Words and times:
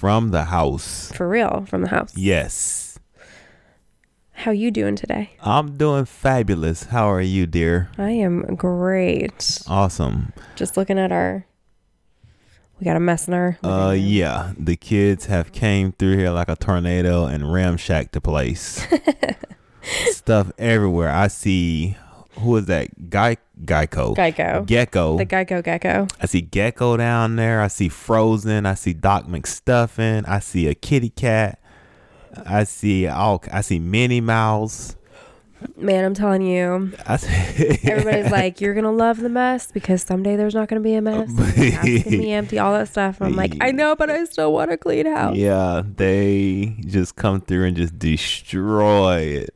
from 0.00 0.30
the 0.30 0.44
house. 0.44 1.12
for 1.14 1.28
real 1.28 1.66
from 1.68 1.82
the 1.82 1.88
house. 1.90 2.16
Yes. 2.16 2.98
How 4.32 4.50
you 4.50 4.70
doing 4.70 4.96
today? 4.96 5.32
I'm 5.42 5.76
doing 5.76 6.06
fabulous. 6.06 6.84
How 6.84 7.12
are 7.12 7.20
you, 7.20 7.44
dear? 7.46 7.90
I 7.98 8.12
am 8.12 8.54
great. 8.56 9.60
Awesome. 9.68 10.32
Just 10.56 10.78
looking 10.78 10.98
at 10.98 11.12
our 11.12 11.44
we 12.78 12.86
got 12.86 12.96
a 12.96 13.00
mess 13.00 13.28
in 13.28 13.34
our 13.34 13.58
Uh 13.62 13.90
room. 13.92 14.00
yeah, 14.02 14.52
the 14.58 14.74
kids 14.76 15.26
have 15.26 15.52
came 15.52 15.92
through 15.92 16.16
here 16.16 16.30
like 16.30 16.48
a 16.48 16.56
tornado 16.56 17.26
and 17.26 17.52
ramshacked 17.52 18.12
the 18.12 18.22
place. 18.22 18.86
Stuff 20.12 20.50
everywhere. 20.56 21.10
I 21.10 21.28
see 21.28 21.98
who 22.40 22.56
is 22.56 22.66
that? 22.66 23.10
Guy 23.10 23.36
Geico. 23.64 24.16
Geico. 24.16 24.66
Gecko. 24.66 25.18
The 25.18 25.26
Geico 25.26 25.62
Gecko. 25.62 26.06
I 26.20 26.26
see 26.26 26.40
Gecko 26.40 26.96
down 26.96 27.36
there. 27.36 27.60
I 27.60 27.68
see 27.68 27.88
Frozen. 27.88 28.66
I 28.66 28.74
see 28.74 28.92
Doc 28.92 29.26
McStuffin. 29.26 30.26
I 30.28 30.38
see 30.40 30.66
a 30.68 30.74
kitty 30.74 31.10
cat. 31.10 31.60
I 32.46 32.64
see 32.64 33.06
all. 33.06 33.42
I 33.52 33.60
see 33.60 33.78
Minnie 33.78 34.20
Mouse. 34.20 34.96
Man, 35.76 36.04
I'm 36.06 36.14
telling 36.14 36.40
you. 36.40 36.92
Everybody's 37.06 38.30
like, 38.30 38.62
you're 38.62 38.72
gonna 38.72 38.92
love 38.92 39.18
the 39.18 39.28
mess 39.28 39.70
because 39.70 40.02
someday 40.02 40.36
there's 40.36 40.54
not 40.54 40.68
gonna 40.68 40.80
be 40.80 40.94
a 40.94 41.02
mess. 41.02 41.28
House 41.38 41.54
gonna 41.54 42.02
be 42.04 42.32
empty, 42.32 42.58
all 42.58 42.72
that 42.72 42.88
stuff. 42.88 43.20
And 43.20 43.28
I'm 43.28 43.36
like, 43.36 43.56
I 43.60 43.70
know, 43.70 43.94
but 43.94 44.08
I 44.08 44.24
still 44.24 44.54
want 44.54 44.72
a 44.72 44.78
clean 44.78 45.04
house. 45.04 45.36
yeah, 45.36 45.82
they 45.84 46.76
just 46.86 47.16
come 47.16 47.42
through 47.42 47.64
and 47.66 47.76
just 47.76 47.98
destroy 47.98 49.20
it. 49.20 49.50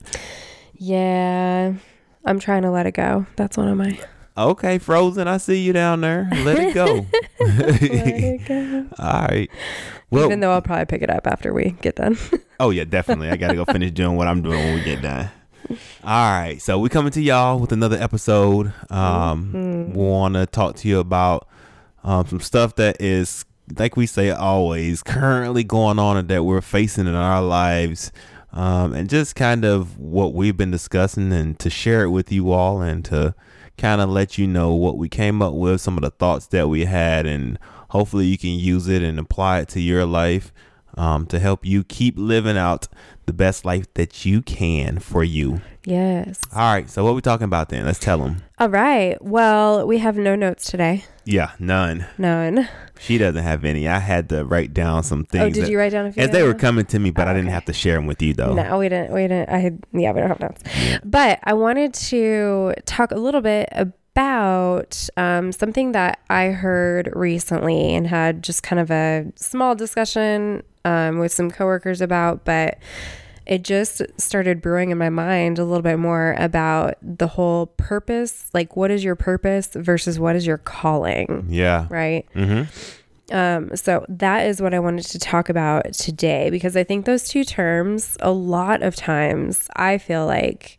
Yeah. 0.74 1.74
I'm 2.24 2.38
trying 2.38 2.62
to 2.62 2.70
let 2.70 2.86
it 2.86 2.92
go. 2.94 3.26
That's 3.36 3.56
one 3.56 3.68
of 3.68 3.76
my 3.76 3.98
Okay, 4.36 4.78
Frozen. 4.78 5.28
I 5.28 5.36
see 5.36 5.60
you 5.62 5.72
down 5.72 6.00
there. 6.00 6.28
Let 6.42 6.58
it 6.58 6.74
go. 6.74 7.06
let 7.40 7.82
it 7.82 8.44
go. 8.46 8.86
all 8.98 9.22
right. 9.28 9.48
Well, 10.10 10.24
Even 10.24 10.40
though 10.40 10.50
I'll 10.52 10.62
probably 10.62 10.86
pick 10.86 11.02
it 11.02 11.10
up 11.10 11.26
after 11.26 11.52
we 11.52 11.70
get 11.82 11.96
done. 11.96 12.16
Oh 12.60 12.70
yeah, 12.70 12.84
definitely. 12.84 13.30
I 13.30 13.36
gotta 13.36 13.56
go 13.56 13.64
finish 13.64 13.90
doing 13.90 14.16
what 14.16 14.28
I'm 14.28 14.40
doing 14.40 14.56
when 14.58 14.74
we 14.76 14.84
get 14.84 15.02
done. 15.02 15.28
All 16.04 16.30
right, 16.32 16.62
so 16.62 16.78
we 16.78 16.88
coming 16.88 17.10
to 17.10 17.20
y'all 17.20 17.58
with 17.58 17.72
another 17.72 17.96
episode. 17.96 18.72
Um, 18.90 19.90
we 19.92 20.00
want 20.00 20.34
to 20.34 20.46
talk 20.46 20.76
to 20.76 20.88
you 20.88 21.00
about 21.00 21.48
um, 22.04 22.26
some 22.28 22.38
stuff 22.38 22.76
that 22.76 23.00
is, 23.00 23.44
like 23.76 23.96
we 23.96 24.06
say 24.06 24.30
always, 24.30 25.02
currently 25.02 25.64
going 25.64 25.98
on 25.98 26.16
and 26.16 26.28
that 26.28 26.44
we're 26.44 26.60
facing 26.60 27.08
in 27.08 27.14
our 27.16 27.42
lives, 27.42 28.12
um, 28.54 28.94
and 28.94 29.10
just 29.10 29.36
kind 29.36 29.64
of 29.64 29.98
what 29.98 30.32
we've 30.32 30.56
been 30.56 30.70
discussing, 30.70 31.32
and 31.32 31.58
to 31.58 31.68
share 31.68 32.04
it 32.04 32.10
with 32.10 32.32
you 32.32 32.52
all, 32.52 32.80
and 32.80 33.04
to 33.06 33.34
kind 33.76 34.00
of 34.00 34.08
let 34.08 34.38
you 34.38 34.46
know 34.46 34.72
what 34.72 34.96
we 34.96 35.08
came 35.08 35.42
up 35.42 35.52
with, 35.52 35.80
some 35.80 35.98
of 35.98 36.02
the 36.02 36.10
thoughts 36.10 36.46
that 36.46 36.68
we 36.68 36.86
had, 36.86 37.26
and 37.26 37.58
hopefully 37.90 38.26
you 38.26 38.38
can 38.38 38.50
use 38.50 38.88
it 38.88 39.02
and 39.02 39.18
apply 39.18 39.58
it 39.60 39.68
to 39.68 39.80
your 39.80 40.06
life 40.06 40.52
um, 40.96 41.26
to 41.26 41.38
help 41.38 41.66
you 41.66 41.82
keep 41.84 42.14
living 42.16 42.56
out 42.56 42.88
the 43.26 43.32
best 43.32 43.64
life 43.64 43.92
that 43.94 44.24
you 44.24 44.42
can 44.42 44.98
for 44.98 45.22
you. 45.24 45.60
yes. 45.84 46.40
All 46.54 46.72
right, 46.72 46.88
so 46.88 47.04
what 47.04 47.10
are 47.10 47.14
we 47.14 47.20
talking 47.20 47.44
about 47.44 47.68
then? 47.68 47.84
Let's 47.86 47.98
tell 47.98 48.18
them. 48.18 48.42
All 48.58 48.68
right. 48.68 49.20
Well, 49.22 49.86
we 49.86 49.98
have 49.98 50.16
no 50.16 50.34
notes 50.36 50.70
today. 50.70 51.04
Yeah, 51.24 51.52
none. 51.58 52.06
None. 52.18 52.68
She 53.00 53.18
doesn't 53.18 53.42
have 53.42 53.64
any. 53.64 53.88
I 53.88 53.98
had 53.98 54.28
to 54.28 54.44
write 54.44 54.72
down 54.74 55.02
some 55.02 55.24
things. 55.24 55.42
Oh, 55.44 55.50
did 55.50 55.64
that- 55.64 55.70
you 55.70 55.78
write 55.78 55.92
down 55.92 56.06
a 56.06 56.12
few? 56.12 56.22
As 56.22 56.30
they 56.30 56.42
were 56.42 56.54
coming 56.54 56.84
to 56.86 56.98
me, 56.98 57.10
but 57.10 57.26
Oh, 57.26 57.30
I 57.30 57.34
didn't 57.34 57.46
okay. 57.48 57.54
have 57.54 57.64
to 57.66 57.72
share 57.72 57.96
them 57.96 58.06
with 58.06 58.20
you 58.22 58.34
though. 58.34 58.54
No, 58.54 58.78
we 58.78 58.88
didn't. 58.88 59.12
We 59.12 59.22
didn't. 59.22 59.48
I 59.48 59.58
had. 59.58 59.80
Yeah, 59.92 60.12
we 60.12 60.20
don't 60.20 60.28
have 60.28 60.40
notes. 60.40 60.62
But 61.04 61.40
I 61.44 61.54
wanted 61.54 61.94
to 61.94 62.74
talk 62.86 63.10
a 63.10 63.16
little 63.16 63.40
bit 63.40 63.68
about 64.16 65.08
um, 65.16 65.50
something 65.52 65.92
that 65.92 66.20
I 66.30 66.48
heard 66.48 67.10
recently 67.14 67.94
and 67.94 68.06
had 68.06 68.42
just 68.44 68.62
kind 68.62 68.78
of 68.80 68.90
a 68.90 69.32
small 69.34 69.74
discussion 69.74 70.62
um, 70.84 71.18
with 71.18 71.32
some 71.32 71.50
coworkers 71.50 72.00
about, 72.00 72.44
but 72.44 72.78
it 73.46 73.62
just 73.62 74.02
started 74.16 74.62
brewing 74.62 74.90
in 74.90 74.98
my 74.98 75.10
mind 75.10 75.58
a 75.58 75.64
little 75.64 75.82
bit 75.82 75.98
more 75.98 76.34
about 76.38 76.94
the 77.02 77.26
whole 77.26 77.66
purpose. 77.66 78.50
Like, 78.54 78.76
what 78.76 78.90
is 78.90 79.04
your 79.04 79.16
purpose 79.16 79.70
versus 79.74 80.18
what 80.18 80.34
is 80.34 80.46
your 80.46 80.58
calling? 80.58 81.46
Yeah. 81.48 81.86
Right. 81.90 82.26
Mm-hmm. 82.34 83.34
Um, 83.34 83.74
so 83.76 84.04
that 84.08 84.46
is 84.46 84.60
what 84.60 84.74
I 84.74 84.78
wanted 84.78 85.06
to 85.06 85.18
talk 85.18 85.48
about 85.48 85.92
today 85.94 86.50
because 86.50 86.76
I 86.76 86.84
think 86.84 87.06
those 87.06 87.28
two 87.28 87.44
terms, 87.44 88.16
a 88.20 88.30
lot 88.30 88.82
of 88.82 88.96
times, 88.96 89.68
I 89.76 89.98
feel 89.98 90.26
like, 90.26 90.78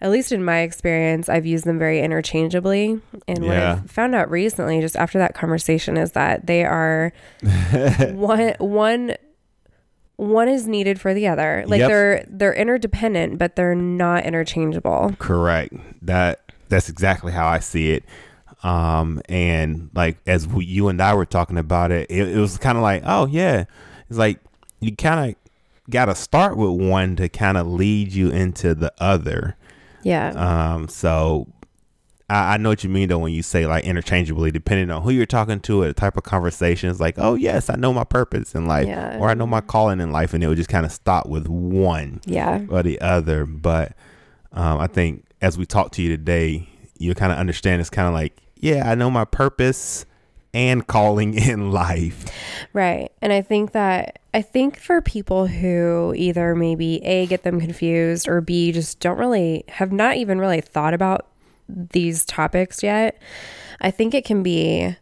at 0.00 0.10
least 0.10 0.30
in 0.30 0.44
my 0.44 0.60
experience, 0.60 1.28
I've 1.28 1.46
used 1.46 1.64
them 1.64 1.78
very 1.78 2.02
interchangeably. 2.02 3.00
And 3.26 3.46
what 3.46 3.56
I've 3.56 3.90
found 3.90 4.14
out 4.14 4.30
recently, 4.30 4.80
just 4.80 4.96
after 4.96 5.18
that 5.18 5.34
conversation, 5.34 5.96
is 5.96 6.12
that 6.12 6.46
they 6.46 6.64
are 6.64 7.12
one 8.12 8.54
one 8.58 9.16
one 10.16 10.48
is 10.48 10.66
needed 10.66 11.00
for 11.00 11.12
the 11.14 11.28
other. 11.28 11.64
Like 11.66 11.80
Yep. 11.80 11.88
they're 11.88 12.24
they're 12.28 12.54
interdependent, 12.54 13.38
but 13.38 13.56
they're 13.56 13.74
not 13.74 14.24
interchangeable. 14.24 15.14
Correct. 15.18 15.74
That 16.02 16.40
that's 16.68 16.88
exactly 16.88 17.32
how 17.32 17.46
I 17.46 17.58
see 17.60 17.92
it. 17.92 18.04
Um, 18.62 19.20
and 19.28 19.90
like 19.94 20.16
as 20.26 20.46
we, 20.46 20.64
you 20.64 20.88
and 20.88 21.00
I 21.00 21.14
were 21.14 21.26
talking 21.26 21.58
about 21.58 21.92
it, 21.92 22.10
it, 22.10 22.28
it 22.28 22.38
was 22.38 22.58
kind 22.58 22.76
of 22.76 22.82
like, 22.82 23.02
oh 23.04 23.26
yeah, 23.26 23.64
it's 24.08 24.18
like 24.18 24.40
you 24.80 24.94
kind 24.96 25.30
of 25.30 25.36
got 25.90 26.06
to 26.06 26.14
start 26.14 26.56
with 26.56 26.70
one 26.70 27.14
to 27.16 27.28
kind 27.28 27.56
of 27.56 27.66
lead 27.66 28.12
you 28.12 28.30
into 28.30 28.74
the 28.74 28.92
other. 28.98 29.56
Yeah. 30.02 30.30
Um, 30.74 30.88
so 30.88 31.46
I, 32.28 32.54
I 32.54 32.56
know 32.56 32.70
what 32.70 32.82
you 32.84 32.90
mean 32.90 33.08
though 33.08 33.18
when 33.18 33.32
you 33.32 33.42
say 33.42 33.66
like 33.66 33.84
interchangeably, 33.84 34.50
depending 34.50 34.90
on 34.90 35.02
who 35.02 35.10
you're 35.10 35.26
talking 35.26 35.60
to, 35.60 35.82
or 35.82 35.86
the 35.86 35.94
type 35.94 36.16
of 36.16 36.24
conversation. 36.24 36.90
It's 36.90 37.00
like, 37.00 37.14
oh 37.18 37.34
yes, 37.34 37.70
I 37.70 37.76
know 37.76 37.92
my 37.92 38.04
purpose 38.04 38.54
in 38.54 38.66
life, 38.66 38.86
Yeah. 38.86 39.18
or 39.18 39.28
I 39.30 39.34
know 39.34 39.46
my 39.46 39.60
calling 39.60 40.00
in 40.00 40.12
life, 40.12 40.34
and 40.34 40.42
it 40.42 40.48
would 40.48 40.56
just 40.56 40.68
kind 40.68 40.86
of 40.86 40.92
stop 40.92 41.26
with 41.26 41.48
one 41.48 42.20
yeah. 42.24 42.64
or 42.68 42.82
the 42.82 43.00
other. 43.00 43.46
But 43.46 43.92
um, 44.52 44.78
I 44.78 44.86
think 44.86 45.24
as 45.40 45.56
we 45.58 45.66
talk 45.66 45.92
to 45.92 46.02
you 46.02 46.08
today, 46.08 46.68
you 46.98 47.14
kind 47.14 47.32
of 47.32 47.38
understand 47.38 47.80
it's 47.80 47.90
kind 47.90 48.08
of 48.08 48.14
like, 48.14 48.36
yeah, 48.56 48.90
I 48.90 48.94
know 48.94 49.10
my 49.10 49.24
purpose 49.24 50.06
and 50.54 50.86
calling 50.86 51.34
in 51.48 51.70
life. 51.70 52.24
Right. 52.72 53.12
And 53.20 53.32
I 53.32 53.42
think 53.42 53.72
that 53.72 54.18
I 54.32 54.42
think 54.42 54.78
for 54.78 55.00
people 55.00 55.46
who 55.46 56.14
either 56.16 56.54
maybe 56.54 57.04
A 57.04 57.26
get 57.26 57.42
them 57.42 57.60
confused 57.60 58.28
or 58.28 58.40
B 58.40 58.72
just 58.72 58.98
don't 59.00 59.18
really 59.18 59.64
have 59.68 59.92
not 59.92 60.16
even 60.16 60.38
really 60.38 60.60
thought 60.60 60.94
about 60.94 61.26
these 61.68 62.24
topics 62.24 62.82
yet, 62.82 63.20
I 63.80 63.90
think 63.90 64.14
it 64.14 64.24
can 64.24 64.42
be 64.42 64.96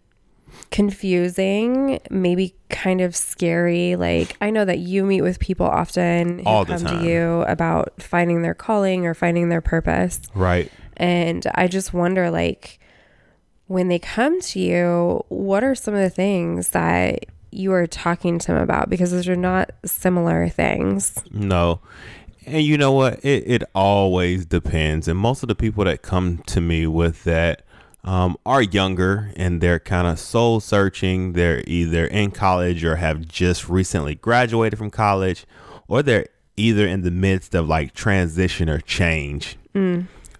confusing, 0.70 2.00
maybe 2.10 2.54
kind 2.68 3.00
of 3.00 3.14
scary. 3.14 3.96
Like 3.96 4.36
I 4.40 4.50
know 4.50 4.64
that 4.64 4.78
you 4.78 5.04
meet 5.04 5.22
with 5.22 5.38
people 5.38 5.66
often 5.66 6.40
who 6.40 6.44
All 6.44 6.64
the 6.64 6.74
come 6.74 6.84
time. 6.84 7.02
to 7.02 7.08
you 7.08 7.42
about 7.42 8.02
finding 8.02 8.42
their 8.42 8.54
calling 8.54 9.06
or 9.06 9.14
finding 9.14 9.48
their 9.48 9.60
purpose. 9.60 10.20
Right. 10.34 10.70
And 10.96 11.46
I 11.54 11.68
just 11.68 11.92
wonder 11.92 12.30
like 12.30 12.78
when 13.66 13.88
they 13.88 13.98
come 13.98 14.40
to 14.40 14.60
you, 14.60 15.24
what 15.28 15.64
are 15.64 15.74
some 15.74 15.94
of 15.94 16.00
the 16.00 16.10
things 16.10 16.70
that 16.70 17.26
you 17.50 17.72
are 17.72 17.86
talking 17.86 18.38
to 18.40 18.48
them 18.48 18.60
about 18.60 18.90
because 18.90 19.12
those 19.12 19.28
are 19.28 19.36
not 19.36 19.70
similar 19.84 20.48
things. 20.48 21.16
No. 21.30 21.80
And 22.46 22.62
you 22.62 22.76
know 22.78 22.92
what? 22.92 23.24
It 23.24 23.44
it 23.46 23.62
always 23.74 24.44
depends. 24.46 25.08
And 25.08 25.18
most 25.18 25.42
of 25.42 25.48
the 25.48 25.54
people 25.54 25.84
that 25.84 26.02
come 26.02 26.38
to 26.46 26.60
me 26.60 26.86
with 26.86 27.24
that 27.24 27.62
um, 28.04 28.36
are 28.44 28.60
younger 28.62 29.32
and 29.36 29.60
they're 29.60 29.78
kind 29.78 30.06
of 30.06 30.18
soul 30.18 30.60
searching. 30.60 31.32
They're 31.32 31.62
either 31.66 32.06
in 32.06 32.30
college 32.32 32.84
or 32.84 32.96
have 32.96 33.26
just 33.26 33.68
recently 33.68 34.14
graduated 34.14 34.78
from 34.78 34.90
college, 34.90 35.46
or 35.88 36.02
they're 36.02 36.26
either 36.56 36.86
in 36.86 37.00
the 37.02 37.10
midst 37.10 37.54
of 37.54 37.66
like 37.68 37.94
transition 37.94 38.68
or 38.68 38.78
change. 38.80 39.56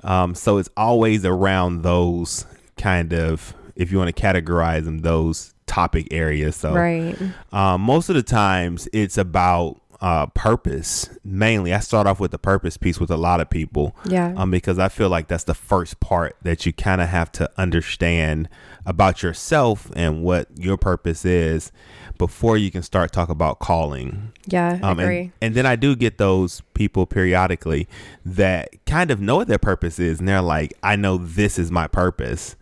Um, 0.02 0.34
so 0.34 0.58
it's 0.58 0.68
always 0.76 1.24
around 1.24 1.82
those 1.82 2.44
kind 2.76 3.12
of, 3.14 3.54
if 3.74 3.90
you 3.90 3.98
want 3.98 4.14
to 4.14 4.22
categorize 4.22 4.84
them, 4.84 4.98
those 4.98 5.54
topic 5.66 6.08
areas. 6.10 6.56
So 6.56 6.74
Right. 6.74 7.16
um, 7.52 7.80
most 7.80 8.10
of 8.10 8.14
the 8.14 8.22
times 8.22 8.86
it's 8.92 9.16
about 9.16 9.80
uh, 10.00 10.26
purpose 10.26 11.08
mainly. 11.24 11.72
I 11.74 11.80
start 11.80 12.06
off 12.06 12.20
with 12.20 12.30
the 12.30 12.38
purpose 12.38 12.76
piece 12.76 12.98
with 13.00 13.10
a 13.10 13.16
lot 13.16 13.40
of 13.40 13.50
people. 13.50 13.96
Yeah. 14.06 14.34
Um, 14.36 14.50
because 14.50 14.78
I 14.78 14.88
feel 14.88 15.08
like 15.08 15.28
that's 15.28 15.44
the 15.44 15.54
first 15.54 16.00
part 16.00 16.36
that 16.42 16.66
you 16.66 16.72
kind 16.72 17.00
of 17.00 17.08
have 17.08 17.30
to 17.32 17.50
understand 17.56 18.48
about 18.86 19.22
yourself 19.22 19.90
and 19.96 20.22
what 20.22 20.48
your 20.58 20.76
purpose 20.76 21.24
is 21.24 21.72
before 22.18 22.56
you 22.56 22.70
can 22.70 22.82
start 22.82 23.12
talk 23.12 23.28
about 23.28 23.58
calling. 23.58 24.32
Yeah, 24.46 24.78
I 24.82 24.90
Um, 24.90 25.00
agree. 25.00 25.20
and, 25.20 25.32
and 25.40 25.54
then 25.54 25.66
I 25.66 25.74
do 25.76 25.96
get 25.96 26.18
those 26.18 26.60
people 26.74 27.06
periodically 27.06 27.88
that 28.24 28.68
kind 28.86 29.10
of 29.10 29.20
know 29.20 29.36
what 29.36 29.48
their 29.48 29.58
purpose 29.58 29.98
is, 29.98 30.20
and 30.20 30.28
they're 30.28 30.40
like, 30.42 30.74
I 30.82 30.96
know 30.96 31.16
this 31.16 31.58
is 31.58 31.70
my 31.72 31.86
purpose, 31.88 32.56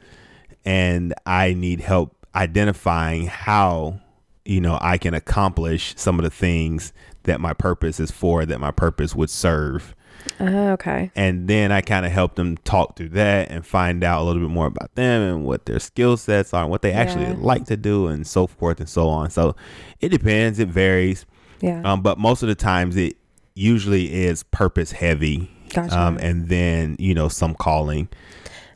and 0.65 1.13
I 1.27 1.55
need 1.55 1.81
help 1.81 2.15
identifying 2.35 3.27
how, 3.27 4.01
you 4.45 4.61
know, 4.61 4.79
I 4.81 4.97
can 4.97 5.13
accomplish 5.13 5.95
some 5.97 6.19
of 6.19 6.25
the 6.25 6.31
things 6.31 6.93
that 7.25 7.41
my 7.41 7.53
purpose 7.53 8.01
is 8.01 8.11
for, 8.11 8.45
that 8.47 8.61
my 8.61 8.71
purpose 8.71 9.15
would 9.15 9.31
serve. 9.31 9.95
Oh, 10.39 10.71
okay. 10.73 11.11
And 11.17 11.49
then 11.49 11.73
I 11.73 11.81
kind 11.81 12.07
of 12.07 12.13
help 12.13 12.37
them 12.37 12.57
talk 12.59 12.97
through 12.97 13.09
that 13.11 13.51
and 13.51 13.67
find 13.67 14.05
out 14.05 14.23
a 14.23 14.25
little 14.25 14.41
bit 14.41 14.51
more 14.51 14.67
about 14.67 14.95
them 14.95 15.21
and 15.23 15.45
what 15.45 15.67
their 15.67 15.81
skill 15.81 16.17
sets 16.17 16.55
are 16.55 16.63
and 16.63 16.71
what 16.71 16.83
they 16.83 16.93
actually 16.93 17.25
Yeah. 17.25 17.35
like 17.39 17.65
to 17.67 17.77
do 17.77 18.07
and 18.07 18.25
so 18.27 18.47
forth 18.47 18.79
and 18.79 18.89
so 18.89 19.09
on. 19.09 19.31
So 19.31 19.57
it 20.01 20.11
depends, 20.11 20.59
it 20.61 20.69
varies. 20.69 21.27
Yeah. 21.61 21.83
Um, 21.85 22.03
but 22.03 22.19
most 22.19 22.43
of 22.43 22.49
the 22.49 22.55
times 22.55 22.97
it 22.97 23.17
usually 23.55 24.13
is 24.25 24.43
purpose 24.45 24.93
heavy. 24.93 25.51
Gotcha. 25.71 25.99
Um, 25.99 26.19
and 26.19 26.49
then, 26.49 26.97
you 26.99 27.15
know, 27.15 27.29
some 27.29 27.55
calling. 27.55 28.09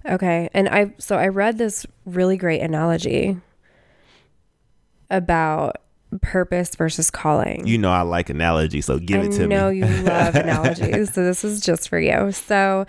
Okay. 0.04 0.48
And 0.52 0.68
I 0.68 0.94
so 0.98 1.16
I 1.16 1.28
read 1.28 1.58
this 1.58 1.86
really 2.04 2.36
great 2.36 2.60
analogy 2.60 3.36
about 5.10 5.76
purpose 6.22 6.74
versus 6.76 7.10
calling. 7.10 7.66
You 7.66 7.78
know, 7.78 7.90
I 7.90 8.02
like 8.02 8.30
analogy, 8.30 8.80
so 8.80 8.98
give 8.98 9.22
it 9.22 9.32
to 9.32 9.46
me. 9.46 9.56
I 9.56 9.58
know 9.58 9.68
you 9.70 9.86
love 10.02 10.34
analogies, 10.34 11.12
so 11.14 11.24
this 11.24 11.44
is 11.44 11.60
just 11.60 11.88
for 11.88 11.98
you. 11.98 12.32
So 12.32 12.86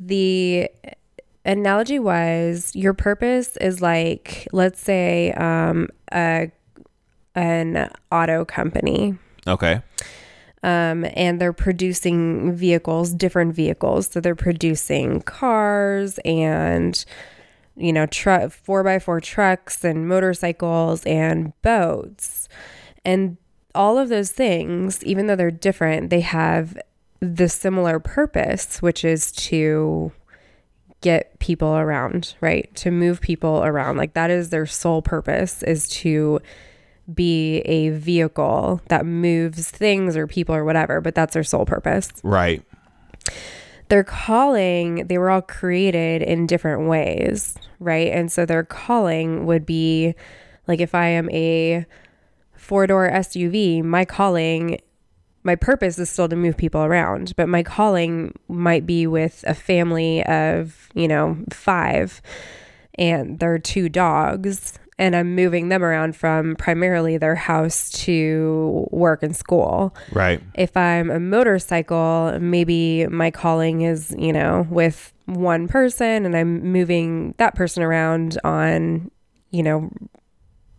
the 0.00 0.68
analogy 1.44 1.98
was 1.98 2.74
your 2.74 2.92
purpose 2.92 3.56
is 3.58 3.80
like 3.80 4.48
let's 4.52 4.80
say 4.80 5.32
um 5.34 5.88
a 6.12 6.50
an 7.36 7.88
auto 8.10 8.44
company 8.44 9.16
Okay. 9.46 9.80
um, 10.64 11.04
and 11.14 11.40
they're 11.40 11.52
producing 11.52 12.52
vehicles, 12.56 13.12
different 13.12 13.54
vehicles. 13.54 14.08
So 14.08 14.20
they're 14.20 14.34
producing 14.34 15.20
cars 15.22 16.18
and 16.24 17.04
you 17.76 17.92
know, 17.92 18.06
truck 18.06 18.50
four 18.50 18.82
by 18.82 18.98
four 18.98 19.20
trucks 19.20 19.84
and 19.84 20.08
motorcycles 20.08 21.04
and 21.04 21.52
boats, 21.62 22.48
and 23.04 23.36
all 23.74 23.98
of 23.98 24.08
those 24.08 24.32
things, 24.32 25.04
even 25.04 25.26
though 25.26 25.36
they're 25.36 25.50
different, 25.50 26.10
they 26.10 26.20
have 26.20 26.78
the 27.20 27.48
similar 27.48 28.00
purpose, 28.00 28.80
which 28.80 29.04
is 29.04 29.30
to 29.32 30.12
get 31.00 31.38
people 31.38 31.76
around, 31.76 32.34
right? 32.40 32.74
To 32.76 32.90
move 32.90 33.20
people 33.20 33.62
around. 33.64 33.96
Like 33.96 34.14
that 34.14 34.30
is 34.30 34.50
their 34.50 34.66
sole 34.66 35.02
purpose 35.02 35.62
is 35.62 35.88
to 35.88 36.40
be 37.12 37.58
a 37.60 37.90
vehicle 37.90 38.80
that 38.88 39.06
moves 39.06 39.70
things 39.70 40.16
or 40.16 40.26
people 40.26 40.54
or 40.54 40.64
whatever, 40.64 41.00
but 41.00 41.14
that's 41.14 41.34
their 41.34 41.44
sole 41.44 41.66
purpose. 41.66 42.10
Right. 42.22 42.62
Their 43.88 44.04
calling, 44.04 45.06
they 45.06 45.18
were 45.18 45.30
all 45.30 45.42
created 45.42 46.22
in 46.22 46.46
different 46.46 46.88
ways, 46.88 47.56
right? 47.78 48.12
And 48.12 48.30
so 48.32 48.44
their 48.44 48.64
calling 48.64 49.46
would 49.46 49.64
be 49.64 50.14
like 50.66 50.80
if 50.80 50.94
I 50.94 51.06
am 51.08 51.30
a 51.30 51.86
four 52.54 52.86
door 52.86 53.08
SUV, 53.08 53.82
my 53.84 54.04
calling, 54.04 54.80
my 55.44 55.54
purpose 55.54 55.98
is 55.98 56.10
still 56.10 56.28
to 56.28 56.36
move 56.36 56.56
people 56.56 56.82
around, 56.82 57.34
but 57.36 57.48
my 57.48 57.62
calling 57.62 58.36
might 58.48 58.86
be 58.86 59.06
with 59.06 59.44
a 59.46 59.54
family 59.54 60.24
of, 60.24 60.88
you 60.94 61.06
know, 61.06 61.38
five 61.52 62.20
and 62.98 63.38
their 63.38 63.58
two 63.58 63.88
dogs 63.88 64.78
and 64.98 65.14
I'm 65.14 65.34
moving 65.34 65.68
them 65.68 65.84
around 65.84 66.16
from 66.16 66.56
primarily 66.56 67.18
their 67.18 67.34
house 67.34 67.90
to 68.04 68.86
work 68.90 69.22
and 69.22 69.36
school. 69.36 69.94
Right. 70.12 70.42
If 70.54 70.76
I'm 70.76 71.10
a 71.10 71.20
motorcycle, 71.20 72.38
maybe 72.40 73.06
my 73.06 73.30
calling 73.30 73.82
is, 73.82 74.14
you 74.18 74.32
know, 74.32 74.66
with 74.70 75.12
one 75.26 75.68
person 75.68 76.24
and 76.24 76.36
I'm 76.36 76.72
moving 76.72 77.34
that 77.38 77.54
person 77.54 77.82
around 77.82 78.38
on, 78.42 79.10
you 79.50 79.62
know, 79.62 79.90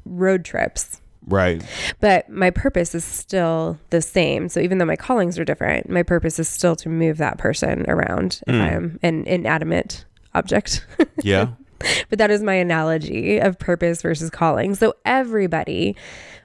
road 0.06 0.44
trips. 0.44 1.00
Right. 1.28 1.62
But 2.00 2.30
my 2.30 2.50
purpose 2.50 2.96
is 2.96 3.04
still 3.04 3.78
the 3.90 4.02
same. 4.02 4.50
So 4.50 4.62
even 4.62 4.78
though 4.78 4.86
my 4.86 4.96
callings 4.96 5.38
are 5.38 5.46
different, 5.46 5.90
my 5.90 6.02
purpose 6.02 6.40
is 6.40 6.48
still 6.48 6.76
to 6.78 6.90
move 6.90 7.18
that 7.18 7.38
person 7.38 7.88
around 7.90 8.42
if 8.48 8.56
hmm. 8.56 8.62
I'm 8.62 9.00
an 9.04 9.26
inanimate 9.26 10.06
object. 10.34 10.86
Yeah. 11.24 11.50
but 12.10 12.20
that 12.20 12.32
is 12.32 12.42
my 12.44 12.54
analogy 12.54 13.40
of 13.40 13.60
purpose 13.60 14.02
versus 14.02 14.30
calling. 14.30 14.76
So 14.76 14.96
everybody, 15.06 15.96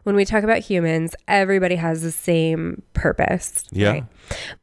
when 0.05 0.17
we 0.17 0.25
talk 0.25 0.45
about 0.45 0.59
humans, 0.59 1.15
everybody 1.29 1.77
has 1.77 2.03
the 2.03 2.13
same 2.13 2.83
purpose. 2.95 3.65
Yeah. 3.71 4.03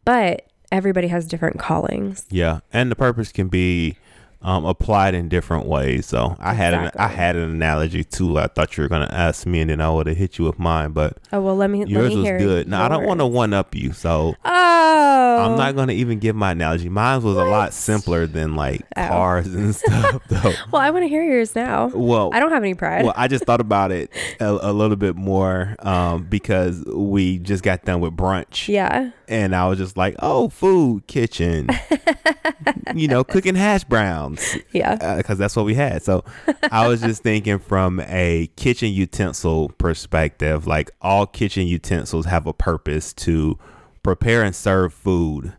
But 0.06 0.48
everybody 0.72 1.08
has 1.08 1.26
different 1.28 1.60
callings. 1.60 2.26
Yeah, 2.30 2.60
and 2.72 2.92
the 2.92 2.96
purpose 2.96 3.32
can 3.32 3.48
be 3.48 3.98
um, 4.42 4.64
applied 4.66 5.16
in 5.16 5.28
different 5.30 5.66
ways. 5.66 6.06
So 6.06 6.36
I 6.40 6.54
had 6.54 6.74
an 6.74 6.92
I 6.98 7.08
had 7.08 7.36
an 7.36 7.50
analogy 7.50 8.04
too. 8.04 8.38
I 8.40 8.48
thought 8.48 8.78
you 8.78 8.84
were 8.84 8.90
gonna 8.90 9.10
ask 9.12 9.46
me, 9.46 9.62
and 9.62 9.70
then 9.70 9.82
I 9.82 9.90
would 9.90 10.08
have 10.08 10.18
hit 10.18 10.38
you 10.38 10.46
with 10.46 10.58
mine. 10.60 10.92
But 10.92 11.18
Oh 11.34 11.42
well, 11.42 11.56
let 11.56 11.70
me. 11.70 11.80
let 11.80 11.90
yours 11.90 12.10
me 12.16 12.22
was 12.22 12.30
good. 12.42 12.68
Now 12.68 12.86
I 12.86 12.88
don't 12.90 13.06
want 13.06 13.20
to 13.20 13.26
one 13.26 13.54
up 13.54 13.76
you, 13.76 13.92
so 13.94 14.36
Oh, 14.46 15.38
I'm 15.46 15.58
not 15.58 15.76
gonna 15.76 15.94
even 15.94 16.20
give 16.20 16.36
my 16.36 16.52
analogy. 16.52 16.90
Mine 16.90 17.22
was 17.22 17.36
a 17.38 17.44
lot 17.44 17.74
simpler 17.74 18.26
than 18.28 18.56
like 18.56 18.82
Oh. 18.96 19.08
cars 19.08 19.48
and 19.54 19.76
stuff, 19.76 20.22
though. 20.30 20.54
Well, 20.72 20.82
I 20.82 20.90
want 20.92 21.04
to 21.04 21.10
hear 21.10 21.24
yours 21.24 21.56
now. 21.56 21.88
Well, 21.88 22.30
I 22.34 22.40
don't 22.40 22.52
have 22.52 22.64
any 22.64 22.74
pride. 22.76 23.04
well, 23.04 23.14
I 23.18 23.28
just 23.28 23.44
thought 23.46 23.62
about 23.62 23.92
it 23.92 24.10
a, 24.40 24.46
a 24.50 24.72
little 24.74 24.96
bit 24.98 25.16
more 25.16 25.76
um, 25.80 26.24
because 26.24 26.84
we 26.86 27.40
just 27.40 27.64
got 27.64 27.84
done 27.86 28.00
with 28.02 28.16
brunch. 28.16 28.68
yeah. 28.68 29.12
and 29.28 29.56
I 29.56 29.68
was 29.68 29.78
just 29.80 29.98
like, 29.98 30.16
"Oh, 30.20 30.50
food 30.50 31.08
kitchen, 31.08 31.70
you 32.96 33.08
know, 33.08 33.24
cooking 33.24 33.56
hash 33.56 33.84
browns, 33.84 34.29
Yeah. 34.72 34.98
Uh, 35.00 35.18
because 35.18 35.38
that's 35.38 35.56
what 35.56 35.66
we 35.66 35.74
had." 35.74 36.04
So 36.04 36.24
I 36.72 36.88
was 36.88 37.02
just 37.02 37.24
thinking 37.24 37.60
from 37.60 38.00
a 38.02 38.50
kitchen 38.56 38.92
utensil 38.92 39.70
perspective, 39.78 40.68
like 40.68 40.92
all 41.02 41.26
kitchen 41.26 41.68
utensils 41.68 42.26
have 42.26 42.46
a 42.48 42.54
purpose 42.54 43.14
to 43.14 43.58
prepare 44.04 44.44
and 44.44 44.56
serve 44.56 44.94
food, 44.94 45.54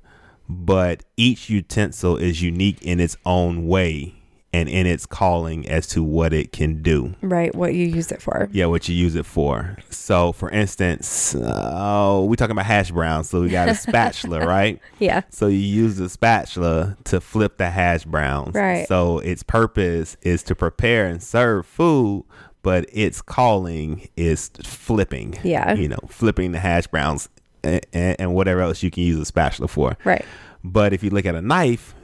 but 0.48 1.02
each 1.16 1.50
utensil 1.50 2.16
is 2.16 2.42
unique 2.42 2.80
in 2.82 3.00
its 3.00 3.16
own 3.24 3.66
way 3.66 4.19
and 4.52 4.68
in 4.68 4.86
its 4.86 5.06
calling 5.06 5.68
as 5.68 5.86
to 5.88 6.02
what 6.02 6.32
it 6.32 6.52
can 6.52 6.82
do. 6.82 7.14
Right. 7.20 7.54
What 7.54 7.74
you 7.74 7.86
use 7.86 8.10
it 8.10 8.20
for. 8.20 8.48
Yeah, 8.52 8.66
what 8.66 8.88
you 8.88 8.96
use 8.96 9.14
it 9.14 9.26
for. 9.26 9.76
So, 9.90 10.32
for 10.32 10.50
instance, 10.50 11.36
oh, 11.38 12.24
we 12.24 12.36
talking 12.36 12.52
about 12.52 12.66
hash 12.66 12.90
browns. 12.90 13.30
So 13.30 13.42
we 13.42 13.48
got 13.48 13.68
a 13.68 13.74
spatula, 13.74 14.40
right? 14.46 14.80
Yeah. 14.98 15.22
So 15.30 15.46
you 15.46 15.58
use 15.58 15.96
the 15.96 16.08
spatula 16.08 16.96
to 17.04 17.20
flip 17.20 17.58
the 17.58 17.70
hash 17.70 18.04
browns. 18.04 18.54
Right. 18.54 18.88
So 18.88 19.20
its 19.20 19.44
purpose 19.44 20.16
is 20.22 20.42
to 20.44 20.56
prepare 20.56 21.06
and 21.06 21.22
serve 21.22 21.64
food, 21.64 22.24
but 22.62 22.86
its 22.92 23.22
calling 23.22 24.08
is 24.16 24.50
flipping. 24.64 25.38
Yeah. 25.44 25.74
You 25.74 25.88
know, 25.88 26.00
flipping 26.08 26.50
the 26.50 26.58
hash 26.58 26.88
browns 26.88 27.28
and, 27.62 27.84
and 27.92 28.34
whatever 28.34 28.62
else 28.62 28.82
you 28.82 28.90
can 28.90 29.04
use 29.04 29.20
a 29.20 29.24
spatula 29.24 29.68
for. 29.68 29.96
Right. 30.04 30.24
But 30.64 30.92
if 30.92 31.02
you 31.04 31.10
look 31.10 31.24
at 31.24 31.34
a 31.34 31.40
knife, 31.40 31.94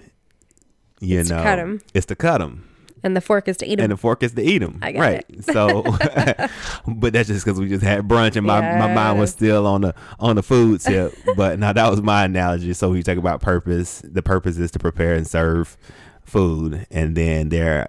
you 1.00 1.20
It's 1.20 1.28
to 1.28 1.36
know, 1.36 1.42
cut 1.42 1.58
'em. 1.58 1.80
it's 1.94 2.06
to 2.06 2.16
cut 2.16 2.38
them. 2.38 2.68
And 3.02 3.14
the 3.16 3.20
fork 3.20 3.46
is 3.46 3.56
to 3.58 3.66
eat 3.66 3.76
them. 3.76 3.84
and 3.84 3.92
the 3.92 3.96
fork 3.96 4.22
is 4.24 4.32
to 4.32 4.42
eat 4.42 4.58
them. 4.58 4.78
I 4.82 4.90
got 4.92 5.00
right. 5.00 5.24
it. 5.28 5.44
So, 5.44 5.82
but 6.88 7.12
that's 7.12 7.28
just 7.28 7.44
because 7.44 7.60
we 7.60 7.68
just 7.68 7.84
had 7.84 8.08
brunch 8.08 8.34
and 8.36 8.46
my, 8.46 8.60
my 8.60 8.92
mind 8.92 9.18
was 9.18 9.30
still 9.30 9.66
on 9.66 9.82
the 9.82 9.94
on 10.18 10.34
the 10.36 10.42
food 10.42 10.80
tip. 10.80 11.14
but 11.36 11.58
now 11.58 11.72
that 11.72 11.88
was 11.90 12.02
my 12.02 12.24
analogy. 12.24 12.72
So 12.72 12.90
we 12.90 13.02
talk 13.04 13.18
about 13.18 13.40
purpose. 13.42 14.02
The 14.04 14.22
purpose 14.22 14.56
is 14.58 14.70
to 14.72 14.78
prepare 14.80 15.14
and 15.14 15.26
serve 15.26 15.76
food, 16.24 16.86
and 16.90 17.16
then 17.16 17.50
they're 17.50 17.88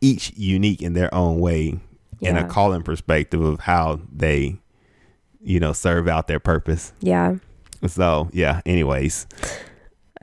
each 0.00 0.32
unique 0.36 0.80
in 0.80 0.94
their 0.94 1.12
own 1.14 1.40
way 1.40 1.78
in 2.20 2.36
a 2.36 2.48
calling 2.48 2.82
perspective 2.82 3.42
of 3.42 3.60
how 3.60 4.00
they, 4.10 4.58
you 5.42 5.60
know, 5.60 5.72
serve 5.74 6.08
out 6.08 6.28
their 6.28 6.40
purpose. 6.40 6.92
yeah. 7.00 7.34
So 7.86 8.30
yeah. 8.32 8.62
Anyways, 8.64 9.26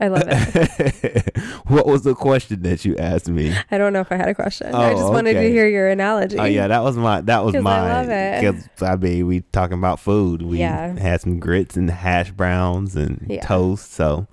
I 0.00 0.08
love 0.08 0.24
it. 0.26 1.36
what 1.68 1.86
was 1.86 2.02
the 2.02 2.14
question 2.14 2.62
that 2.62 2.84
you 2.84 2.96
asked 2.96 3.28
me? 3.28 3.54
I 3.70 3.78
don't 3.78 3.92
know 3.92 4.00
if 4.00 4.10
I 4.10 4.16
had 4.16 4.28
a 4.28 4.34
question. 4.34 4.70
Oh, 4.72 4.78
I 4.80 4.92
Oh, 4.92 4.96
just 4.96 5.12
wanted 5.12 5.34
to 5.34 5.48
hear 5.48 5.68
your 5.68 5.88
analogy. 5.88 6.38
Oh 6.38 6.44
yeah, 6.44 6.66
that 6.66 6.82
was 6.82 6.96
my 6.96 7.20
that 7.22 7.44
was 7.44 7.52
'Cause 7.54 7.60
I 7.60 7.62
mine. 7.62 7.92
love 7.92 8.08
it. 8.10 8.40
'Cause, 8.42 8.68
I 8.82 8.96
mean, 8.96 9.26
we 9.26 9.40
talking 9.52 9.78
about 9.78 10.00
food. 10.00 10.42
We 10.42 10.58
Yeah. 10.58 10.98
had 10.98 11.20
some 11.20 11.38
grits 11.38 11.76
and 11.76 11.88
hash 11.90 12.32
browns 12.32 12.96
and 12.96 13.24
Yeah. 13.28 13.42
toast. 13.46 13.92
So, 13.92 14.26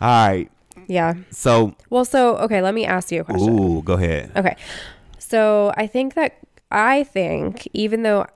all 0.00 0.28
right. 0.28 0.50
Yeah. 0.86 1.14
So, 1.30 1.74
Well, 1.90 2.04
so 2.04 2.36
okay, 2.38 2.62
let 2.62 2.72
me 2.74 2.86
ask 2.86 3.10
you 3.12 3.20
a 3.22 3.24
question. 3.24 3.58
ooh, 3.58 3.82
go 3.82 3.94
ahead. 3.94 4.30
Okay. 4.36 4.56
So 5.18 5.72
I 5.76 5.86
think 5.88 6.14
that 6.14 6.34
I 6.70 7.02
think 7.02 7.68
even 7.72 8.04
though 8.04 8.26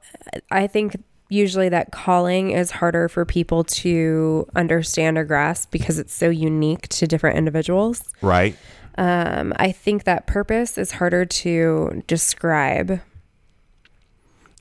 I 0.50 0.66
think 0.66 0.96
usually 1.34 1.68
that 1.68 1.90
calling 1.92 2.50
is 2.52 2.70
harder 2.70 3.08
for 3.08 3.24
people 3.24 3.64
to 3.64 4.46
understand 4.54 5.18
or 5.18 5.24
grasp 5.24 5.70
because 5.70 5.98
it's 5.98 6.14
so 6.14 6.30
unique 6.30 6.88
to 6.88 7.06
different 7.06 7.36
individuals. 7.36 8.02
Right. 8.22 8.56
Um, 8.96 9.52
I 9.56 9.72
think 9.72 10.04
that 10.04 10.26
purpose 10.26 10.78
is 10.78 10.92
harder 10.92 11.24
to 11.24 12.02
describe. 12.06 13.00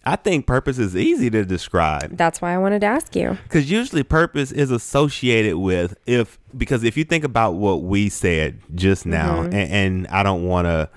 I 0.06 0.18
think 0.18 0.46
purpose 0.46 0.80
is 0.80 0.98
easy 0.98 1.30
to 1.30 1.46
describe 1.46 2.18
That's 2.18 2.42
why 2.42 2.54
I 2.54 2.58
wanted 2.58 2.82
to 2.82 2.88
ask 2.88 3.16
you. 3.16 3.38
because 3.44 3.72
usually 3.72 4.04
purpose 4.04 4.52
is 4.52 4.70
associated 4.70 5.56
with 5.58 5.96
if 6.06 6.38
because 6.58 6.84
if 6.84 6.98
you 6.98 7.06
think 7.06 7.24
about 7.24 7.54
what 7.54 7.84
we 7.84 8.10
said 8.10 8.60
just 8.76 9.06
now, 9.06 9.44
Mm-hmm. 9.44 9.54
and, 9.54 9.72
and 9.72 10.08
I 10.08 10.24
don't 10.24 10.44
want 10.44 10.66
to 10.68 10.90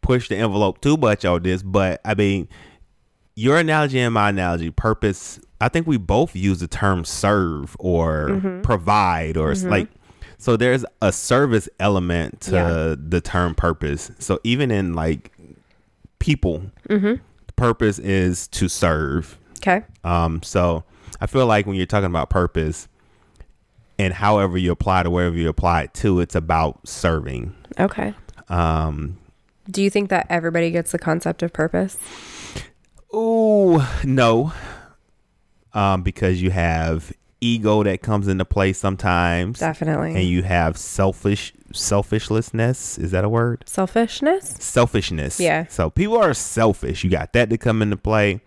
push 0.00 0.28
the 0.28 0.36
envelope 0.36 0.80
too 0.80 0.96
much 0.96 1.24
on 1.26 1.42
this, 1.42 1.62
but 1.62 2.00
I 2.04 2.14
mean, 2.14 2.48
your 3.36 3.58
analogy 3.58 4.00
and 4.00 4.12
my 4.14 4.30
analogy, 4.30 4.70
purpose. 4.70 5.38
I 5.60 5.68
think 5.68 5.86
we 5.86 5.96
both 5.98 6.34
use 6.34 6.58
the 6.60 6.66
term 6.66 7.04
serve 7.04 7.76
or 7.78 8.28
Mm-hmm. 8.30 8.62
provide 8.62 9.36
or 9.36 9.52
s 9.52 9.62
like. 9.62 9.88
So 10.38 10.56
there's 10.56 10.84
a 11.00 11.12
service 11.12 11.68
element 11.80 12.40
to 12.42 12.50
Yeah. 12.52 12.94
the 12.98 13.20
term 13.20 13.54
purpose. 13.54 14.10
So 14.18 14.38
even 14.44 14.70
in 14.70 14.94
like 14.94 15.32
people, 16.18 16.62
Mm-hmm. 16.88 17.14
the 17.46 17.52
purpose 17.54 17.98
is 17.98 18.48
to 18.48 18.68
serve. 18.68 19.38
Okay. 19.58 19.82
Um, 20.04 20.42
so 20.42 20.84
I 21.20 21.26
feel 21.26 21.46
like 21.46 21.66
when 21.66 21.76
you're 21.76 21.86
talking 21.86 22.06
about 22.06 22.28
purpose 22.30 22.88
and 23.98 24.12
however 24.12 24.58
you 24.58 24.72
apply 24.72 25.00
it 25.00 25.06
or 25.06 25.10
wherever 25.10 25.36
you 25.36 25.48
apply 25.48 25.82
it 25.84 25.94
to, 25.94 26.20
it's 26.20 26.34
about 26.34 26.86
serving. 26.86 27.54
Okay. 27.80 28.12
Um, 28.48 29.16
Do 29.70 29.82
you 29.82 29.88
think 29.90 30.10
that 30.10 30.26
everybody 30.28 30.70
gets 30.70 30.92
the 30.92 30.98
concept 30.98 31.42
of 31.42 31.52
purpose? 31.52 31.96
Ooh, 33.16 33.82
no. 34.04 34.52
Um, 35.72 36.02
because 36.02 36.40
you 36.40 36.50
have 36.50 37.12
ego 37.40 37.82
that 37.82 38.02
comes 38.02 38.28
into 38.28 38.44
play 38.44 38.72
sometimes. 38.72 39.58
Definitely. 39.58 40.14
And 40.14 40.24
you 40.24 40.42
have 40.42 40.76
selfish 40.76 41.52
selfishlessness. 41.72 42.98
Is 42.98 43.10
that 43.10 43.24
a 43.24 43.28
word? 43.28 43.64
Selfishness? 43.66 44.56
Selfishness. 44.60 45.40
Yeah. 45.40 45.66
So 45.66 45.90
people 45.90 46.16
are 46.16 46.34
selfish. 46.34 47.04
You 47.04 47.10
got 47.10 47.32
that 47.34 47.50
to 47.50 47.58
come 47.58 47.82
into 47.82 47.96
play. 47.96 48.40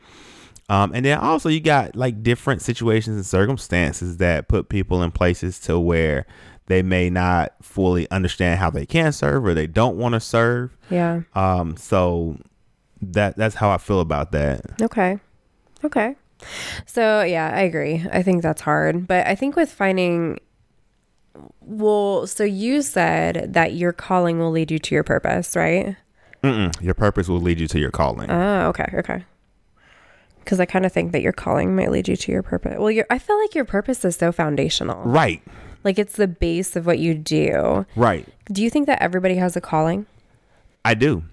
Um, 0.70 0.92
and 0.94 1.06
then 1.06 1.18
also 1.18 1.50
you 1.50 1.60
got 1.60 1.96
like 1.96 2.22
different 2.22 2.62
situations 2.62 3.16
and 3.16 3.26
circumstances 3.26 4.18
that 4.18 4.48
put 4.48 4.70
people 4.70 5.02
in 5.02 5.12
places 5.12 5.60
to 5.62 5.80
where 5.80 6.28
they 6.68 6.84
may 6.84 7.10
not 7.10 7.54
fully 7.62 8.10
understand 8.12 8.60
how 8.60 8.70
they 8.70 8.86
can 8.86 9.12
serve 9.12 9.46
or 9.46 9.56
they 9.56 9.66
don't 9.66 9.98
want 9.98 10.14
to 10.14 10.20
serve. 10.20 10.78
Yeah. 10.92 11.22
Um, 11.34 11.76
so 11.76 12.38
that 13.02 13.38
that's 13.38 13.56
how 13.56 13.70
I 13.70 13.78
feel 13.78 14.00
about 14.00 14.32
that. 14.32 14.82
Okay. 14.82 15.20
Okay. 15.84 16.16
So, 16.86 17.22
yeah, 17.24 17.52
I 17.54 17.62
agree. 17.62 18.06
I 18.12 18.24
think 18.24 18.42
that's 18.44 18.62
hard. 18.62 19.08
But 19.08 19.28
I 19.28 19.36
think 19.36 19.56
with 19.56 19.72
finding, 19.72 20.40
well, 21.62 22.28
so 22.28 22.44
you 22.44 22.82
said 22.82 23.54
that 23.54 23.74
your 23.74 23.92
calling 23.94 24.40
will 24.40 24.52
lead 24.52 24.72
you 24.72 24.80
to 24.80 24.96
your 24.96 25.04
purpose, 25.04 25.56
right? 25.56 25.96
Mm-mm. 26.44 26.82
Your 26.82 26.94
purpose 26.94 27.28
will 27.28 27.42
lead 27.42 27.60
you 27.60 27.68
to 27.68 27.80
your 27.80 27.92
calling. 27.92 28.30
Oh, 28.32 28.68
okay. 28.70 28.86
Okay. 28.94 29.26
Because 30.40 30.60
I 30.60 30.66
kind 30.66 30.86
of 30.86 30.92
think 30.94 31.12
that 31.12 31.22
your 31.22 31.34
calling 31.34 31.76
might 31.76 31.92
lead 31.92 32.08
you 32.08 32.16
to 32.16 32.32
your 32.32 32.42
purpose. 32.42 32.78
Well, 32.80 32.90
your, 32.92 33.06
I 33.10 33.20
feel 33.20 33.40
like 33.40 33.54
your 33.54 33.66
purpose 33.66 34.04
is 34.06 34.16
so 34.16 34.32
foundational. 34.32 35.04
right. 35.04 35.42
Like 35.84 35.98
it's 35.98 36.18
the 36.18 36.28
base 36.28 36.76
of 36.76 36.86
what 36.86 37.00
you 37.00 37.14
do. 37.14 37.86
Right. 37.96 38.28
Do 38.52 38.62
you 38.62 38.70
think 38.70 38.86
that 38.88 39.02
everybody 39.02 39.36
has 39.36 39.56
a 39.56 39.62
calling? 39.62 40.08
I 40.84 40.94
do. 40.94 41.24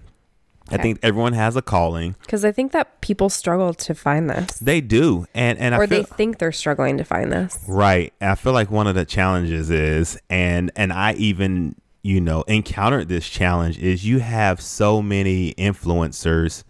I 0.69 0.77
think 0.77 0.99
everyone 1.03 1.33
has 1.33 1.55
a 1.55 1.61
calling. 1.61 2.15
Because 2.21 2.43
I 2.43 2.51
think 2.51 2.71
that 2.71 3.01
people 3.01 3.29
struggle 3.29 3.73
to 3.73 3.95
find 3.95 4.29
this, 4.29 4.59
They 4.59 4.81
do. 4.81 5.25
And 5.33 5.57
and 5.59 5.73
I 5.73 5.77
or 5.79 5.87
feel 5.87 5.99
they 5.99 6.03
think 6.03 6.39
they're 6.39 6.51
struggling 6.51 6.97
to 6.97 7.03
find 7.03 7.31
this. 7.31 7.63
Right. 7.67 8.13
I 8.21 8.35
feel 8.35 8.53
like 8.53 8.69
one 8.69 8.87
of 8.87 8.95
the 8.95 9.05
challenges 9.05 9.69
is 9.69 10.19
and 10.29 10.71
and 10.75 10.91
I 10.91 11.13
even, 11.13 11.75
you 12.03 12.19
know, 12.19 12.41
encountered 12.43 13.07
this 13.07 13.27
challenge 13.27 13.77
is 13.79 14.05
you 14.05 14.19
have 14.19 14.61
so 14.61 15.01
many 15.01 15.53
influencers 15.53 16.63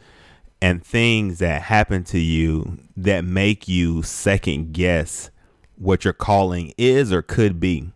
and 0.62 0.84
things 0.84 1.40
that 1.40 1.64
happen 1.64 2.04
to 2.04 2.20
you 2.20 2.80
that 2.96 3.24
make 3.24 3.68
you 3.68 4.02
second 4.04 4.74
guess 4.74 5.30
what 5.76 6.04
your 6.04 6.14
calling 6.14 6.74
is 6.78 7.12
or 7.12 7.22
could 7.22 7.60
be. 7.60 7.92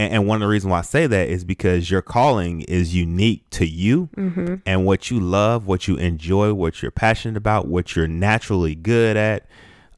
And, 0.00 0.14
and 0.14 0.26
one 0.26 0.36
of 0.36 0.40
the 0.40 0.50
reasons 0.50 0.70
why 0.70 0.78
I 0.78 0.82
say 0.82 1.06
that 1.06 1.28
is 1.28 1.44
because 1.44 1.90
your 1.90 2.00
calling 2.00 2.62
is 2.62 2.94
unique 2.94 3.44
to 3.50 3.66
you 3.66 4.08
mm-hmm. 4.16 4.54
and 4.64 4.86
what 4.86 5.10
you 5.10 5.20
love, 5.20 5.66
what 5.66 5.86
you 5.86 5.96
enjoy, 5.96 6.54
what 6.54 6.80
you're 6.80 6.90
passionate 6.90 7.36
about, 7.36 7.68
what 7.68 7.94
you're 7.94 8.08
naturally 8.08 8.74
good 8.74 9.18
at. 9.18 9.46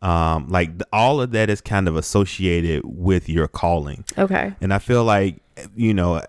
Um, 0.03 0.49
like 0.49 0.71
th- 0.71 0.89
all 0.93 1.21
of 1.21 1.31
that 1.31 1.49
is 1.49 1.61
kind 1.61 1.87
of 1.87 1.95
associated 1.95 2.83
with 2.85 3.29
your 3.29 3.47
calling. 3.47 4.05
Okay. 4.19 4.53
And 4.61 4.75
I 4.75 4.81
feel 4.81 5.05
like, 5.05 5.37
you 5.77 5.95
know, 5.95 6.21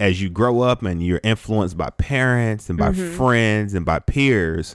as 0.00 0.20
you 0.20 0.28
grow 0.28 0.62
up 0.62 0.82
and 0.82 1.00
you're 1.00 1.20
influenced 1.22 1.76
by 1.76 1.90
parents 1.90 2.68
and 2.68 2.76
by 2.76 2.90
mm-hmm. 2.90 3.16
friends 3.16 3.74
and 3.74 3.86
by 3.86 4.00
peers, 4.00 4.74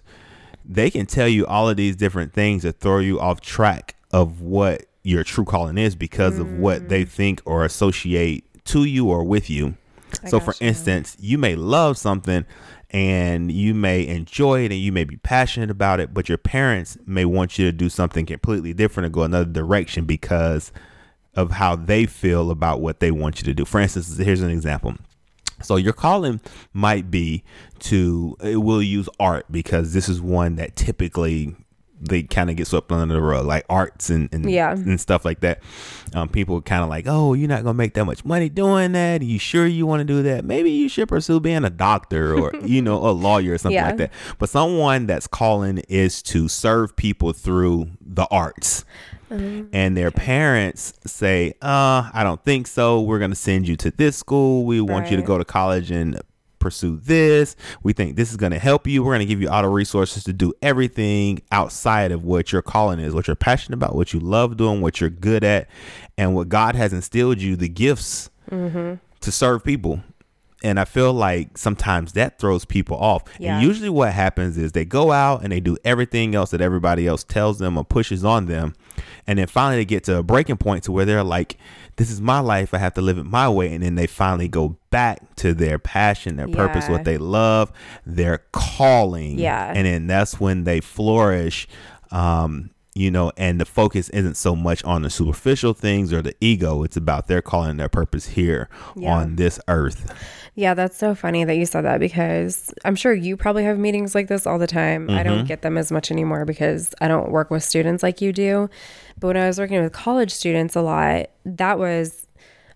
they 0.64 0.90
can 0.90 1.08
tell 1.08 1.28
you 1.28 1.46
all 1.46 1.68
of 1.68 1.76
these 1.76 1.98
different 1.98 2.32
things 2.32 2.64
that 2.64 2.80
throw 2.80 3.00
you 3.00 3.20
off 3.20 3.42
track 3.42 3.96
of 4.12 4.40
what 4.40 4.86
your 5.04 5.26
true 5.26 5.46
calling 5.46 5.78
is 5.78 5.94
because 5.94 6.40
of 6.40 6.58
what 6.58 6.88
they 6.90 7.04
mm. 7.04 7.08
think 7.10 7.42
or 7.46 7.64
associate 7.64 8.45
to 8.66 8.84
you 8.84 9.10
or 9.10 9.24
with 9.24 9.50
you. 9.50 9.76
so, 10.28 10.40
for 10.40 10.52
gotcha. 10.52 10.66
instance, 10.66 11.18
you 11.20 11.38
may 11.38 11.56
love 11.56 11.98
something 11.98 12.46
and 12.92 13.52
you 13.52 13.74
may 13.74 14.06
enjoy 14.08 14.64
it 14.64 14.72
and 14.72 14.80
you 14.80 14.92
may 14.92 15.04
be 15.04 15.18
passionate 15.18 15.70
about 15.70 16.00
it, 16.00 16.14
but 16.14 16.30
your 16.30 16.38
parents 16.38 16.98
may 17.06 17.26
want 17.26 17.58
you 17.58 17.66
to 17.66 17.72
do 17.72 17.90
something 17.90 18.26
completely 18.26 18.74
different 18.74 19.08
or 19.08 19.10
go 19.10 19.24
another 19.24 19.50
direction 19.52 20.06
because 20.06 20.72
of 21.36 21.52
how 21.52 21.76
they 21.76 22.06
feel 22.06 22.52
about 22.52 22.80
what 22.80 23.00
they 23.00 23.12
want 23.12 23.40
you 23.40 23.46
to 23.46 23.54
do. 23.54 23.66
For 23.66 23.82
instance, 23.82 24.18
here's 24.18 24.42
an 24.42 24.50
example. 24.50 24.96
So 25.62 25.78
your 25.78 25.94
calling 25.94 26.42
might 26.74 27.10
be 27.10 27.44
to 27.80 28.38
eh, 28.42 28.50
it 28.52 28.58
will 28.58 28.82
use 28.82 29.10
art 29.20 29.46
because 29.52 29.94
this 29.94 30.10
is 30.10 30.22
one 30.22 30.56
that 30.56 30.76
typically 30.76 31.56
they 32.02 32.24
kind 32.24 32.50
of 32.50 32.56
get 32.56 32.68
swept 32.68 32.92
under 32.92 33.14
the 33.14 33.22
rug, 33.22 33.46
like 33.46 33.66
arts 33.70 34.10
and 34.10 34.30
and, 34.34 34.50
Yeah. 34.50 34.72
and 34.72 35.00
stuff 35.00 35.24
like 35.26 35.40
that. 35.42 35.62
Um, 36.14 36.30
people 36.30 36.62
kind 36.62 36.84
of 36.84 36.90
like, 36.90 37.06
oh, 37.08 37.34
you're 37.34 37.48
not 37.48 37.64
gonna 37.64 37.74
make 37.74 37.94
that 37.96 38.06
much 38.06 38.24
money 38.26 38.50
doing 38.50 38.92
that. 38.94 39.22
Are 39.22 39.26
you 39.26 39.40
sure 39.40 39.66
you 39.66 39.86
want 39.86 40.02
to 40.02 40.06
do 40.06 40.22
that? 40.24 40.46
Maybe 40.46 40.70
you 40.72 40.90
should 40.90 41.08
pursue 41.08 41.40
being 41.40 41.64
a 41.66 41.70
doctor 41.70 42.38
or 42.38 42.52
you 42.66 42.82
know 42.82 42.98
a 43.08 43.12
lawyer 43.12 43.54
or 43.54 43.58
something 43.58 43.76
Yeah. 43.76 43.88
like 43.88 43.98
that. 43.98 44.12
But 44.40 44.50
someone 44.50 45.06
that's 45.08 45.28
calling 45.28 45.80
is 45.90 46.22
to 46.24 46.48
serve 46.48 46.96
people 46.96 47.34
through 47.34 47.88
the 48.02 48.28
arts 48.32 48.86
and 49.30 49.98
their 49.98 50.12
parents 50.12 50.94
say, 51.06 51.56
uh, 51.62 52.10
I 52.14 52.22
don't 52.24 52.42
think 52.46 52.68
so. 52.68 53.02
We're 53.02 53.20
going 53.20 53.32
to 53.32 53.36
send 53.36 53.68
you 53.68 53.76
to 53.78 53.92
this 53.92 54.16
school. 54.16 54.64
We 54.66 54.80
want 54.80 55.12
you 55.12 55.18
to 55.18 55.24
go 55.24 55.38
to 55.38 55.44
college 55.44 55.92
and 55.92 56.22
pursue 56.66 56.98
this. 56.98 57.56
We 57.84 57.94
think 57.94 58.16
this 58.16 58.32
is 58.32 58.38
going 58.38 58.52
to 58.52 58.58
help 58.58 58.88
you. 58.88 59.04
We're 59.04 59.12
going 59.12 59.20
to 59.20 59.26
give 59.28 59.40
you 59.40 59.50
all 59.50 59.62
the 59.62 59.70
resources 59.70 60.24
to 60.24 60.34
do 60.34 60.52
everything 60.64 61.44
outside 61.52 62.12
of 62.12 62.24
what 62.24 62.52
your 62.52 62.64
calling 62.64 63.00
is, 63.00 63.14
what 63.14 63.28
you're 63.28 63.36
passionate 63.36 63.76
about, 63.76 63.96
what 63.96 64.14
you 64.14 64.20
love 64.20 64.58
doing, 64.58 64.82
what 64.82 65.00
you're 65.00 65.12
good 65.12 65.44
at, 65.44 65.70
and 66.18 66.34
what 66.34 66.50
God 66.50 66.76
has 66.76 66.92
instilled 66.92 67.40
you 67.40 67.56
the 67.56 67.70
gifts 67.70 68.32
mm-hmm. 68.50 68.96
to 69.22 69.32
serve 69.32 69.64
people. 69.64 70.02
And 70.64 70.80
I 70.80 70.86
feel 70.86 71.14
like 71.14 71.56
sometimes 71.56 72.14
that 72.14 72.40
throws 72.40 72.66
people 72.66 72.98
off. 72.98 73.26
Yeah. 73.38 73.60
And 73.60 73.68
usually 73.68 73.90
what 73.90 74.12
happens 74.12 74.58
is 74.58 74.72
they 74.72 74.86
go 74.86 75.12
out 75.12 75.44
and 75.44 75.52
they 75.52 75.60
do 75.60 75.78
everything 75.86 76.34
else 76.34 76.50
that 76.50 76.62
everybody 76.62 77.06
else 77.06 77.24
tells 77.24 77.60
them 77.60 77.78
or 77.78 77.84
pushes 77.84 78.26
on 78.26 78.48
them. 78.48 78.74
And 79.28 79.40
then 79.40 79.48
finally 79.48 79.78
they 79.78 79.86
get 79.86 80.04
to 80.06 80.18
a 80.18 80.24
breaking 80.24 80.58
point 80.58 80.84
to 80.86 80.92
where 80.92 81.06
they're 81.06 81.24
like 81.24 81.58
this 81.98 82.12
is 82.12 82.20
my 82.20 82.40
life. 82.40 82.74
I 82.74 82.78
have 82.80 82.94
to 82.96 83.02
live 83.02 83.18
it 83.18 83.24
my 83.24 83.48
way. 83.48 83.74
And 83.74 83.82
then 83.82 83.96
they 83.96 84.08
finally 84.08 84.50
go 84.50 84.78
back 84.90 85.36
to 85.38 85.54
their 85.54 85.80
passion 85.80 86.36
their 86.36 86.48
purpose 86.48 86.90
what 86.90 87.06
they 87.06 87.18
love 87.18 87.72
their 88.06 88.40
calling. 88.52 89.40
Yeah. 89.40 89.72
and 89.74 89.86
then 89.86 90.08
that's 90.08 90.40
when 90.40 90.64
they 90.66 90.82
flourish 90.82 91.68
um 92.12 92.70
you 92.96 93.12
know 93.12 93.32
and 93.38 93.60
the 93.60 93.66
focus 93.66 94.10
isn't 94.10 94.36
so 94.36 94.56
much 94.56 94.82
on 94.86 95.02
the 95.02 95.10
superficial 95.10 95.74
things 95.74 96.14
or 96.14 96.22
the 96.22 96.34
ego 96.40 96.82
it's 96.84 96.96
about 96.96 97.28
their 97.28 97.42
calling 97.42 97.76
their 97.78 97.90
purpose 97.90 98.28
here 98.28 98.70
Yeah. 98.96 99.14
on 99.14 99.36
this 99.36 99.60
earth 99.68 100.12
Yeah, 100.58 100.74
that's 100.74 100.98
so 100.98 101.14
funny 101.14 101.44
that 101.44 101.56
you 101.58 101.66
said 101.66 101.82
that 101.84 102.00
because 102.00 102.74
I'm 102.86 102.96
sure 102.96 103.14
you 103.14 103.36
probably 103.36 103.66
have 103.66 103.78
meetings 103.78 104.16
like 104.16 104.30
this 104.30 104.48
all 104.48 104.58
the 104.58 104.68
time. 104.68 105.10
I 105.10 105.22
don't 105.22 105.44
get 105.46 105.62
them 105.64 105.78
as 105.78 105.92
much 105.92 106.12
anymore 106.12 106.46
because 106.46 106.96
I 107.02 107.10
don't 107.10 107.30
work 107.30 107.52
with 107.52 107.62
students 107.62 108.02
like 108.02 108.22
you 108.22 108.32
do. 108.32 108.70
But 109.20 109.28
when 109.28 109.38
I 109.38 109.48
was 109.48 109.60
working 109.60 109.84
with 109.84 109.92
college 109.92 110.32
students 110.32 110.74
a 110.74 110.82
lot, 110.82 111.26
that 111.44 111.78
was, 111.78 112.26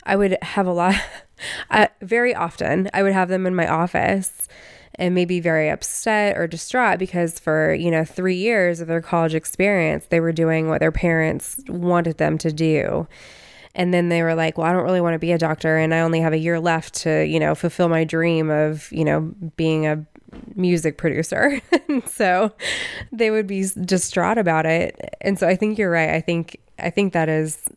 I 0.04 0.18
would 0.18 0.38
have 0.42 0.68
a 0.68 0.74
lot, 0.74 0.96
uh, 1.72 1.88
very 2.02 2.36
often, 2.36 2.90
I 2.94 3.02
would 3.02 3.14
have 3.14 3.30
them 3.30 3.46
in 3.48 3.56
my 3.56 3.68
office 3.70 4.50
and 5.00 5.16
maybe 5.16 5.40
very 5.40 5.70
upset 5.70 6.38
or 6.38 6.46
distraught 6.46 7.00
because 7.00 7.40
for, 7.40 7.74
you 7.74 7.90
know, 7.90 8.04
three 8.04 8.36
years 8.36 8.82
of 8.82 8.90
their 8.90 9.02
college 9.02 9.34
experience, 9.34 10.06
they 10.08 10.20
were 10.20 10.34
doing 10.34 10.68
what 10.68 10.82
their 10.82 10.92
parents 10.92 11.60
wanted 11.70 12.18
them 12.18 12.38
to 12.38 12.52
do. 12.52 13.08
And 13.74 13.94
then 13.94 14.10
they 14.10 14.22
were 14.24 14.36
like, 14.36 14.58
well, 14.58 14.68
I 14.68 14.74
don't 14.74 14.84
really 14.84 15.00
want 15.00 15.14
to 15.14 15.20
be 15.20 15.32
a 15.32 15.38
doctor 15.38 15.78
and 15.78 15.94
I 15.94 16.02
only 16.02 16.20
have 16.20 16.34
a 16.34 16.38
year 16.38 16.60
left 16.60 16.96
to, 16.96 17.26
you 17.26 17.40
know, 17.40 17.56
fulfill 17.56 17.88
my 17.88 18.04
dream 18.04 18.50
of, 18.50 18.92
you 18.92 19.06
know, 19.06 19.34
being 19.56 19.88
a 19.88 20.06
music 20.56 20.98
producer. 20.98 21.62
so 22.06 22.52
they 23.14 23.32
would 23.32 23.48
be 23.48 23.66
distraught 23.82 24.38
about 24.38 24.66
it. 24.66 25.16
And 25.22 25.40
so 25.40 25.48
I 25.48 25.56
think 25.56 25.78
you're 25.78 25.92
right. 25.92 26.10
I 26.10 26.20
think 26.20 26.60
I 26.78 26.90
think 26.90 27.14
that 27.14 27.30
is 27.30 27.70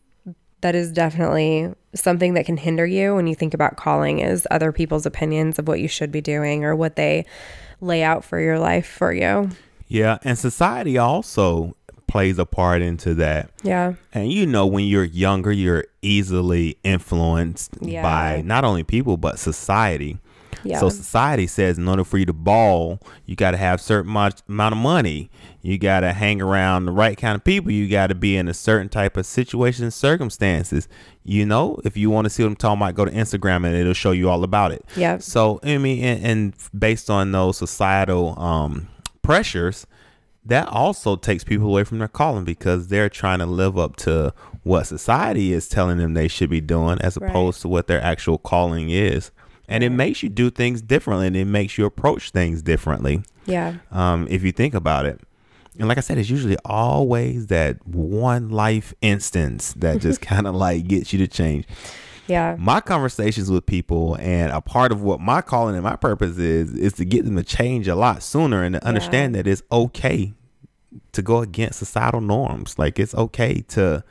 that 0.63 0.75
is 0.75 0.91
definitely 0.93 1.73
something 1.95 2.35
that 2.35 2.47
can 2.47 2.57
hinder 2.57 2.87
you 2.87 3.15
when 3.15 3.27
you 3.27 3.35
think 3.35 3.53
about 3.55 3.77
calling 3.77 4.19
is 4.21 4.49
other 4.51 4.73
people's 4.73 5.05
opinions 5.07 5.59
of 5.59 5.69
what 5.69 5.79
you 5.81 5.89
should 5.89 6.11
be 6.11 6.21
doing 6.23 6.65
or 6.65 6.75
what 6.75 6.97
they 6.97 7.25
lay 7.81 8.03
out 8.03 8.25
for 8.25 8.41
your 8.41 8.59
life 8.59 8.87
for 8.87 9.13
you. 9.13 9.51
yeah 9.89 10.17
and 10.25 10.39
society 10.39 10.97
also 10.99 11.77
plays 12.07 12.39
a 12.39 12.45
part 12.47 12.83
into 12.83 13.15
that 13.15 13.51
Yeah. 13.63 13.95
And 14.13 14.31
you 14.31 14.45
know, 14.47 14.67
when 14.67 14.85
you're 14.85 15.03
younger, 15.05 15.51
you're 15.51 15.85
easily 16.03 16.77
influenced 16.85 17.77
Yeah. 17.81 18.03
by 18.03 18.43
not 18.43 18.65
only 18.65 18.83
people 18.85 19.17
but 19.17 19.39
society. 19.39 20.19
Yeah. 20.63 20.79
So 20.79 20.91
society 20.91 21.47
says 21.47 21.79
in 21.79 21.89
order 21.89 22.05
for 22.05 22.19
you 22.19 22.27
to 22.27 22.33
ball, 22.35 23.01
you 23.25 23.35
got 23.35 23.53
to 23.53 23.57
have 23.57 23.81
certain 23.81 24.13
much 24.13 24.41
amount 24.49 24.75
of 24.75 24.79
money. 24.79 25.31
You 25.63 25.79
got 25.79 26.01
to 26.01 26.13
hang 26.13 26.43
around 26.43 26.87
the 26.87 26.93
right 26.93 27.17
kind 27.17 27.37
of 27.37 27.45
people. 27.45 27.71
You 27.71 27.89
got 27.89 28.09
to 28.09 28.17
be 28.17 28.37
in 28.37 28.49
a 28.49 28.55
certain 28.55 28.89
type 28.89 29.17
of 29.17 29.25
situation 29.27 29.85
and 29.85 29.95
circumstances. 29.95 30.89
You 31.23 31.47
know, 31.47 31.81
if 31.85 31.97
you 31.97 32.11
want 32.11 32.25
to 32.25 32.31
see 32.31 32.43
what 32.43 32.49
I'm 32.49 32.57
talking 32.57 32.83
about, 32.83 32.95
go 32.97 33.05
to 33.05 33.13
Instagram 33.13 33.65
and 33.65 33.75
it'll 33.77 33.93
show 33.95 34.11
you 34.11 34.29
all 34.29 34.43
about 34.43 34.73
it. 34.73 34.85
Yeah. 34.97 35.19
So 35.19 35.61
I 35.63 35.79
mean, 35.79 36.03
and, 36.03 36.25
and 36.27 36.55
based 36.77 37.09
on 37.09 37.31
those 37.31 37.57
societal 37.59 38.39
um, 38.41 38.89
pressures, 39.23 39.87
that 40.45 40.67
also 40.69 41.15
takes 41.15 41.45
people 41.45 41.69
away 41.69 41.85
from 41.85 41.99
their 42.01 42.09
calling 42.09 42.45
because 42.45 42.89
they're 42.89 43.09
trying 43.09 43.39
to 43.39 43.47
live 43.47 43.79
up 43.79 43.95
to 43.97 44.35
what 44.65 44.89
society 44.89 45.53
is 45.53 45.69
telling 45.69 45.99
them 45.99 46.15
they 46.15 46.27
should 46.29 46.51
be 46.51 46.61
doing 46.61 47.01
as 47.01 47.17
Right. 47.17 47.31
opposed 47.31 47.61
to 47.63 47.69
what 47.69 47.87
their 47.87 48.03
actual 48.03 48.39
calling 48.39 48.91
is. 48.91 49.31
And 49.69 49.85
it 49.85 49.91
makes 49.91 50.23
you 50.23 50.29
do 50.29 50.51
things 50.51 50.83
differently 50.83 51.29
and 51.29 51.37
it 51.37 51.45
makes 51.45 51.79
you 51.79 51.85
approach 51.87 52.31
things 52.31 52.63
differently 52.63 53.23
yeah. 53.47 53.77
um, 53.93 54.27
if 54.29 54.43
you 54.43 54.51
think 54.51 54.75
about 54.75 55.07
it. 55.07 55.21
And 55.79 55.89
like 55.89 55.99
I 55.99 56.03
said, 56.03 56.19
it's 56.19 56.29
usually 56.29 56.57
always 56.65 57.47
that 57.47 57.87
one 57.87 58.51
life 58.51 58.93
instance 59.01 59.73
that 59.75 60.01
just 60.01 60.21
kind 60.33 60.47
of 60.47 60.55
like 60.55 60.87
gets 60.87 61.13
you 61.13 61.19
to 61.21 61.29
change. 61.29 61.67
Yeah. 62.29 62.57
my 62.59 62.81
conversations 62.81 63.51
with 63.51 63.67
people 63.67 64.15
and 64.21 64.53
a 64.53 64.61
part 64.61 64.93
of 64.93 65.03
what 65.03 65.21
my 65.21 65.43
calling 65.43 65.75
and 65.75 65.83
my 65.83 65.97
purpose 65.97 66.39
is 66.39 66.73
is 66.73 66.93
to 66.95 67.05
get 67.05 67.25
them 67.25 67.35
to 67.35 67.43
change 67.43 67.89
a 67.89 67.97
lot 67.97 68.23
sooner 68.23 68.63
and 68.63 68.77
to 68.77 68.87
understand 68.87 69.35
that 69.35 69.49
it's 69.49 69.63
okay 69.73 70.33
to 71.13 71.21
go 71.21 71.39
against 71.39 71.81
societal 71.81 72.21
norms. 72.21 72.79
Like 72.79 72.99
it's 72.99 73.15
okay 73.15 73.63
to 73.71 74.05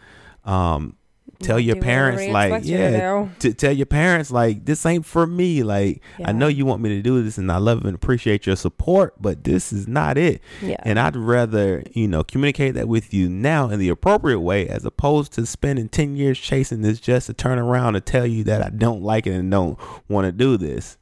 um 0.44 0.98
tell 1.42 1.60
your 1.60 1.76
parents 1.76 2.26
like 2.28 2.64
yeah 2.64 3.28
to 3.40 3.54
tell 3.54 3.72
your 3.72 3.86
parents 3.86 4.32
like 4.32 4.66
this 4.66 4.86
ain't 4.86 5.06
for 5.06 5.26
me 5.28 5.64
like 5.64 6.02
i 6.24 6.32
know 6.32 6.48
you 6.48 6.66
want 6.66 6.82
me 6.82 6.90
to 6.90 7.02
do 7.02 7.22
this 7.24 7.38
and 7.38 7.52
i 7.52 7.58
love 7.58 7.84
and 7.86 7.96
appreciate 7.96 8.46
your 8.46 8.56
support 8.56 9.14
but 9.22 9.44
this 9.44 9.74
is 9.74 9.88
not 9.88 10.18
it 10.18 10.42
Yeah. 10.62 10.78
and 10.84 11.00
i'd 11.00 11.16
rather 11.16 11.84
you 11.94 12.08
know 12.08 12.24
communicate 12.24 12.74
that 12.76 12.88
with 12.88 13.14
you 13.14 13.30
now 13.30 13.70
in 13.70 13.80
the 13.80 13.90
appropriate 13.90 14.40
way 14.40 14.68
as 14.68 14.86
opposed 14.86 15.34
to 15.34 15.46
spending 15.46 15.90
10 15.90 16.16
years 16.16 16.40
chasing 16.40 16.82
this 16.82 17.00
just 17.00 17.28
to 17.28 17.34
turn 17.34 17.60
around 17.60 17.96
and 17.96 18.06
tell 18.06 18.26
you 18.26 18.44
that 18.46 18.62
i 18.62 18.70
don't 18.70 19.02
like 19.02 19.28
it 19.28 19.32
and 19.34 19.52
don't 19.52 19.78
want 20.08 20.26
to 20.26 20.32
do 20.32 20.58
this 20.58 20.98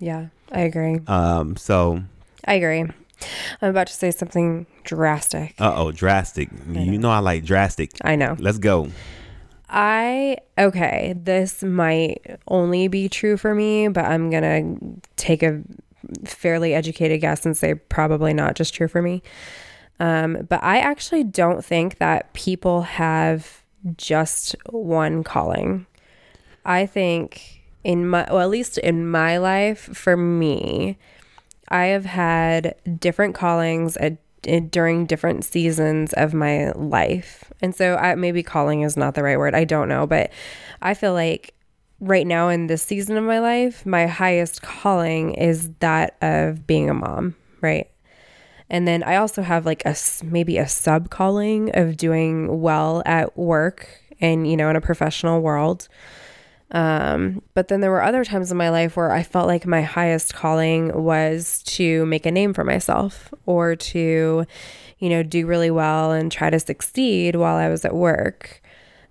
Yeah. 0.00 0.26
I 0.50 0.60
agree. 0.60 1.00
um 1.06 1.56
so 1.56 2.02
I 2.44 2.54
agree. 2.54 2.80
I'm 3.60 3.70
about 3.70 3.88
to 3.88 3.92
say 3.92 4.10
something 4.12 4.64
drastic. 4.84 5.54
uh-oh 5.60 5.90
drastic 5.92 6.48
you 6.70 6.96
know 6.98 7.10
i 7.10 7.18
like 7.18 7.44
drastic 7.44 7.90
I 8.02 8.14
know. 8.16 8.36
let's 8.38 8.58
go 8.58 8.90
I 9.68 10.38
okay, 10.56 11.14
this 11.16 11.62
might 11.62 12.38
only 12.48 12.88
be 12.88 13.08
true 13.08 13.36
for 13.36 13.54
me, 13.54 13.88
but 13.88 14.04
I'm 14.04 14.30
going 14.30 14.42
to 14.42 15.08
take 15.16 15.42
a 15.42 15.62
fairly 16.24 16.74
educated 16.74 17.20
guess 17.20 17.44
and 17.44 17.56
say 17.56 17.74
probably 17.74 18.32
not 18.32 18.54
just 18.54 18.74
true 18.74 18.88
for 18.88 19.02
me. 19.02 19.22
Um, 20.00 20.46
but 20.48 20.62
I 20.62 20.78
actually 20.78 21.24
don't 21.24 21.64
think 21.64 21.98
that 21.98 22.32
people 22.32 22.82
have 22.82 23.62
just 23.96 24.54
one 24.70 25.24
calling. 25.24 25.86
I 26.64 26.86
think 26.86 27.62
in 27.84 28.08
my 28.08 28.26
well 28.30 28.40
at 28.40 28.50
least 28.50 28.78
in 28.78 29.08
my 29.08 29.38
life 29.38 29.80
for 29.96 30.16
me, 30.16 30.98
I 31.68 31.86
have 31.86 32.04
had 32.04 32.74
different 32.98 33.34
callings 33.34 33.96
at, 33.98 34.18
during 34.70 35.06
different 35.06 35.44
seasons 35.44 36.12
of 36.14 36.34
my 36.34 36.70
life. 36.72 37.50
And 37.60 37.74
so 37.74 37.96
I, 37.96 38.14
maybe 38.14 38.42
calling 38.42 38.82
is 38.82 38.96
not 38.96 39.14
the 39.14 39.22
right 39.22 39.38
word. 39.38 39.54
I 39.54 39.64
don't 39.64 39.88
know, 39.88 40.06
but 40.06 40.30
I 40.82 40.94
feel 40.94 41.12
like 41.12 41.54
right 42.00 42.26
now 42.26 42.48
in 42.48 42.66
this 42.66 42.82
season 42.82 43.16
of 43.16 43.24
my 43.24 43.40
life, 43.40 43.84
my 43.84 44.06
highest 44.06 44.62
calling 44.62 45.34
is 45.34 45.70
that 45.80 46.16
of 46.22 46.66
being 46.66 46.88
a 46.88 46.94
mom, 46.94 47.34
right? 47.60 47.90
And 48.70 48.86
then 48.86 49.02
I 49.02 49.16
also 49.16 49.42
have 49.42 49.64
like 49.64 49.82
a 49.84 49.96
maybe 50.22 50.58
a 50.58 50.68
sub 50.68 51.10
calling 51.10 51.74
of 51.74 51.96
doing 51.96 52.60
well 52.60 53.02
at 53.06 53.36
work 53.36 53.88
and 54.20 54.50
you 54.50 54.56
know 54.56 54.68
in 54.68 54.76
a 54.76 54.80
professional 54.80 55.40
world. 55.40 55.88
Um, 56.70 57.42
but 57.54 57.68
then 57.68 57.80
there 57.80 57.90
were 57.90 58.02
other 58.02 58.24
times 58.24 58.50
in 58.50 58.58
my 58.58 58.68
life 58.68 58.96
where 58.96 59.10
I 59.10 59.22
felt 59.22 59.46
like 59.46 59.66
my 59.66 59.82
highest 59.82 60.34
calling 60.34 61.02
was 61.02 61.62
to 61.64 62.04
make 62.06 62.26
a 62.26 62.30
name 62.30 62.52
for 62.52 62.64
myself 62.64 63.32
or 63.46 63.74
to, 63.74 64.44
you 64.98 65.08
know, 65.08 65.22
do 65.22 65.46
really 65.46 65.70
well 65.70 66.12
and 66.12 66.30
try 66.30 66.50
to 66.50 66.60
succeed 66.60 67.36
while 67.36 67.56
I 67.56 67.68
was 67.68 67.84
at 67.84 67.94
work. 67.94 68.60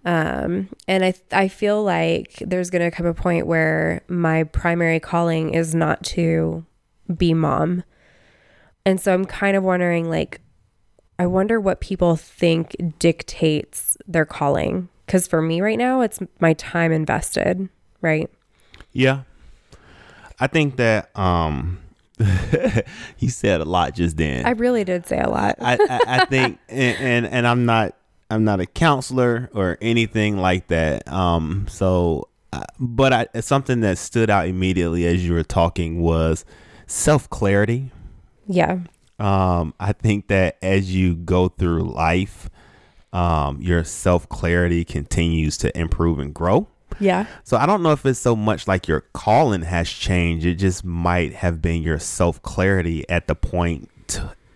Um, 0.05 0.69
and 0.87 1.03
I, 1.03 1.15
I 1.31 1.47
feel 1.47 1.83
like 1.83 2.37
there's 2.39 2.69
going 2.69 2.83
to 2.83 2.95
come 2.95 3.07
a 3.07 3.13
point 3.13 3.47
where 3.47 4.01
my 4.07 4.43
primary 4.43 4.99
calling 4.99 5.53
is 5.53 5.73
not 5.73 6.03
to 6.05 6.65
be 7.15 7.33
mom. 7.33 7.83
And 8.85 9.01
so 9.01 9.13
I'm 9.13 9.25
kind 9.25 9.57
of 9.57 9.63
wondering, 9.63 10.09
like, 10.09 10.39
I 11.19 11.25
wonder 11.25 11.59
what 11.59 11.81
people 11.81 12.15
think 12.15 12.75
dictates 12.99 13.97
their 14.07 14.25
calling. 14.25 14.87
Because 15.07 15.25
for 15.25 15.41
me 15.41 15.61
right 15.61 15.77
now, 15.77 16.01
it's 16.01 16.19
my 16.39 16.53
time 16.53 16.91
invested, 16.91 17.69
right? 18.01 18.29
Yeah. 18.91 19.21
I 20.39 20.47
think 20.47 20.75
that 20.75 21.17
um 21.17 21.79
you 23.19 23.29
said 23.29 23.61
a 23.61 23.65
lot 23.65 23.95
just 23.95 24.17
then. 24.17 24.45
I 24.45 24.51
really 24.51 24.83
did 24.83 25.07
say 25.07 25.19
a 25.19 25.29
lot. 25.29 25.55
I, 25.59 25.75
I, 25.75 25.99
I 26.21 26.25
think 26.25 26.59
and, 26.69 26.97
and 26.97 27.25
and 27.25 27.47
I'm 27.47 27.65
not 27.65 27.95
I'm 28.29 28.43
not 28.43 28.59
a 28.59 28.65
counselor 28.65 29.49
or 29.53 29.77
anything 29.81 30.37
like 30.37 30.67
that. 30.67 31.07
Um 31.11 31.67
so 31.69 32.27
uh, 32.51 32.63
but 32.79 33.13
I 33.13 33.39
something 33.39 33.79
that 33.81 33.97
stood 33.97 34.29
out 34.29 34.47
immediately 34.47 35.05
as 35.07 35.25
you 35.25 35.33
were 35.33 35.43
talking 35.43 36.01
was 36.01 36.43
self-clarity. 36.85 37.91
yeah. 38.45 38.79
Um 39.19 39.73
I 39.79 39.93
think 39.93 40.27
that 40.27 40.57
as 40.61 40.93
you 40.93 41.15
go 41.15 41.47
through 41.47 41.83
life 41.83 42.49
um 43.13 43.61
your 43.61 43.83
self-clarity 43.83 44.83
continues 44.85 45.57
to 45.57 45.77
improve 45.77 46.19
and 46.19 46.33
grow. 46.33 46.67
Yeah. 46.99 47.25
So 47.43 47.57
I 47.57 47.65
don't 47.65 47.83
know 47.83 47.91
if 47.91 48.05
it's 48.05 48.19
so 48.19 48.35
much 48.35 48.67
like 48.67 48.87
your 48.87 49.01
calling 49.13 49.61
has 49.61 49.89
changed. 49.89 50.45
It 50.45 50.55
just 50.55 50.83
might 50.83 51.33
have 51.33 51.61
been 51.61 51.83
your 51.83 51.99
self 51.99 52.41
clarity 52.41 53.07
at 53.09 53.27
the 53.27 53.35
point 53.35 53.89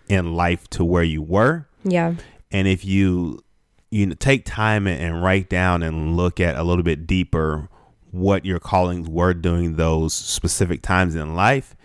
in 0.08 0.34
life 0.34 0.68
to 0.70 0.84
where 0.84 1.02
you 1.02 1.22
were. 1.22 1.66
Yeah. 1.84 2.14
And 2.50 2.68
if 2.68 2.84
you 2.84 3.42
you 3.90 4.06
know, 4.06 4.14
take 4.14 4.44
time 4.46 4.86
and, 4.86 5.22
write 5.22 5.50
down 5.50 5.82
and 5.82 6.16
look 6.16 6.40
at 6.40 6.56
a 6.56 6.62
little 6.62 6.82
bit 6.82 7.06
deeper 7.06 7.68
what 8.10 8.44
your 8.44 8.58
callings 8.58 9.08
were 9.08 9.34
during 9.34 9.76
those 9.76 10.14
specific 10.14 10.80
times 10.82 11.14
in 11.14 11.34
life, 11.34 11.76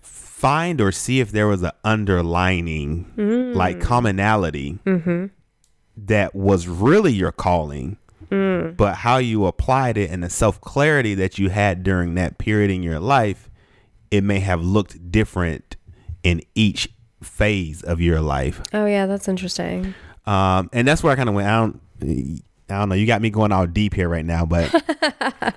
find 0.00 0.80
or 0.80 0.90
see 0.90 1.20
if 1.20 1.30
there 1.32 1.46
was 1.46 1.62
an 1.62 1.70
underlining 1.84 3.52
like 3.54 3.80
commonality 3.80 4.78
that 5.96 6.34
was 6.34 6.66
really 6.68 7.12
your 7.12 7.32
calling, 7.32 7.98
but 8.76 8.96
how 8.96 9.18
you 9.18 9.46
applied 9.46 9.96
it 9.96 10.10
and 10.10 10.22
the 10.24 10.30
self 10.30 10.60
clarity 10.60 11.14
that 11.14 11.38
you 11.38 11.50
had 11.50 11.82
during 11.84 12.14
that 12.16 12.36
period 12.38 12.70
in 12.70 12.82
your 12.82 12.98
life, 12.98 13.48
it 14.10 14.22
may 14.24 14.40
have 14.40 14.60
looked 14.60 15.12
different 15.12 15.76
in 16.24 16.42
each 16.54 16.88
phase 17.22 17.82
of 17.82 18.00
your 18.00 18.20
life. 18.20 18.60
Oh 18.72 18.86
yeah, 18.86 19.06
that's 19.06 19.28
interesting. 19.28 19.94
Um, 20.26 20.68
and 20.72 20.88
that's 20.88 21.02
where 21.02 21.12
I 21.12 21.16
kind 21.16 21.28
of 21.28 21.34
went. 21.34 21.48
I 21.48 21.60
don't, 21.60 21.80
I 22.70 22.78
don't 22.78 22.88
know. 22.88 22.94
You 22.94 23.06
got 23.06 23.22
me 23.22 23.30
going 23.30 23.52
all 23.52 23.66
deep 23.66 23.94
here 23.94 24.08
right 24.08 24.24
now, 24.24 24.44
but, 24.46 24.72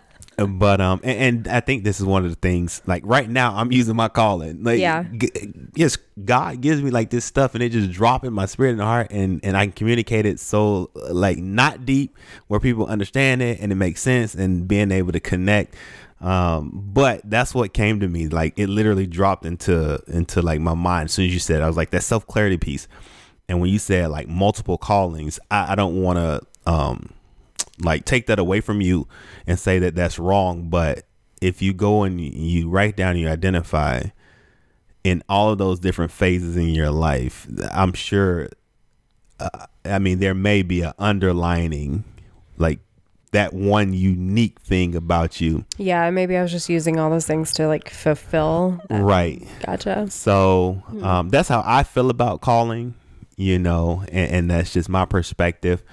but 0.37 0.79
um, 0.79 0.99
and, 1.03 1.19
and 1.19 1.47
I 1.47 1.61
think 1.61 1.83
this 1.83 1.99
is 1.99 2.05
one 2.05 2.23
of 2.23 2.29
the 2.29 2.35
things. 2.37 2.81
Like 2.85 3.01
right 3.05 3.27
now, 3.29 3.55
I'm 3.55 3.71
using 3.71 3.95
my 3.95 4.07
calling. 4.07 4.63
Like, 4.63 4.79
Yeah. 4.79 5.03
g- 5.17 5.31
yes, 5.75 5.97
God 6.23 6.61
gives 6.61 6.81
me 6.81 6.91
like 6.91 7.09
this 7.09 7.25
stuff, 7.25 7.55
and 7.55 7.63
it 7.63 7.69
just 7.69 7.91
drop 7.91 8.23
in 8.23 8.33
my 8.33 8.45
spirit 8.45 8.71
and 8.73 8.81
heart, 8.81 9.07
and 9.09 9.39
and 9.43 9.57
I 9.57 9.65
can 9.65 9.71
communicate 9.73 10.25
it 10.27 10.39
so 10.39 10.91
like 11.09 11.39
not 11.39 11.85
deep 11.85 12.15
where 12.47 12.59
people 12.59 12.85
understand 12.85 13.41
it 13.41 13.59
and 13.59 13.71
it 13.71 13.75
makes 13.75 14.01
sense, 14.01 14.35
and 14.35 14.67
being 14.67 14.91
able 14.91 15.11
to 15.11 15.19
connect. 15.19 15.75
Um, 16.21 16.71
but 16.93 17.21
that's 17.25 17.53
what 17.55 17.73
came 17.73 17.99
to 17.99 18.07
me. 18.07 18.27
Like 18.27 18.57
it 18.57 18.67
literally 18.69 19.07
dropped 19.07 19.45
into 19.45 20.01
into 20.07 20.41
like 20.41 20.59
my 20.59 20.73
mind 20.73 21.05
as 21.09 21.13
soon 21.13 21.25
as 21.25 21.33
you 21.33 21.39
said. 21.39 21.61
it. 21.61 21.63
I 21.63 21.67
was 21.67 21.77
like 21.77 21.89
that 21.91 22.03
self 22.03 22.27
clarity 22.27 22.57
piece. 22.57 22.87
And 23.49 23.61
when 23.61 23.69
you 23.69 23.79
said 23.79 24.09
like 24.09 24.27
multiple 24.27 24.77
callings, 24.77 25.39
I, 25.49 25.71
I 25.71 25.75
don't 25.75 26.01
want 26.01 26.17
to 26.19 26.71
um 26.71 27.13
like 27.81 28.05
take 28.05 28.27
that 28.27 28.39
away 28.39 28.61
from 28.61 28.81
you 28.81 29.07
and 29.45 29.57
say 29.59 29.79
that 29.79 29.95
that's 29.95 30.17
wrong. 30.19 30.69
But 30.69 31.03
if 31.41 31.61
you 31.61 31.73
go 31.73 32.03
and 32.03 32.19
you- 32.19 32.69
write 32.69 32.95
down, 32.97 33.17
you 33.17 33.27
identify 33.29 34.03
in 35.03 35.23
all 35.29 35.51
of 35.51 35.57
those 35.57 35.79
different 35.79 36.11
phases 36.11 36.57
in 36.57 36.69
your 36.69 36.91
life, 36.91 37.47
I'm 37.71 37.93
sure. 37.93 38.49
Uh, 39.39 39.49
I 39.85 39.99
mean, 39.99 40.19
there 40.19 40.33
may 40.33 40.63
be 40.63 40.81
an 40.81 40.93
underlining, 40.97 42.03
like 42.57 42.79
that 43.31 43.53
one 43.53 43.93
unique 43.93 44.59
thing 44.61 44.95
about 44.95 45.39
you, 45.39 45.63
Yeah, 45.77 46.09
maybe 46.09 46.35
I 46.35 46.41
was 46.41 46.51
just 46.51 46.69
using 46.69 46.97
all 46.99 47.09
those 47.11 47.27
things 47.27 47.53
to 47.53 47.67
like 47.67 47.89
fulfill. 47.89 48.81
That. 48.89 49.01
right? 49.03 49.45
Gotcha. 49.65 50.09
So 50.09 50.81
um, 51.03 51.29
that's 51.29 51.47
how 51.49 51.61
I 51.65 51.83
feel 51.83 52.09
about 52.09 52.41
calling, 52.41 52.95
you 53.35 53.59
know, 53.59 54.03
and, 54.11 54.31
and 54.31 54.51
that's 54.51 54.73
just 54.73 54.89
my 54.89 55.05
perspective. 55.05 55.83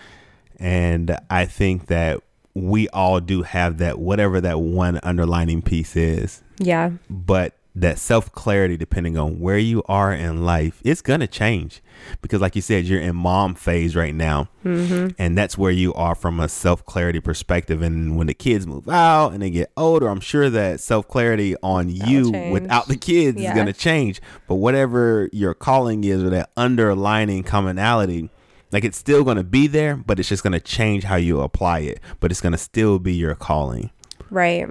And 0.58 1.16
I 1.30 1.46
think 1.46 1.86
that 1.86 2.20
we 2.54 2.88
all 2.90 3.20
do 3.20 3.42
have 3.42 3.78
that, 3.78 3.98
whatever 3.98 4.40
that 4.40 4.60
one 4.60 5.00
underlining 5.02 5.62
piece 5.62 5.96
is, 5.96 6.42
Yeah. 6.58 6.90
but 7.10 7.54
that 7.76 7.98
self 7.98 8.30
clarity, 8.30 8.76
depending 8.76 9.18
on 9.18 9.40
where 9.40 9.58
you 9.58 9.82
are 9.88 10.12
in 10.14 10.44
life, 10.44 10.80
it's 10.84 11.02
gonna 11.02 11.26
change 11.26 11.82
because, 12.22 12.40
like 12.40 12.54
you 12.54 12.62
said, 12.62 12.84
you're 12.84 13.00
in 13.00 13.16
mom 13.16 13.56
phase 13.56 13.96
right 13.96 14.14
now, 14.14 14.48
mm-hmm. 14.64 15.08
and 15.18 15.36
that's 15.36 15.58
where 15.58 15.72
you 15.72 15.92
are 15.94 16.14
from 16.14 16.38
a 16.38 16.48
self 16.48 16.86
clarity 16.86 17.18
perspective. 17.18 17.82
And 17.82 18.16
when 18.16 18.28
the 18.28 18.34
kids 18.34 18.64
move 18.64 18.88
out 18.88 19.32
and 19.32 19.42
they 19.42 19.50
get 19.50 19.72
older, 19.76 20.06
I'm 20.06 20.20
sure 20.20 20.48
that 20.50 20.78
self 20.78 21.08
clarity 21.08 21.56
on 21.64 21.88
you 21.90 22.30
change. 22.30 22.52
without 22.52 22.86
the 22.86 22.96
kids 22.96 23.40
Yeah. 23.42 23.50
is 23.50 23.56
gonna 23.56 23.72
change. 23.72 24.22
But 24.46 24.54
whatever 24.56 25.28
your 25.32 25.52
calling 25.54 26.04
is, 26.04 26.22
or 26.22 26.30
that 26.30 26.50
underlining 26.56 27.42
commonality. 27.42 28.30
Like 28.74 28.84
it's 28.84 28.98
still 28.98 29.24
going 29.24 29.36
to 29.38 29.44
be 29.44 29.66
there, 29.68 29.96
but 29.96 30.18
it's 30.20 30.28
just 30.28 30.42
going 30.42 30.52
to 30.52 30.60
change 30.60 31.04
how 31.04 31.16
you 31.16 31.40
apply 31.40 31.78
it. 31.80 32.00
But 32.20 32.30
it's 32.32 32.40
going 32.42 32.52
to 32.52 32.58
still 32.58 32.98
be 32.98 33.14
your 33.14 33.34
calling, 33.36 33.90
Right. 34.30 34.68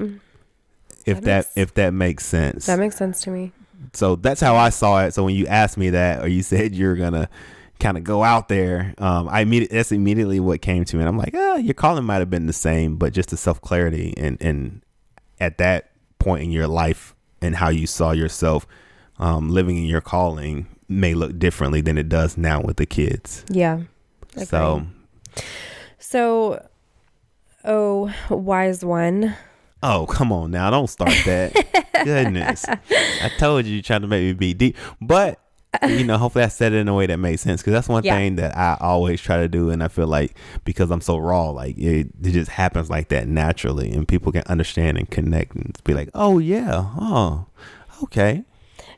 if 1.06 1.22
That 1.22 1.24
that 1.24 1.36
makes- 1.38 1.52
if 1.58 1.74
that 1.76 1.94
makes 1.94 2.26
sense 2.26 2.66
That 2.68 2.80
makes 2.80 2.98
sense 2.98 3.22
to 3.22 3.32
me. 3.32 3.52
so 3.94 4.16
that's 4.18 4.42
how 4.42 4.56
I 4.56 4.70
saw 4.70 5.04
it. 5.06 5.14
So 5.14 5.24
when 5.24 5.36
you 5.36 5.48
asked 5.48 5.78
me 5.78 5.90
that, 5.92 6.22
or 6.24 6.28
you 6.28 6.44
said 6.52 6.76
you're 6.76 6.96
gonna 6.98 7.30
kind 7.80 7.98
of 7.98 8.04
go 8.04 8.24
out 8.24 8.50
there, 8.50 8.94
um, 8.98 9.28
I 9.30 9.42
immediately 9.42 9.78
that's 9.78 9.92
immediately 9.92 10.40
what 10.40 10.62
came 10.62 10.84
to 10.86 10.96
me. 10.96 11.02
And 11.02 11.10
I'm 11.10 11.18
like, 11.18 11.34
oh, 11.34 11.56
your 11.56 11.74
calling 11.74 12.04
might 12.04 12.20
have 12.20 12.30
been 12.30 12.46
the 12.46 12.54
same, 12.54 12.98
but 12.98 13.14
just 13.14 13.30
the 13.30 13.38
self 13.38 13.62
clarity 13.62 14.14
and 14.18 14.38
and 14.42 14.82
at 15.40 15.58
that 15.60 15.92
point 16.20 16.44
in 16.44 16.52
your 16.52 16.68
life 16.68 17.16
and 17.42 17.56
how 17.56 17.70
you 17.70 17.88
saw 17.88 18.12
yourself 18.12 18.68
um, 19.18 19.50
living 19.50 19.78
in 19.78 19.86
your 19.86 20.02
calling 20.02 20.68
may 20.90 21.14
look 21.14 21.40
differently 21.40 21.80
than 21.82 21.98
it 21.98 22.08
does 22.10 22.38
now 22.38 22.62
with 22.62 22.76
the 22.78 22.86
kids. 22.86 23.44
Yeah. 23.50 23.82
So 24.38 24.86
So, 26.00 26.66
oh, 27.64 28.14
wise 28.30 28.84
one. 28.84 29.36
Oh, 29.82 30.06
come 30.06 30.32
on 30.32 30.52
now. 30.52 30.70
Don't 30.70 30.88
start 30.88 31.14
that. 31.26 31.54
Goodness. 32.04 32.66
I 32.68 33.30
told 33.38 33.66
you 33.66 33.74
you're 33.76 33.84
trying 33.84 34.02
to 34.02 34.08
make 34.08 34.24
me 34.24 34.34
be 34.34 34.54
deep. 34.54 34.78
But, 35.02 35.40
you 35.88 36.06
know, 36.06 36.18
hopefully 36.18 36.46
I 36.46 36.48
said 36.50 36.72
it 36.72 36.78
in 36.78 36.88
a 36.88 36.94
way 36.94 37.06
that 37.08 37.18
made 37.18 37.38
sense 37.38 37.62
because 37.62 37.74
that's 37.74 37.90
one 37.90 38.04
Yeah. 38.04 38.16
thing 38.16 38.36
that 38.38 38.56
I 38.58 38.78
always 38.80 39.20
try 39.22 39.38
to 39.38 39.48
do. 39.50 39.70
And 39.70 39.84
I 39.84 39.90
feel 39.90 40.08
like 40.08 40.38
because 40.64 40.90
I'm 40.90 41.02
so 41.02 41.18
raw, 41.18 41.50
like 41.50 41.78
it, 41.78 42.08
it 42.24 42.32
just 42.32 42.52
happens 42.52 42.90
like 42.90 43.10
that 43.10 43.28
naturally 43.28 43.92
and 43.92 44.08
people 44.08 44.32
can 44.32 44.44
understand 44.48 44.98
and 44.98 45.10
connect 45.10 45.54
and 45.56 45.78
be 45.84 45.94
like, 45.94 46.10
oh, 46.14 46.40
yeah. 46.40 46.86
Oh, 46.98 47.48
okay. 48.04 48.44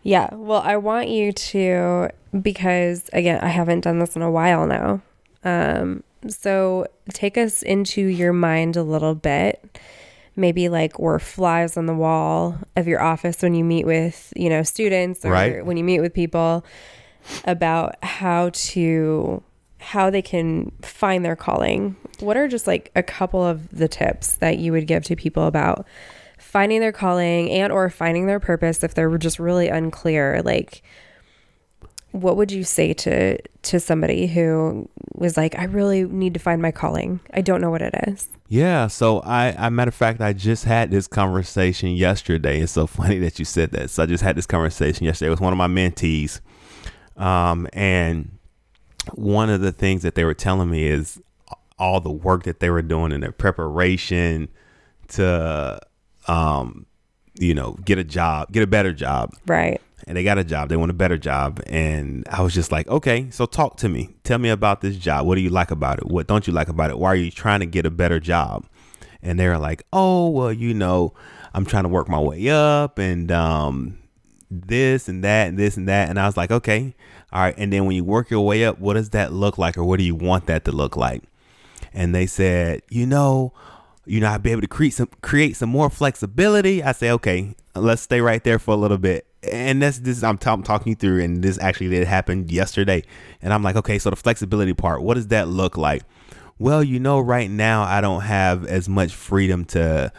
Yeah. 0.04 0.30
Well, 0.36 0.62
I 0.62 0.78
want 0.78 1.10
you 1.10 1.32
to, 1.32 2.10
because 2.40 3.10
again, 3.12 3.40
I 3.42 3.48
haven't 3.48 3.82
done 3.82 3.98
this 3.98 4.16
in 4.16 4.22
a 4.22 4.30
while 4.30 4.68
now. 4.68 5.02
Um, 5.46 6.04
so 6.28 6.88
take 7.14 7.38
us 7.38 7.62
into 7.62 8.02
your 8.02 8.34
mind 8.34 8.76
a 8.76 8.84
little 8.84 9.16
bit. 9.16 9.80
Maybe 10.36 10.68
like 10.68 11.00
we're 11.00 11.20
flies 11.20 11.78
on 11.78 11.86
the 11.86 11.94
wall 11.94 12.58
of 12.76 12.88
your 12.88 13.02
office 13.02 13.42
when 13.42 13.54
you 13.54 13.64
meet 13.64 13.86
with, 13.86 14.34
you 14.36 14.50
know, 14.50 14.64
students 14.64 15.24
or 15.24 15.32
Right. 15.32 15.66
when 15.66 15.78
you 15.78 15.84
meet 15.84 16.02
with 16.02 16.14
people 16.14 16.66
about 17.46 17.96
how 18.04 18.50
to 18.54 19.42
how 19.80 20.10
they 20.10 20.22
can 20.22 20.72
find 20.82 21.24
their 21.24 21.36
calling. 21.36 21.96
What 22.20 22.38
are 22.38 22.48
just 22.48 22.66
like 22.66 22.92
a 22.96 23.04
couple 23.04 23.44
of 23.44 23.70
the 23.70 23.88
tips 23.88 24.38
that 24.38 24.58
you 24.58 24.72
would 24.72 24.88
give 24.88 25.04
to 25.06 25.16
people 25.16 25.46
about 25.46 25.86
finding 26.40 26.80
their 26.80 26.92
calling 26.92 27.52
and 27.52 27.72
or 27.72 27.90
finding 27.90 28.26
their 28.26 28.40
purpose 28.40 28.84
if 28.84 28.94
they're 28.96 29.16
just 29.18 29.38
really 29.40 29.68
unclear 29.68 30.42
like 30.44 30.82
what 32.22 32.38
would 32.38 32.52
you 32.52 32.64
say 32.64 32.94
to 32.94 33.38
to 33.38 33.80
somebody 33.80 34.28
who 34.28 34.90
was 35.16 35.38
like 35.38 35.58
I 35.58 35.66
really 35.66 36.06
need 36.06 36.34
to 36.34 36.40
find 36.40 36.62
my 36.62 36.72
calling. 36.72 37.20
I 37.34 37.42
don't 37.42 37.62
know 37.62 37.70
what 37.70 37.82
it 37.82 37.94
is. 38.08 38.30
Yeah, 38.48 38.88
so 38.88 39.20
I, 39.22 39.56
I 39.58 39.70
matter 39.70 39.90
of 39.90 39.96
fact, 39.96 40.22
I 40.22 40.34
just 40.34 40.66
had 40.66 40.92
this 40.92 41.08
conversation 41.08 41.90
yesterday. 41.90 42.62
It's 42.62 42.74
so 42.74 42.88
funny 42.88 43.20
that 43.20 43.40
you 43.40 43.46
said 43.46 43.72
that. 43.72 43.90
So 43.90 44.04
I 44.04 44.06
just 44.06 44.24
had 44.24 44.36
this 44.36 44.46
conversation 44.46 45.06
yesterday 45.06 45.30
with 45.30 45.42
one 45.42 45.54
of 45.54 45.58
my 45.58 45.68
mentees, 45.68 46.42
um, 47.18 47.68
and 47.74 48.38
one 49.14 49.50
of 49.50 49.62
the 49.62 49.72
things 49.72 50.04
that 50.04 50.16
they 50.16 50.24
were 50.24 50.34
telling 50.34 50.70
me 50.70 50.88
is 50.88 51.22
all 51.78 52.00
the 52.00 52.12
work 52.12 52.44
that 52.44 52.60
they 52.60 52.70
were 52.70 52.82
doing 52.82 53.12
in 53.12 53.22
their 53.22 53.32
preparation 53.32 54.48
to, 55.10 55.80
um, 56.28 56.86
you 57.38 57.54
know, 57.54 57.74
get 57.84 57.98
a 57.98 58.04
job, 58.04 58.52
get 58.52 58.64
a 58.64 58.68
better 58.68 58.94
job 58.94 59.32
Right. 59.46 59.82
And 60.08 60.18
they 60.18 60.24
got 60.24 60.38
a 60.38 60.44
job. 60.44 60.70
They 60.70 60.76
want 60.76 60.92
a 60.92 60.96
better 60.96 61.18
job. 61.18 61.62
And 61.68 62.28
I 62.30 62.42
was 62.42 62.54
just 62.54 62.72
like, 62.72 62.88
okay, 62.88 63.30
so 63.32 63.46
talk 63.46 63.78
to 63.78 63.90
me. 63.90 64.16
Tell 64.24 64.38
me 64.38 64.50
about 64.50 64.82
this 64.82 64.98
job. 64.98 65.26
What 65.26 65.36
do 65.36 65.42
you 65.42 65.50
like 65.50 65.72
about 65.72 66.00
it? 66.00 66.08
What 66.08 66.28
don't 66.28 66.46
you 66.48 66.54
like 66.54 66.68
about 66.68 66.90
it? 66.90 67.00
Why 67.00 67.10
are 67.10 67.16
you 67.16 67.32
trying 67.32 67.62
to 67.62 67.66
get 67.66 67.86
a 67.86 67.92
better 67.92 68.20
job? 68.20 68.66
And 69.22 69.40
they 69.40 69.48
were 69.48 69.58
like, 69.58 69.84
oh, 69.92 70.30
well, 70.30 70.54
you 70.54 70.74
know, 70.74 71.14
I'm 71.54 71.66
trying 71.66 71.84
to 71.84 71.90
work 71.90 72.08
my 72.08 72.20
way 72.20 72.50
up 72.50 73.00
and 73.00 73.32
um, 73.32 73.98
this 74.52 75.08
and 75.08 75.24
that 75.24 75.48
and 75.48 75.58
this 75.58 75.78
and 75.78 75.88
that. 75.88 76.10
And 76.10 76.20
I 76.20 76.26
was 76.28 76.38
like, 76.38 76.52
okay, 76.52 76.94
all 77.32 77.42
right. 77.42 77.56
And 77.58 77.74
then 77.74 77.86
when 77.86 77.96
you 77.96 78.04
work 78.04 78.30
your 78.30 78.46
way 78.46 78.66
up, 78.66 78.80
what 78.80 78.94
does 78.94 79.12
that 79.12 79.34
look 79.34 79.58
like 79.58 79.78
or 79.78 79.84
what 79.84 79.98
do 79.98 80.06
you 80.06 80.16
want 80.16 80.46
that 80.48 80.66
to 80.66 80.72
look 80.72 80.96
like? 80.96 81.24
And 81.94 82.14
they 82.14 82.28
said, 82.28 82.82
you 82.90 83.06
know, 83.06 83.54
you 84.06 84.20
know, 84.20 84.30
I'd 84.30 84.44
be 84.44 84.52
able 84.52 84.62
to 84.62 84.68
create 84.68 84.94
some 84.94 85.10
create 85.22 85.56
some 85.56 85.70
more 85.70 85.90
flexibility. 85.90 86.84
I 86.84 86.92
say, 86.92 87.10
okay, 87.12 87.56
let's 87.74 88.04
stay 88.04 88.22
right 88.22 88.44
there 88.44 88.60
for 88.60 88.74
a 88.74 88.78
little 88.78 88.98
bit. 88.98 89.26
And 89.52 89.82
that's 89.82 90.00
this 90.00 90.24
I'm, 90.24 90.38
t- 90.38 90.50
I'm 90.50 90.64
talking 90.64 90.92
you 90.92 90.96
through, 90.96 91.24
and 91.24 91.44
this 91.44 91.60
actually 91.60 91.90
did 91.90 92.08
happen 92.08 92.48
yesterday. 92.50 93.04
And 93.42 93.54
I'm 93.54 93.64
like, 93.64 93.76
okay, 93.76 94.00
so 94.00 94.10
the 94.10 94.16
flexibility 94.16 94.74
part, 94.74 95.02
what 95.02 95.16
does 95.16 95.28
that 95.28 95.48
look 95.48 95.78
like? 95.78 96.04
Well, 96.58 96.84
you 96.84 97.00
know, 97.00 97.20
right 97.20 97.50
now 97.50 97.84
I 97.84 98.02
don't 98.02 98.22
have 98.22 98.66
as 98.66 98.88
much 98.88 99.14
freedom 99.14 99.66
to 99.66 100.12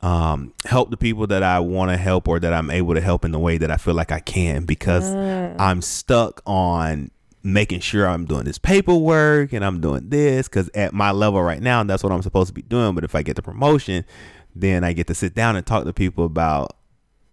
um, 0.00 0.52
help 0.64 0.90
the 0.90 0.96
people 0.96 1.26
that 1.28 1.42
I 1.42 1.60
want 1.60 1.90
to 1.90 1.96
help 1.96 2.26
or 2.26 2.40
that 2.40 2.52
I'm 2.52 2.70
able 2.70 2.94
to 2.94 3.00
help 3.00 3.24
in 3.24 3.30
the 3.30 3.38
way 3.38 3.58
that 3.58 3.70
I 3.70 3.76
feel 3.76 3.94
like 3.94 4.10
I 4.10 4.20
can 4.20 4.64
because 4.64 5.04
I'm 5.60 5.80
stuck 5.82 6.42
on 6.46 7.10
making 7.44 7.80
sure 7.80 8.06
I'm 8.08 8.24
doing 8.24 8.44
this 8.44 8.58
paperwork 8.58 9.52
and 9.52 9.64
I'm 9.64 9.80
doing 9.80 10.08
this 10.08 10.48
because 10.48 10.68
at 10.74 10.92
my 10.92 11.10
level 11.10 11.42
right 11.42 11.60
now, 11.60 11.82
that's 11.82 12.02
what 12.02 12.12
I'm 12.12 12.22
supposed 12.22 12.48
to 12.48 12.54
be 12.54 12.62
doing. 12.62 12.94
But 12.94 13.04
if 13.04 13.14
I 13.14 13.22
get 13.22 13.36
the 13.36 13.42
promotion, 13.42 14.04
then 14.54 14.84
I 14.84 14.92
get 14.92 15.06
to 15.08 15.14
sit 15.14 15.34
down 15.34 15.56
and 15.56 15.66
talk 15.66 15.84
to 15.84 15.92
people 15.92 16.24
about, 16.24 16.76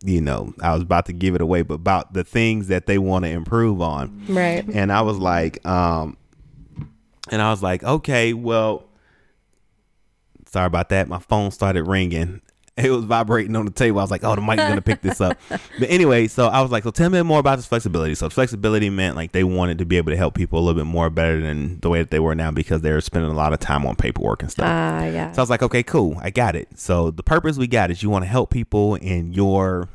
you 0.03 0.21
know, 0.21 0.53
I 0.61 0.73
was 0.73 0.81
about 0.81 1.05
to 1.07 1.13
give 1.13 1.35
it 1.35 1.41
away, 1.41 1.61
but 1.61 1.75
about 1.75 2.13
the 2.13 2.23
things 2.23 2.67
that 2.67 2.85
they 2.85 2.97
want 2.97 3.25
to 3.25 3.31
improve 3.31 3.81
on. 3.81 4.25
Right. 4.29 4.65
And 4.67 4.91
I 4.91 5.01
was 5.01 5.17
like, 5.17 5.65
um, 5.65 6.17
and 7.29 7.41
I 7.41 7.51
was 7.51 7.61
like, 7.61 7.83
okay, 7.83 8.33
well, 8.33 8.85
sorry 10.47 10.67
about 10.67 10.89
that. 10.89 11.07
My 11.07 11.19
phone 11.19 11.51
started 11.51 11.83
ringing. 11.83 12.41
it 12.83 12.91
was 12.91 13.05
vibrating 13.05 13.55
on 13.55 13.65
the 13.65 13.71
table. 13.71 13.99
I 13.99 14.03
was 14.03 14.11
like, 14.11 14.23
oh, 14.23 14.35
the 14.35 14.41
mic's 14.41 14.63
gonna 14.63 14.81
pick 14.81 15.01
this 15.01 15.19
up. 15.21 15.37
But 15.49 15.89
anyway, 15.89 16.27
so 16.27 16.47
I 16.47 16.61
was 16.61 16.71
like, 16.71 16.83
so 16.83 16.91
tell 16.91 17.09
me 17.09 17.21
more 17.21 17.39
about 17.39 17.57
this 17.57 17.65
flexibility. 17.65 18.15
So 18.15 18.29
flexibility 18.29 18.89
meant 18.89 19.15
like 19.15 19.31
they 19.31 19.43
wanted 19.43 19.77
to 19.79 19.85
be 19.85 19.97
able 19.97 20.11
to 20.11 20.17
help 20.17 20.33
people 20.33 20.59
a 20.59 20.61
little 20.61 20.79
bit 20.79 20.87
more 20.87 21.09
better 21.09 21.41
than 21.41 21.79
the 21.81 21.89
way 21.89 21.99
that 21.99 22.11
they 22.11 22.19
were 22.19 22.35
now 22.35 22.51
because 22.51 22.81
they 22.81 22.91
were 22.91 23.01
spending 23.01 23.31
a 23.31 23.35
lot 23.35 23.53
of 23.53 23.59
time 23.59 23.85
on 23.85 23.95
paperwork 23.95 24.41
and 24.41 24.51
stuff. 24.51 24.65
Ah, 24.67 25.05
yeah. 25.05 25.31
So 25.31 25.41
I 25.41 25.43
was 25.43 25.49
like, 25.49 25.63
okay, 25.63 25.83
cool, 25.83 26.17
I 26.21 26.29
got 26.29 26.55
it. 26.55 26.69
So 26.75 27.11
the 27.11 27.23
purpose 27.23 27.57
we 27.57 27.67
got 27.67 27.91
is 27.91 28.01
you 28.01 28.09
want 28.09 28.23
to 28.23 28.29
help 28.29 28.49
people 28.49 28.95
in 28.95 29.33
your, 29.33 29.89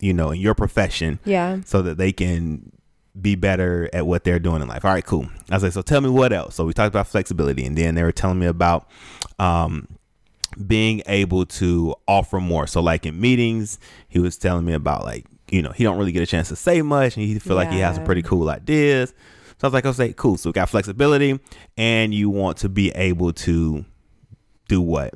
you 0.00 0.12
know, 0.12 0.30
in 0.30 0.40
your 0.40 0.54
profession, 0.54 1.18
yeah. 1.24 1.60
so 1.64 1.82
that 1.82 1.96
they 1.96 2.12
can 2.12 2.72
be 3.20 3.34
better 3.34 3.90
at 3.92 4.06
what 4.06 4.24
they're 4.24 4.38
doing 4.38 4.62
in 4.62 4.68
life. 4.68 4.84
All 4.84 4.92
right, 4.92 5.04
cool. 5.04 5.26
I 5.50 5.54
was 5.54 5.62
like, 5.62 5.72
so 5.72 5.82
tell 5.82 6.00
me 6.00 6.08
what 6.08 6.32
else. 6.32 6.54
So 6.54 6.64
we 6.64 6.72
talked 6.72 6.88
about 6.88 7.06
flexibility, 7.06 7.64
and 7.64 7.76
then 7.76 7.94
they 7.94 8.02
were 8.02 8.12
telling 8.12 8.38
me 8.38 8.46
about 8.46 8.88
um, 9.38 9.86
being 10.66 11.02
able 11.06 11.46
to 11.46 11.94
offer 12.06 12.40
more. 12.40 12.66
So 12.66 12.80
like 12.80 13.06
in 13.06 13.20
meetings, 13.20 13.78
he 14.08 14.18
was 14.18 14.36
telling 14.36 14.64
me 14.64 14.72
about 14.72 15.04
like 15.04 15.26
you 15.50 15.62
know 15.62 15.70
he 15.72 15.84
don't 15.84 15.98
really 15.98 16.12
get 16.12 16.22
a 16.22 16.26
chance 16.26 16.48
to 16.48 16.56
say 16.56 16.82
much, 16.82 17.16
and 17.16 17.26
he 17.26 17.38
feel 17.38 17.56
like 17.56 17.70
he 17.70 17.78
has 17.80 17.96
some 17.96 18.04
pretty 18.04 18.22
cool 18.22 18.48
ideas. 18.48 19.14
So 19.58 19.66
I 19.66 19.66
was 19.68 19.74
like, 19.74 19.86
okay, 19.86 20.12
cool. 20.14 20.36
So 20.36 20.50
we 20.50 20.54
got 20.54 20.68
flexibility, 20.68 21.38
and 21.76 22.12
you 22.12 22.30
want 22.30 22.58
to 22.58 22.68
be 22.68 22.90
able 22.92 23.32
to 23.34 23.84
do 24.68 24.80
what? 24.80 25.14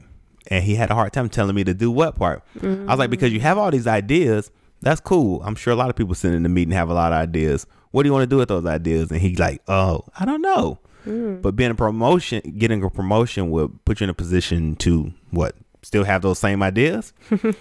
And 0.48 0.62
he 0.62 0.76
had 0.76 0.90
a 0.90 0.94
hard 0.94 1.12
time 1.12 1.28
telling 1.28 1.56
me 1.56 1.64
to 1.64 1.74
do 1.74 1.90
what 1.90 2.14
part. 2.14 2.44
I 2.62 2.66
was 2.66 2.98
like, 2.98 3.08
mm. 3.08 3.10
because 3.10 3.32
you 3.32 3.40
have 3.40 3.58
all 3.58 3.70
these 3.70 3.88
ideas, 3.88 4.52
that's 4.82 5.00
cool. 5.00 5.42
I'm 5.42 5.56
sure 5.56 5.72
a 5.72 5.76
lot 5.76 5.90
of 5.90 5.96
people 5.96 6.14
sitting 6.14 6.36
in 6.36 6.42
the 6.44 6.48
meeting 6.48 6.72
have 6.72 6.88
a 6.88 6.94
lot 6.94 7.12
of 7.12 7.18
ideas. 7.18 7.66
What 7.90 8.02
do 8.02 8.08
you 8.08 8.12
want 8.12 8.22
to 8.22 8.26
do 8.26 8.36
with 8.36 8.48
those 8.48 8.66
ideas? 8.66 9.10
And 9.10 9.20
he's 9.20 9.38
like, 9.38 9.62
oh, 9.66 10.04
I 10.18 10.24
don't 10.24 10.42
know. 10.42 10.78
Mm. 11.06 11.40
But 11.40 11.56
being 11.56 11.70
a 11.70 11.74
promotion, 11.74 12.40
getting 12.58 12.82
a 12.82 12.90
promotion 12.90 13.50
will 13.50 13.70
put 13.84 14.00
you 14.00 14.04
in 14.04 14.10
a 14.10 14.14
position 14.14 14.76
to 14.76 15.12
what? 15.36 15.54
Still 15.82 16.04
have 16.04 16.22
those 16.22 16.38
same 16.38 16.62
ideas. 16.62 17.12
and 17.30 17.52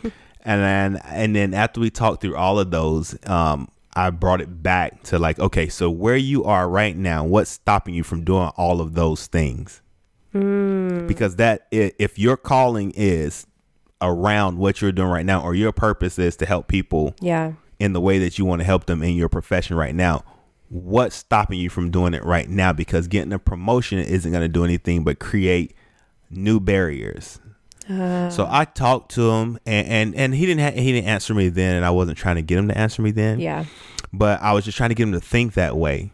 then 0.44 0.96
and 1.06 1.36
then 1.36 1.54
after 1.54 1.80
we 1.80 1.90
talked 1.90 2.22
through 2.22 2.36
all 2.36 2.58
of 2.60 2.72
those, 2.72 3.16
um, 3.28 3.68
I 3.96 4.10
brought 4.10 4.42
it 4.42 4.64
back 4.64 5.04
to 5.04 5.20
like, 5.20 5.38
okay, 5.40 5.70
so 5.70 5.90
where 5.90 6.18
you 6.18 6.44
are 6.44 6.68
right 6.68 6.98
now, 6.98 7.24
what's 7.24 7.50
stopping 7.52 7.94
you 7.94 8.04
from 8.04 8.24
doing 8.24 8.50
all 8.58 8.82
of 8.82 8.94
those 8.96 9.28
things? 9.28 9.82
Because 10.34 11.38
that 11.38 11.68
if 11.72 12.20
your 12.20 12.36
calling 12.36 12.92
is 12.96 13.48
around 14.02 14.58
what 14.58 14.82
you're 14.82 14.92
doing 14.92 15.08
right 15.10 15.26
now, 15.26 15.42
or 15.42 15.56
your 15.56 15.72
purpose 15.72 16.20
is 16.20 16.36
to 16.38 16.46
help 16.46 16.68
people 16.68 17.16
Yeah. 17.22 17.54
in 17.80 17.94
the 17.94 18.02
way 18.02 18.20
that 18.20 18.38
you 18.38 18.44
want 18.44 18.60
to 18.60 18.66
help 18.66 18.86
them 18.86 19.02
in 19.02 19.16
your 19.16 19.30
profession 19.30 19.78
right 19.78 19.96
now, 19.96 20.24
what's 20.68 21.16
stopping 21.16 21.58
you 21.60 21.70
from 21.70 21.90
doing 21.90 22.14
it 22.14 22.24
right 22.26 22.50
now? 22.50 22.74
Because 22.74 23.08
getting 23.08 23.32
a 23.32 23.40
promotion 23.40 24.00
isn't 24.00 24.30
going 24.30 24.42
to 24.44 24.50
do 24.50 24.66
anything 24.66 25.06
but 25.06 25.20
create 25.20 25.74
new 26.30 26.60
barriers. 26.60 27.40
So 27.88 28.48
I 28.50 28.66
talked 28.66 29.12
to 29.16 29.30
him, 29.32 29.60
and 29.66 29.88
and, 29.88 30.16
and 30.16 30.34
he 30.36 30.46
didn't 30.46 30.62
ha- 30.62 30.82
he 30.82 30.92
didn't 30.92 31.08
answer 31.08 31.34
me 31.34 31.50
then, 31.50 31.76
and 31.76 31.86
I 31.86 31.92
wasn't 31.92 32.18
trying 32.18 32.36
to 32.38 32.42
get 32.42 32.58
him 32.58 32.68
to 32.70 32.78
answer 32.78 33.02
me 33.02 33.12
then. 33.12 33.40
Yeah. 33.40 33.66
But 34.14 34.42
I 34.42 34.54
was 34.54 34.66
just 34.66 34.78
trying 34.78 34.90
to 34.90 34.96
get 34.96 35.04
him 35.04 35.12
to 35.14 35.20
think 35.20 35.54
that 35.54 35.76
way, 35.78 36.12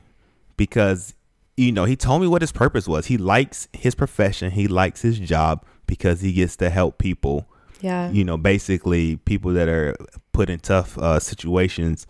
because 0.58 1.14
you 1.58 1.72
know 1.72 1.86
he 1.86 1.96
told 1.96 2.22
me 2.22 2.28
what 2.28 2.42
his 2.42 2.52
purpose 2.52 2.88
was. 2.88 3.06
He 3.08 3.18
likes 3.18 3.68
his 3.74 3.96
profession. 3.96 4.52
He 4.52 4.68
likes 4.68 5.02
his 5.02 5.20
job 5.20 5.64
because 5.88 6.22
he 6.22 6.32
gets 6.34 6.56
to 6.58 6.70
help 6.70 6.98
people 6.98 7.48
Yeah. 7.82 8.10
you 8.12 8.24
know, 8.24 8.38
basically 8.38 9.18
people 9.18 9.52
that 9.54 9.68
are 9.68 9.96
put 10.32 10.50
in 10.50 10.60
tough 10.60 10.98
uh, 10.98 11.20
situations, 11.20 12.08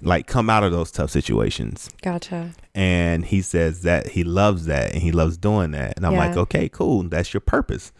like 0.00 0.26
come 0.26 0.48
out 0.48 0.62
of 0.62 0.70
those 0.70 0.90
tough 0.92 1.10
situations. 1.10 1.88
Gotcha. 2.02 2.50
And 2.74 3.24
he 3.24 3.42
says 3.42 3.82
that 3.82 4.08
he 4.10 4.22
loves 4.22 4.66
that 4.66 4.92
and 4.92 5.02
he 5.02 5.10
loves 5.12 5.36
doing 5.36 5.72
that. 5.72 5.94
And 5.96 6.06
I'm 6.06 6.14
like, 6.14 6.36
okay, 6.36 6.68
cool. 6.68 7.02
That's 7.04 7.32
your 7.34 7.40
purpose, 7.40 7.92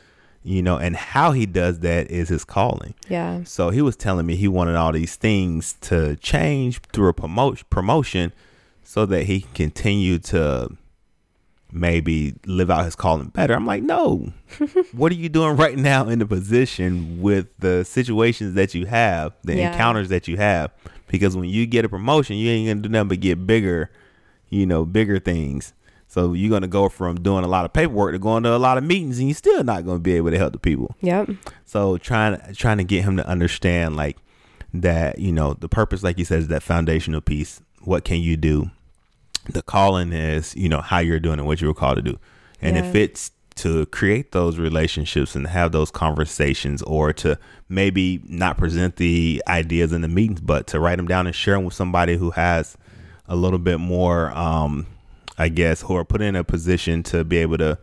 you 0.46 0.62
know, 0.62 0.76
and 0.76 0.94
how 0.94 1.32
he 1.32 1.46
does 1.46 1.80
that 1.80 2.10
is 2.10 2.28
his 2.28 2.44
calling. 2.44 2.94
Yeah. 3.08 3.42
So 3.44 3.70
he 3.70 3.80
was 3.82 3.96
telling 3.96 4.26
me 4.26 4.36
he 4.36 4.46
wanted 4.46 4.76
all 4.76 4.92
these 4.92 5.16
things 5.16 5.72
to 5.82 6.16
change 6.16 6.80
through 6.92 7.08
a 7.08 7.12
promotion 7.14 7.66
promotion 7.70 8.32
so 8.82 9.06
that 9.06 9.24
he 9.24 9.40
can 9.40 9.70
continue 9.70 10.18
to 10.18 10.76
maybe 11.72 12.34
live 12.46 12.70
out 12.70 12.84
his 12.84 12.94
calling 12.94 13.28
better. 13.28 13.54
I'm 13.54 13.66
like, 13.66 13.82
no. 13.82 14.32
what 14.92 15.10
are 15.10 15.16
you 15.16 15.28
doing 15.28 15.56
right 15.56 15.76
now 15.76 16.08
in 16.08 16.20
the 16.20 16.26
position 16.26 17.20
with 17.20 17.48
the 17.58 17.84
situations 17.84 18.54
that 18.54 18.74
you 18.74 18.86
have, 18.86 19.32
the 19.42 19.56
Yeah. 19.56 19.72
encounters 19.72 20.08
that 20.10 20.28
you 20.28 20.36
have? 20.36 20.70
Because 21.08 21.36
when 21.36 21.48
you 21.48 21.66
get 21.66 21.84
a 21.84 21.88
promotion, 21.88 22.36
you 22.36 22.50
ain't 22.50 22.68
gonna 22.68 22.80
do 22.82 22.88
nothing 22.88 23.08
but 23.08 23.20
get 23.20 23.46
bigger, 23.46 23.90
you 24.50 24.66
know, 24.66 24.84
bigger 24.84 25.18
things. 25.18 25.72
So 26.14 26.32
you're 26.32 26.48
gonna 26.48 26.68
go 26.68 26.88
from 26.88 27.16
doing 27.22 27.42
a 27.42 27.48
lot 27.48 27.64
of 27.64 27.72
paperwork 27.72 28.12
to 28.12 28.20
going 28.20 28.44
to 28.44 28.54
a 28.54 28.56
lot 28.56 28.78
of 28.78 28.84
meetings, 28.84 29.18
and 29.18 29.26
you're 29.26 29.34
still 29.34 29.64
not 29.64 29.84
gonna 29.84 29.98
be 29.98 30.12
able 30.12 30.30
to 30.30 30.38
help 30.38 30.52
the 30.52 30.60
people. 30.60 30.94
Yep. 31.00 31.30
So 31.64 31.98
trying 31.98 32.40
trying 32.54 32.78
to 32.78 32.84
get 32.84 33.02
him 33.02 33.16
to 33.16 33.26
understand 33.26 33.96
like 33.96 34.16
that, 34.74 35.18
you 35.18 35.32
know, 35.32 35.54
the 35.54 35.68
purpose, 35.68 36.04
like 36.04 36.16
you 36.16 36.24
said, 36.24 36.38
is 36.38 36.46
that 36.48 36.62
foundational 36.62 37.20
piece. 37.20 37.60
What 37.80 38.04
can 38.04 38.20
you 38.20 38.36
do? 38.36 38.70
The 39.50 39.62
calling 39.62 40.12
is, 40.12 40.54
you 40.54 40.68
know, 40.68 40.82
how 40.82 41.00
you're 41.00 41.18
doing 41.18 41.40
and 41.40 41.48
what 41.48 41.60
you 41.60 41.66
were 41.66 41.74
called 41.74 41.96
to 41.96 42.02
do. 42.02 42.16
And 42.62 42.78
if 42.78 42.94
it's 42.94 43.32
to 43.56 43.84
create 43.86 44.30
those 44.30 44.56
relationships 44.56 45.34
and 45.34 45.48
have 45.48 45.72
those 45.72 45.90
conversations 45.90 46.80
or 46.82 47.12
to 47.14 47.40
maybe 47.68 48.20
not 48.28 48.56
present 48.56 48.96
the 48.96 49.42
ideas 49.48 49.92
in 49.92 50.02
the 50.02 50.08
meetings, 50.08 50.40
but 50.40 50.68
to 50.68 50.78
write 50.78 50.96
them 50.96 51.08
down 51.08 51.26
and 51.26 51.34
share 51.34 51.56
them 51.56 51.64
with 51.64 51.74
somebody 51.74 52.16
who 52.16 52.30
has 52.30 52.76
a 53.26 53.34
little 53.34 53.58
bit 53.58 53.80
more, 53.80 54.30
um, 54.38 54.86
I 55.38 55.48
guess, 55.48 55.82
who 55.82 55.96
are 55.96 56.04
put 56.04 56.20
in 56.22 56.36
a 56.36 56.44
position 56.44 57.02
to 57.04 57.24
be 57.24 57.38
able 57.38 57.58
to 57.58 57.78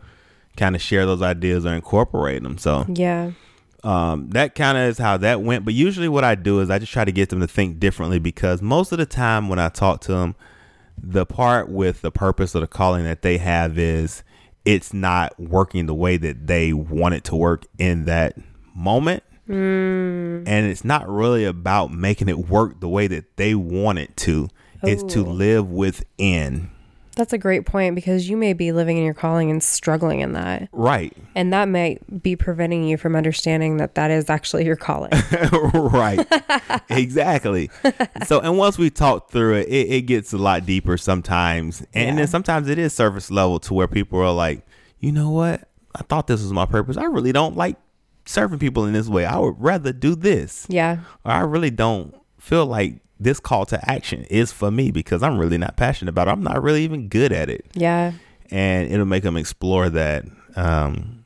kind 0.56 0.74
of 0.74 0.82
share 0.82 1.06
those 1.06 1.22
ideas 1.22 1.64
or 1.66 1.72
incorporate 1.74 2.42
them. 2.42 2.58
So 2.58 2.84
Yeah. 2.88 3.32
um, 3.84 4.30
that 4.30 4.54
kind 4.54 4.76
of 4.78 4.84
is 4.88 4.98
how 4.98 5.16
that 5.18 5.42
went. 5.42 5.64
But 5.64 5.74
usually, 5.74 6.08
what 6.08 6.24
I 6.24 6.34
do 6.34 6.60
is 6.60 6.70
I 6.70 6.78
just 6.78 6.92
try 6.92 7.04
to 7.04 7.12
get 7.12 7.28
them 7.30 7.40
to 7.40 7.46
think 7.48 7.78
differently 7.80 8.18
because 8.18 8.62
most 8.62 8.92
of 8.92 8.98
the 8.98 9.06
time 9.06 9.48
when 9.48 9.58
I 9.58 9.68
talk 9.68 10.00
to 10.02 10.12
them, 10.12 10.34
the 11.02 11.24
part 11.26 11.68
with 11.68 12.02
the 12.02 12.10
purpose 12.10 12.54
of 12.54 12.60
the 12.60 12.66
calling 12.66 13.04
that 13.04 13.22
they 13.22 13.38
have 13.38 13.78
is 13.78 14.22
it's 14.64 14.92
not 14.94 15.38
working 15.40 15.86
the 15.86 15.94
way 15.94 16.16
that 16.18 16.46
they 16.46 16.72
want 16.72 17.14
it 17.14 17.24
to 17.24 17.34
work 17.36 17.64
in 17.78 18.04
that 18.04 18.36
moment. 18.74 19.22
And 19.48 20.46
it's 20.66 20.84
not 20.84 21.08
really 21.08 21.44
about 21.44 21.90
making 21.92 22.28
it 22.28 22.38
work 22.48 22.80
the 22.80 22.88
way 22.88 23.06
that 23.08 23.36
they 23.36 23.54
want 23.54 23.98
it 23.98 24.16
to. 24.18 24.48
It's 24.82 25.02
to 25.14 25.22
live 25.24 25.70
within. 25.70 26.70
That's 27.16 27.32
a 27.34 27.38
great 27.38 27.66
point 27.66 27.94
because 27.94 28.28
you 28.28 28.36
may 28.38 28.54
be 28.54 28.72
living 28.72 28.96
in 28.96 29.04
your 29.04 29.12
calling 29.14 29.50
and 29.50 29.62
struggling 29.62 30.20
in 30.20 30.32
that. 30.32 30.68
Right. 30.72 31.14
And 31.34 31.52
that 31.52 31.68
might 31.68 32.22
be 32.22 32.36
preventing 32.36 32.84
you 32.88 32.96
from 32.96 33.14
understanding 33.14 33.76
that 33.76 33.94
that 33.96 34.10
is 34.10 34.30
actually 34.30 34.64
your 34.64 34.76
calling. 34.76 35.12
right 35.74 36.26
exactly 36.88 37.70
so 38.26 38.40
and 38.40 38.56
once 38.58 38.78
we 38.78 38.90
talk 38.90 39.30
through 39.30 39.56
it, 39.56 39.68
it 39.68 39.90
it 39.90 40.00
gets 40.02 40.32
a 40.32 40.38
lot 40.38 40.64
deeper 40.66 40.96
sometimes 40.96 41.80
and 41.94 42.08
Yeah. 42.10 42.14
then 42.16 42.26
sometimes 42.28 42.68
it 42.68 42.78
is 42.78 42.92
surface 42.92 43.30
level 43.30 43.58
to 43.60 43.74
where 43.74 43.88
people 43.88 44.18
are 44.20 44.32
like 44.32 44.66
you 45.00 45.12
know 45.12 45.30
what 45.30 45.68
i 45.94 46.02
thought 46.02 46.26
this 46.26 46.42
was 46.42 46.52
my 46.52 46.66
purpose 46.66 46.96
i 46.96 47.04
really 47.04 47.32
don't 47.32 47.56
like 47.56 47.76
serving 48.26 48.58
people 48.58 48.84
in 48.86 48.92
this 48.92 49.08
way 49.08 49.24
i 49.24 49.38
would 49.38 49.56
rather 49.58 49.92
do 49.92 50.14
this 50.14 50.66
yeah. 50.68 50.98
or 51.24 51.32
i 51.32 51.40
really 51.40 51.70
don't 51.70 52.14
feel 52.38 52.66
like 52.66 53.00
this 53.22 53.40
call 53.40 53.64
to 53.66 53.90
action 53.90 54.24
is 54.24 54.52
for 54.52 54.70
me 54.70 54.90
because 54.90 55.22
i'm 55.22 55.38
really 55.38 55.58
not 55.58 55.76
passionate 55.76 56.08
about 56.10 56.28
it 56.28 56.32
i'm 56.32 56.42
not 56.42 56.62
really 56.62 56.82
even 56.84 57.08
good 57.08 57.32
at 57.32 57.48
it 57.48 57.64
Yeah. 57.74 58.12
and 58.50 58.90
it'll 58.92 59.06
make 59.06 59.22
them 59.22 59.36
explore 59.36 59.88
that. 59.90 60.24
Um, 60.56 61.24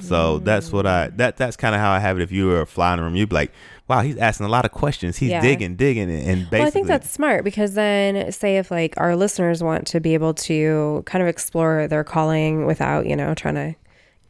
so 0.00 0.40
that's 0.40 0.72
what 0.72 0.86
I 0.86 1.08
that 1.18 1.36
that's 1.36 1.56
kind 1.56 1.72
of 1.72 1.80
how 1.80 1.92
I 1.92 2.00
have 2.00 2.18
it. 2.18 2.22
If 2.24 2.32
you 2.32 2.46
were 2.46 2.62
a 2.62 2.66
fly 2.66 2.92
in 2.94 2.98
the 2.98 3.04
room, 3.04 3.14
you'd 3.14 3.28
be 3.28 3.36
like, 3.36 3.52
"Wow, 3.86 4.00
he's 4.00 4.16
asking 4.16 4.46
a 4.46 4.48
lot 4.48 4.64
of 4.64 4.72
questions. 4.72 5.18
He's 5.18 5.30
Yeah. 5.30 5.40
digging, 5.40 5.76
digging, 5.76 6.10
and, 6.10 6.18
and 6.18 6.38
basically, 6.50 6.58
Well, 6.58 6.66
I 6.66 6.70
think 6.70 6.86
that's 6.88 7.08
smart 7.08 7.44
because 7.44 7.74
then, 7.74 8.32
say, 8.32 8.56
if 8.56 8.72
like 8.72 8.94
our 8.96 9.14
listeners 9.14 9.62
want 9.62 9.86
to 9.88 10.00
be 10.00 10.14
able 10.14 10.34
to 10.34 11.04
kind 11.06 11.22
of 11.22 11.28
explore 11.28 11.86
their 11.86 12.02
calling 12.02 12.66
without, 12.66 13.06
you 13.06 13.14
know, 13.14 13.34
trying 13.34 13.54
to 13.54 13.76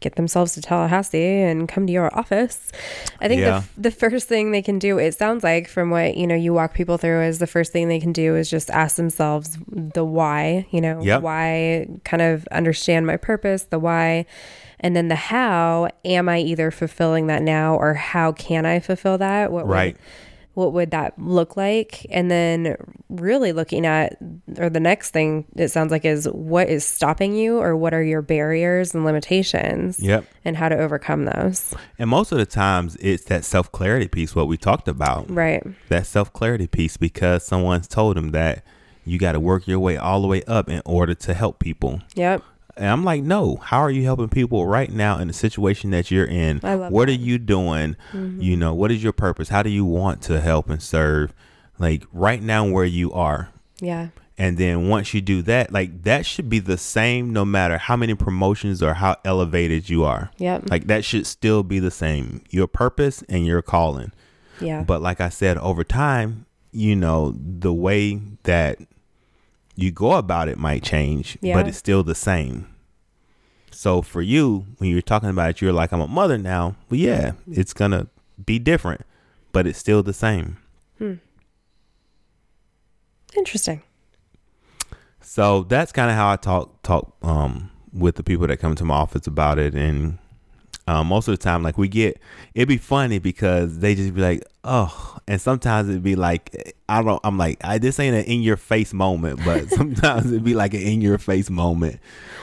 get 0.01 0.17
themselves 0.17 0.53
to 0.55 0.61
Tallahassee 0.61 1.41
and 1.41 1.67
come 1.69 1.87
to 1.87 1.93
your 1.93 2.15
office, 2.17 2.71
I 3.21 3.29
think 3.29 3.41
Yeah. 3.41 3.63
the, 3.77 3.83
the 3.83 3.91
first 3.91 4.29
thing 4.29 4.51
they 4.51 4.61
can 4.63 4.79
do, 4.79 4.99
it 4.99 5.15
sounds 5.15 5.43
like 5.43 5.67
from 5.69 5.91
what, 5.91 6.17
you 6.17 6.27
know, 6.27 6.35
you 6.35 6.53
walk 6.53 6.75
people 6.75 6.99
through, 6.99 7.23
is 7.23 7.39
the 7.39 7.47
first 7.47 7.73
thing 7.73 7.89
they 7.89 8.01
can 8.01 8.13
do 8.13 8.37
is 8.37 8.51
just 8.51 8.71
ask 8.71 8.97
themselves 8.97 9.57
the 9.69 10.05
why, 10.05 10.67
you 10.71 10.81
know, 10.81 11.01
Yep. 11.03 11.23
why 11.23 11.87
kind 12.05 12.23
of 12.23 12.47
understand 12.49 13.07
my 13.07 13.17
purpose, 13.17 13.65
the 13.65 13.79
why. 13.79 14.27
And 14.81 14.95
then 14.95 15.09
the 15.09 15.15
how, 15.15 15.89
am 16.05 16.29
I 16.29 16.41
either 16.41 16.71
fulfilling 16.71 17.27
that 17.29 17.41
now 17.43 17.75
or 17.77 17.95
how 17.95 18.33
can 18.33 18.67
I 18.67 18.81
fulfill 18.81 19.17
that? 19.19 19.51
What 19.51 19.67
would- 19.67 19.73
Right. 19.73 19.97
What 20.55 20.73
would 20.73 20.91
that 20.93 21.19
look 21.19 21.57
like 21.57 22.07
and 22.11 22.31
then 22.31 22.77
really 23.09 23.53
looking 23.53 23.85
at 23.87 24.17
or 24.59 24.71
the 24.71 24.81
next 24.81 25.11
thing 25.11 25.45
it 25.57 25.69
sounds 25.69 25.91
like 25.91 26.05
is 26.05 26.27
what 26.27 26.69
is 26.69 26.85
stopping 26.85 27.35
you 27.35 27.59
or 27.59 27.77
what 27.77 27.93
are 27.93 28.03
your 28.03 28.23
barriers 28.23 28.95
and 28.95 29.05
limitations 29.05 29.99
Yep. 30.01 30.25
and 30.45 30.57
how 30.57 30.69
to 30.69 30.77
overcome 30.79 31.25
those 31.25 31.75
And 31.99 32.09
most 32.11 32.33
of 32.33 32.39
the 32.39 32.47
times, 32.47 32.97
it's 33.01 33.25
that 33.25 33.45
self 33.45 33.71
clarity 33.73 34.09
piece. 34.09 34.35
What 34.35 34.49
we 34.49 34.57
talked 34.57 34.89
about, 34.89 35.31
right 35.31 35.63
that 35.89 36.07
self 36.07 36.33
clarity 36.33 36.67
piece, 36.67 36.97
because 36.97 37.45
someone's 37.45 37.87
told 37.89 38.17
them 38.17 38.31
that 38.31 38.65
you 39.05 39.19
got 39.19 39.33
to 39.33 39.41
work 39.41 39.67
your 39.67 39.79
way 39.79 39.97
all 39.97 40.23
the 40.23 40.29
way 40.29 40.43
up 40.45 40.69
in 40.69 40.81
order 40.85 41.15
to 41.15 41.35
help 41.35 41.59
people. 41.59 42.01
yep 42.15 42.43
And 42.77 42.89
I'm 42.89 43.05
like, 43.05 43.23
no, 43.23 43.57
how 43.57 43.79
are 43.79 43.91
you 43.91 44.03
helping 44.05 44.29
people 44.29 44.67
right 44.67 44.91
now 44.91 45.19
in 45.19 45.29
the 45.29 45.35
situation 45.35 45.91
that 45.91 46.11
you're 46.11 46.27
in? 46.27 46.59
What 46.59 46.91
that. 46.91 47.09
are 47.09 47.13
you 47.13 47.39
doing? 47.39 47.97
Mm-hmm. 48.13 48.41
You 48.41 48.57
know, 48.57 48.75
what 48.75 48.91
is 48.91 49.03
your 49.03 49.13
purpose? 49.13 49.49
How 49.49 49.63
do 49.63 49.71
you 49.71 49.85
want 49.85 50.23
to 50.23 50.41
help 50.41 50.69
and 50.69 50.83
serve? 50.83 51.33
Like 51.79 52.05
right 52.13 52.43
now 52.43 52.69
where 52.69 52.85
you 52.85 53.13
are. 53.13 53.51
Yeah. 53.81 54.09
And 54.37 54.59
then 54.59 54.89
once 54.89 55.15
you 55.15 55.21
do 55.21 55.43
that, 55.43 55.73
like 55.73 56.03
that 56.03 56.27
should 56.27 56.49
be 56.49 56.59
the 56.59 56.77
same 56.77 57.33
no 57.33 57.45
matter 57.45 57.79
how 57.79 57.97
many 57.97 58.15
promotions 58.15 58.83
or 58.83 58.95
how 58.95 59.17
elevated 59.25 59.89
you 59.89 60.05
are. 60.05 60.31
Yep. 60.39 60.71
Like 60.71 60.87
that 60.89 61.05
should 61.05 61.27
still 61.27 61.63
be 61.63 61.79
the 61.79 61.91
same. 61.91 62.43
Your 62.51 62.67
purpose 62.67 63.23
and 63.29 63.47
your 63.47 63.63
calling. 63.63 64.13
Yeah. 64.61 64.83
But 64.83 65.03
like 65.03 65.21
I 65.21 65.29
said, 65.29 65.57
over 65.59 65.85
time, 65.85 66.47
you 66.73 66.97
know, 66.97 67.37
the 67.39 67.73
way 67.73 68.21
that 68.43 68.79
you 69.77 69.91
go 69.91 70.13
about 70.13 70.49
it 70.49 70.59
might 70.59 70.83
change, 70.83 71.37
Yeah. 71.41 71.55
but 71.55 71.67
it's 71.69 71.79
still 71.79 72.03
the 72.03 72.15
same. 72.15 72.69
So 73.71 74.03
for 74.03 74.23
you, 74.23 74.67
when 74.79 74.89
you're 74.91 75.03
talking 75.03 75.29
about 75.29 75.51
it, 75.51 75.61
you're 75.61 75.73
like, 75.73 75.93
I'm 75.93 76.01
a 76.01 76.07
mother 76.07 76.39
now. 76.39 76.77
Well, 76.89 76.99
yeah, 77.01 77.33
it's 77.51 77.73
gonna 77.73 78.07
be 78.47 78.59
different, 78.59 79.03
but 79.53 79.67
it's 79.67 79.79
still 79.79 80.03
the 80.03 80.13
same. 80.13 80.59
Interesting. 83.37 83.83
So 85.21 85.65
that's 85.65 85.91
kind 85.91 86.09
of 86.11 86.17
how 86.17 86.31
I 86.31 86.37
talk 86.37 86.83
talk 86.83 87.17
um 87.23 87.71
with 87.93 88.15
the 88.17 88.23
people 88.23 88.47
that 88.47 88.59
come 88.59 88.75
to 88.77 88.85
my 88.85 88.95
office 88.95 89.27
about 89.27 89.59
it, 89.59 89.75
and 89.75 90.19
um, 90.87 91.07
most 91.09 91.29
of 91.29 91.33
the 91.33 91.43
time, 91.43 91.63
like 91.63 91.79
we 91.79 91.89
get, 91.89 92.19
it'd 92.55 92.69
be 92.69 92.77
funny 92.77 93.19
because 93.19 93.79
they 93.79 93.95
just 93.95 94.15
be 94.15 94.21
like, 94.21 94.45
oh, 94.65 95.17
and 95.27 95.41
sometimes 95.41 95.89
it'd 95.89 96.03
be 96.03 96.17
like, 96.17 96.75
I 96.89 97.03
don't, 97.03 97.21
I'm 97.25 97.39
like, 97.39 97.59
I 97.65 97.79
this 97.79 97.99
ain't 97.99 98.15
an 98.15 98.25
in 98.25 98.43
your 98.43 98.57
face 98.59 98.93
moment, 98.93 99.41
but 99.45 99.69
sometimes 99.71 100.27
it'd 100.27 100.45
be 100.45 100.55
like 100.55 100.75
an 100.75 100.81
in 100.83 101.01
your 101.01 101.19
face 101.19 101.49
moment 101.49 102.01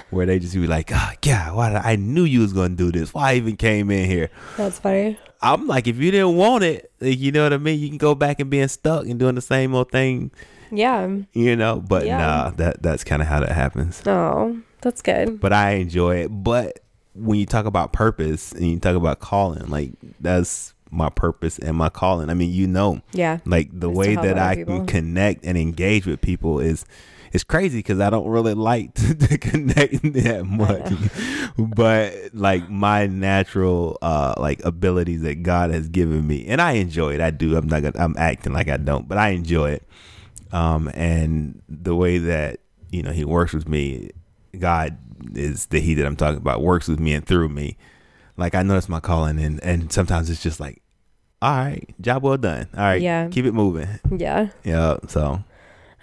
where 0.10 0.26
they 0.26 0.40
just 0.40 0.54
be 0.56 0.66
like, 0.68 0.92
oh, 0.94 1.12
yeah, 1.24 1.52
why 1.54 1.70
did 1.70 1.78
I, 1.78 1.92
I 1.92 1.96
knew 1.98 2.24
you 2.24 2.40
was 2.42 2.54
gonna 2.54 2.76
do 2.76 2.92
this. 2.92 3.14
Why 3.14 3.32
I 3.32 3.36
even 3.36 3.58
came 3.58 3.92
in 3.92 4.10
here? 4.10 4.30
That's 4.58 4.80
funny. 4.80 5.18
I'm 5.44 5.68
like, 5.68 5.88
if 5.88 5.98
you 5.98 6.12
didn't 6.12 6.36
want 6.36 6.64
it, 6.64 6.92
like, 7.00 7.18
you 7.20 7.32
know 7.32 7.44
what 7.44 7.54
I 7.54 7.58
mean? 7.58 7.80
You 7.80 7.90
can 7.90 7.98
go 7.98 8.14
back 8.14 8.40
and 8.40 8.50
being 8.50 8.68
stuck 8.68 9.06
and 9.08 9.20
doing 9.20 9.36
the 9.36 9.42
same 9.42 9.74
old 9.74 9.92
thing, 9.92 10.30
Yeah. 10.72 11.10
you 11.34 11.56
know. 11.56 11.80
But 11.80 12.06
Yeah. 12.06 12.18
nah, 12.18 12.50
that 12.52 12.82
that's 12.84 13.04
kind 13.04 13.22
of 13.22 13.28
how 13.28 13.40
that 13.40 13.52
happens. 13.52 14.02
Oh, 14.06 14.58
that's 14.82 15.02
good. 15.02 15.40
But 15.40 15.52
I 15.54 15.72
enjoy 15.76 16.18
it. 16.18 16.28
But 16.28 16.81
when 17.14 17.40
you 17.40 17.46
talk 17.46 17.66
about 17.66 17.92
purpose 17.94 18.52
and 18.52 18.66
you 18.70 18.80
talk 18.80 18.96
about 18.96 19.20
calling, 19.20 19.68
like 19.70 19.92
that's 20.20 20.74
my 20.90 21.10
purpose 21.10 21.58
and 21.60 21.76
my 21.78 21.90
calling. 21.90 22.30
I 22.30 22.34
mean, 22.34 22.52
you 22.52 22.68
know, 22.68 23.02
Yeah. 23.14 23.40
like 23.46 23.70
the 23.78 23.90
way 23.90 24.16
that 24.16 24.38
I 24.38 24.56
people. 24.56 24.78
can 24.80 24.86
connect 24.88 25.46
and 25.46 25.58
engage 25.58 26.06
with 26.06 26.22
people 26.22 26.60
is 26.60 26.86
it's 27.34 27.46
crazy 27.46 27.80
because 27.80 28.02
I 28.02 28.10
don't 28.10 28.28
really 28.28 28.54
like 28.54 28.94
to, 28.96 29.16
to 29.16 29.38
connect 29.38 30.02
that 30.14 30.46
much. 30.46 30.92
but 31.76 32.14
like 32.34 32.70
my 32.70 33.08
natural 33.08 33.98
uh 34.02 34.34
like 34.38 34.64
abilities 34.66 35.22
that 35.22 35.44
God 35.44 35.72
has 35.72 35.88
given 35.90 36.26
me, 36.28 36.46
and 36.48 36.62
I 36.62 36.74
enjoy 36.74 37.14
it. 37.16 37.22
I 37.22 37.32
do. 37.32 37.56
I'm 37.56 37.68
not. 37.68 37.84
Gonna, 37.84 37.96
I'm 37.98 38.16
acting 38.18 38.52
like 38.54 38.68
I 38.70 38.78
don't, 38.78 39.08
but 39.08 39.18
I 39.18 39.30
enjoy 39.30 39.72
it. 39.72 39.88
Um, 40.52 40.90
and 40.94 41.62
the 41.70 41.96
way 41.96 42.18
that 42.18 42.60
you 42.90 43.02
know 43.02 43.12
He 43.12 43.24
works 43.24 43.54
with 43.54 43.68
me, 43.68 44.12
God 44.60 44.98
is 45.36 45.68
the 45.68 45.80
He 45.80 45.94
that 45.96 46.06
I'm 46.06 46.16
talking 46.16 46.38
about. 46.38 46.62
Works 46.62 46.88
with 46.88 47.00
me 47.00 47.14
and 47.14 47.26
through 47.26 47.50
me. 47.50 47.78
Like 48.38 48.56
I 48.56 48.64
know 48.64 48.78
it's 48.78 48.90
my 48.90 49.00
calling, 49.00 49.40
and 49.40 49.62
and 49.64 49.92
sometimes 49.92 50.30
it's 50.30 50.42
just 50.44 50.60
like, 50.60 50.82
all 51.42 51.56
right, 51.58 51.88
job 52.02 52.24
well 52.24 52.38
done. 52.38 52.68
All 52.76 52.84
right, 52.84 53.02
Yeah. 53.02 53.28
keep 53.30 53.46
it 53.46 53.54
moving. 53.54 53.88
Yeah. 54.16 54.50
Yeah. 54.64 54.98
So 55.08 55.44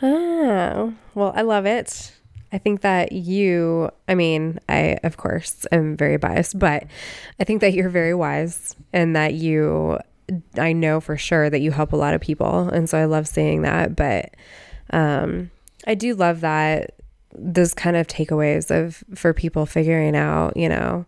Oh, 0.02 0.94
well, 1.14 1.32
I 1.34 1.42
love 1.42 1.66
it. 1.66 2.12
I 2.52 2.58
think 2.58 2.80
that 2.80 3.12
you, 3.12 3.90
I 4.08 4.14
mean, 4.14 4.58
I, 4.68 4.98
of 5.02 5.16
course, 5.16 5.66
am 5.70 5.96
very 5.96 6.16
biased, 6.16 6.58
but 6.58 6.84
I 7.38 7.44
think 7.44 7.60
that 7.60 7.74
you're 7.74 7.90
very 7.90 8.14
wise 8.14 8.74
and 8.92 9.14
that 9.16 9.34
you, 9.34 9.98
I 10.56 10.72
know 10.72 11.00
for 11.00 11.16
sure 11.18 11.50
that 11.50 11.60
you 11.60 11.72
help 11.72 11.92
a 11.92 11.96
lot 11.96 12.14
of 12.14 12.20
people. 12.20 12.68
And 12.68 12.88
so 12.88 12.96
I 12.96 13.04
love 13.04 13.28
seeing 13.28 13.62
that. 13.62 13.96
But 13.96 14.30
um, 14.90 15.50
I 15.86 15.94
do 15.94 16.14
love 16.14 16.40
that 16.40 16.94
those 17.34 17.74
kind 17.74 17.96
of 17.96 18.06
takeaways 18.06 18.70
of 18.70 19.02
for 19.14 19.32
people 19.32 19.66
figuring 19.66 20.16
out, 20.16 20.56
you 20.56 20.68
know, 20.68 21.04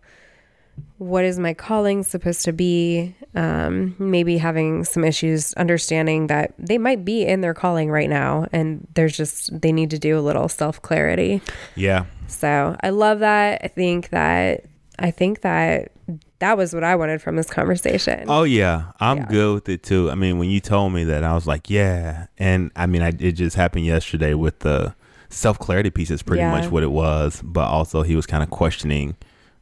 what 0.97 1.25
is 1.25 1.39
my 1.39 1.53
calling 1.53 2.03
supposed 2.03 2.45
to 2.45 2.53
be 2.53 3.15
um, 3.35 3.95
maybe 3.99 4.37
having 4.37 4.83
some 4.83 5.03
issues 5.03 5.53
understanding 5.55 6.27
that 6.27 6.53
they 6.57 6.77
might 6.77 7.03
be 7.03 7.23
in 7.25 7.41
their 7.41 7.53
calling 7.53 7.89
right 7.89 8.09
now 8.09 8.45
and 8.51 8.87
there's 8.93 9.15
just 9.17 9.59
they 9.61 9.71
need 9.71 9.89
to 9.89 9.99
do 9.99 10.17
a 10.17 10.21
little 10.21 10.47
self 10.47 10.81
clarity 10.81 11.41
yeah, 11.75 12.05
so 12.27 12.75
i 12.81 12.89
love 12.89 13.19
that 13.19 13.61
i 13.63 13.67
think 13.67 14.09
that 14.09 14.65
i 14.99 15.11
think 15.11 15.41
that 15.41 15.91
that 16.39 16.57
was 16.57 16.73
what 16.73 16.83
i 16.83 16.95
wanted 16.95 17.21
from 17.21 17.35
this 17.35 17.49
conversation 17.49 18.25
Oh 18.27 18.43
yeah, 18.43 18.91
I'm 18.99 19.17
Yeah. 19.19 19.25
good 19.25 19.53
with 19.55 19.69
it 19.69 19.83
too. 19.83 20.09
I 20.11 20.15
mean, 20.15 20.37
when 20.39 20.49
you 20.49 20.59
told 20.59 20.93
me 20.93 21.03
that, 21.05 21.23
I 21.23 21.33
was 21.33 21.47
like, 21.47 21.69
yeah. 21.69 22.27
And 22.37 22.71
I 22.75 22.85
mean, 22.85 23.01
I, 23.01 23.09
it 23.09 23.33
just 23.33 23.55
happened 23.55 23.85
yesterday 23.85 24.33
with 24.33 24.59
the 24.59 24.93
self 25.31 25.57
clarity 25.59 25.89
piece. 25.89 26.11
Is 26.11 26.21
pretty 26.23 26.41
Yeah. 26.41 26.51
much 26.51 26.69
what 26.71 26.83
it 26.83 26.91
was. 26.91 27.41
But 27.43 27.67
also, 27.67 28.03
he 28.03 28.15
was 28.15 28.25
kind 28.25 28.43
of 28.43 28.49
questioning, 28.49 29.15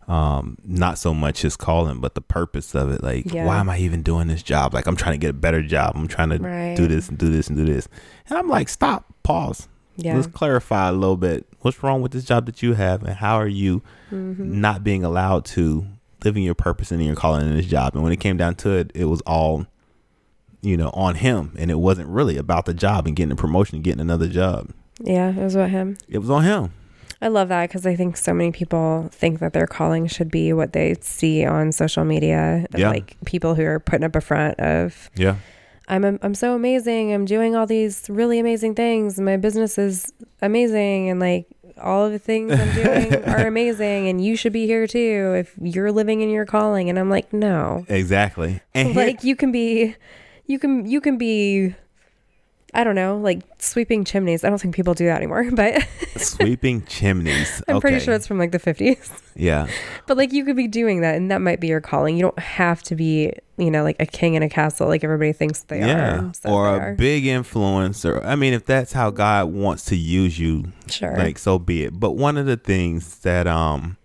um, 0.08 0.58
not 0.66 0.98
so 0.98 1.14
much 1.14 1.42
his 1.44 1.56
calling, 1.56 2.00
but 2.02 2.16
the 2.16 2.22
purpose 2.22 2.74
of 2.76 2.92
it. 2.92 3.04
Like, 3.04 3.32
Yeah. 3.32 3.46
why 3.46 3.60
am 3.60 3.70
I 3.70 3.78
even 3.80 4.02
doing 4.02 4.28
this 4.28 4.42
job? 4.44 4.74
Like, 4.74 4.88
I'm 4.88 4.96
trying 4.96 5.14
to 5.14 5.18
get 5.20 5.30
a 5.30 5.34
better 5.34 5.62
job. 5.62 5.94
I'm 5.96 6.08
trying 6.08 6.30
to 6.30 6.38
Right. 6.40 6.76
do 6.76 6.88
this 6.88 7.10
and 7.10 7.18
do 7.18 7.30
this 7.32 7.48
and 7.48 7.58
do 7.58 7.66
this. 7.66 7.88
And 8.28 8.38
I'm 8.38 8.48
like, 8.50 8.70
stop, 8.70 9.06
pause. 9.24 9.68
yeah 9.98 10.16
Let's 10.16 10.28
clarify 10.28 10.88
a 10.90 10.94
little 10.94 11.18
bit. 11.18 11.46
What's 11.62 11.84
wrong 11.84 12.02
with 12.02 12.14
this 12.14 12.24
job 12.24 12.46
that 12.46 12.64
you 12.64 12.74
have, 12.74 13.04
and 13.04 13.16
how 13.18 13.36
are 13.36 13.48
you 13.48 13.82
Mm-hmm. 14.12 14.60
not 14.62 14.84
being 14.84 15.04
allowed 15.04 15.44
to 15.46 15.86
living 16.24 16.44
your 16.44 16.56
purpose 16.56 16.90
and 16.92 17.04
your 17.04 17.16
calling 17.16 17.46
in 17.46 17.56
this 17.56 17.66
job? 17.66 17.94
And 17.96 18.04
when 18.04 18.12
it 18.14 18.20
came 18.22 18.38
down 18.38 18.56
to 18.56 18.70
it, 18.72 18.92
it 18.96 19.06
was 19.06 19.20
all, 19.28 19.66
you 20.62 20.78
know, 20.78 20.90
on 20.94 21.16
him, 21.16 21.52
and 21.60 21.70
it 21.70 21.80
wasn't 21.80 22.08
really 22.10 22.38
about 22.38 22.66
the 22.66 22.74
job 22.74 23.06
and 23.08 23.16
getting 23.16 23.32
a 23.34 23.36
promotion, 23.36 23.76
and 23.76 23.84
getting 23.84 24.00
another 24.02 24.28
job. 24.30 24.70
Yeah 25.02 25.30
it 25.30 25.36
was 25.44 25.56
about 25.56 25.70
him 25.70 25.98
It 26.08 26.18
was 26.20 26.30
on 26.30 26.44
him. 26.44 26.72
i 27.22 27.28
love 27.28 27.50
that 27.50 27.68
because 27.70 27.86
i 27.86 27.96
think 27.96 28.18
so 28.18 28.34
many 28.34 28.52
people 28.52 29.10
think 29.12 29.40
that 29.40 29.54
their 29.54 29.68
calling 29.68 30.08
should 30.08 30.30
be 30.32 30.52
what 30.54 30.74
they 30.74 30.96
see 31.02 31.46
on 31.46 31.72
social 31.72 32.04
media 32.06 32.66
Yeah. 32.76 32.90
like 32.90 33.16
people 33.26 33.56
who 33.56 33.64
are 33.66 33.80
putting 33.80 34.04
up 34.06 34.16
a 34.16 34.22
front 34.22 34.60
of 34.60 35.10
Yeah, 35.16 35.36
I'm 35.88 36.04
I'm 36.22 36.36
so 36.36 36.54
amazing. 36.54 37.14
I'm 37.14 37.26
doing 37.26 37.56
all 37.56 37.66
these 37.66 38.08
really 38.10 38.38
amazing 38.38 38.76
things. 38.76 39.20
My 39.20 39.38
business 39.38 39.78
is 39.80 40.14
amazing 40.40 41.10
and 41.10 41.20
like 41.20 41.48
all 41.82 42.06
of 42.06 42.12
the 42.12 42.20
things 42.20 42.52
I'm 42.54 42.74
doing 42.76 43.16
are 43.34 43.48
amazing 43.48 44.08
and 44.08 44.24
you 44.24 44.36
should 44.36 44.54
be 44.54 44.68
here 44.68 44.86
too 44.86 45.34
if 45.40 45.56
you're 45.60 45.92
living 45.92 46.22
in 46.22 46.30
your 46.30 46.46
calling 46.46 46.90
and 46.92 47.00
I'm 47.00 47.10
like, 47.10 47.34
"No." 47.34 47.86
exactly. 47.90 48.62
And 48.76 48.96
Like 48.96 49.24
you 49.24 49.36
can 49.36 49.52
be 49.52 49.96
you 50.46 50.60
can 50.60 50.86
you 50.86 51.02
can 51.02 51.18
be 51.18 51.74
I 52.74 52.84
don't 52.84 52.96
know, 52.96 53.18
like 53.18 53.42
sweeping 53.60 54.04
chimneys. 54.04 54.44
I 54.44 54.50
don't 54.50 54.60
think 54.62 54.76
people 54.76 54.94
do 54.94 55.06
that 55.06 55.18
anymore, 55.18 55.50
but 55.54 55.86
sweeping 56.18 56.82
chimneys. 56.88 57.62
I'm 57.68 57.82
pretty 57.82 58.00
sure 58.00 58.14
it's 58.14 58.28
from 58.28 58.38
like 58.38 58.52
the 58.52 58.60
50s. 58.60 59.22
Yeah, 59.36 59.68
But 60.06 60.18
like 60.18 60.34
you 60.34 60.44
could 60.44 60.56
be 60.58 60.68
doing 60.68 61.02
that 61.02 61.16
and 61.16 61.32
that 61.32 61.40
might 61.42 61.60
be 61.60 61.68
your 61.68 61.80
calling. 61.82 62.16
You 62.18 62.24
don't 62.24 62.40
have 62.40 62.84
to 62.84 62.96
be, 62.96 63.32
you 63.58 63.72
know, 63.72 63.84
like 63.84 63.96
a 64.00 64.06
king 64.06 64.34
in 64.36 64.44
a 64.44 64.50
castle 64.50 64.88
like 64.88 65.04
everybody 65.04 65.32
thinks 65.34 65.64
they 65.64 65.80
yeah, 65.80 66.20
are. 66.28 66.34
So 66.34 66.50
or 66.50 66.68
a 66.68 66.80
are. 66.80 66.94
big 66.96 67.24
influencer. 67.24 68.24
I 68.26 68.36
mean, 68.36 68.54
if 68.54 68.66
that's 68.66 68.92
how 68.94 69.12
God 69.12 69.46
wants 69.54 69.86
to 69.86 69.96
use 69.96 70.38
you, 70.38 70.66
Sure. 70.88 71.16
like 71.18 71.38
so 71.38 71.58
be 71.60 71.84
it 71.84 72.00
but 72.00 72.12
one 72.14 72.36
of 72.36 72.46
the 72.48 72.58
things 72.58 73.20
that 73.20 73.46
um 73.46 73.96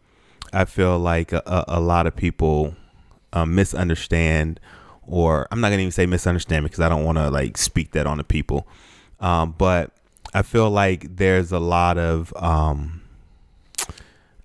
i 0.52 0.66
feel 0.66 0.98
like 0.98 1.32
a, 1.32 1.42
a, 1.46 1.64
a 1.68 1.80
lot 1.80 2.06
of 2.06 2.14
people 2.14 2.74
um, 3.32 3.54
misunderstand 3.54 4.60
or 5.06 5.46
i'm 5.50 5.60
not 5.60 5.68
gonna 5.70 5.80
even 5.82 5.92
say 5.92 6.06
misunderstand 6.06 6.64
because 6.64 6.80
i 6.80 6.88
don't 6.88 7.04
want 7.04 7.18
to 7.18 7.30
like 7.30 7.56
speak 7.56 7.92
that 7.92 8.06
on 8.06 8.18
the 8.18 8.24
people 8.24 8.66
um 9.20 9.54
but 9.58 9.90
i 10.34 10.42
feel 10.42 10.70
like 10.70 11.16
there's 11.16 11.52
a 11.52 11.58
lot 11.58 11.98
of 11.98 12.32
um 12.36 13.00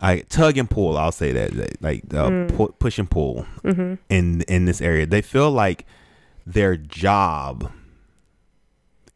I 0.02 0.20
tug 0.30 0.58
and 0.58 0.70
pull. 0.70 0.98
I'll 0.98 1.12
say 1.12 1.34
that, 1.34 1.82
like 1.84 2.14
uh, 2.14 2.46
pu- 2.48 2.74
push 2.80 3.00
and 3.00 3.12
pull 3.12 3.46
in 4.10 4.42
in 4.44 4.64
this 4.64 4.80
area. 4.80 5.06
They 5.06 5.22
feel 5.22 5.52
like 5.52 5.86
their 6.48 6.78
job 6.78 7.70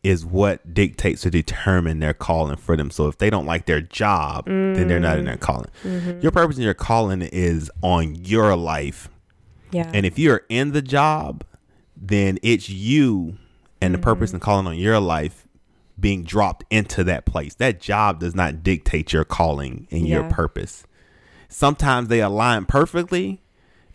is 0.04 0.26
what 0.26 0.74
dictates 0.74 1.26
or 1.26 1.30
determine 1.30 2.00
their 2.00 2.14
calling 2.14 2.58
for 2.58 2.76
them. 2.76 2.92
So 2.92 3.08
if 3.08 3.18
they 3.18 3.30
don't 3.30 3.46
like 3.46 3.66
their 3.66 3.80
job, 3.80 4.44
then 4.46 4.90
they're 4.90 5.00
not 5.00 5.18
in 5.20 5.24
their 5.24 5.38
calling. 5.38 5.70
Your 6.22 6.34
purpose 6.34 6.58
and 6.58 6.66
your 6.66 6.74
calling 6.74 7.22
is 7.22 7.72
on 7.82 8.16
your 8.16 8.54
life. 8.58 9.08
Yeah. 9.74 9.92
And 9.94 10.06
if 10.06 10.18
you're 10.20 10.42
in 10.50 10.72
the 10.72 10.82
job, 10.82 11.44
then 11.98 12.38
it's 12.44 12.70
you 12.70 13.38
and 13.82 13.94
the 13.94 13.98
purpose 14.00 14.32
and 14.32 14.42
calling 14.42 14.68
on 14.68 14.78
your 14.78 15.00
life 15.00 15.48
being 16.00 16.24
dropped 16.24 16.64
into 16.70 17.04
that 17.04 17.26
place. 17.26 17.56
That 17.56 17.80
job 17.82 18.20
does 18.20 18.34
not 18.36 18.64
dictate 18.64 19.14
your 19.14 19.24
calling 19.26 19.88
and 19.92 20.08
your 20.08 20.24
purpose. 20.30 20.86
Sometimes 21.50 22.08
they 22.08 22.22
align 22.22 22.66
perfectly 22.66 23.42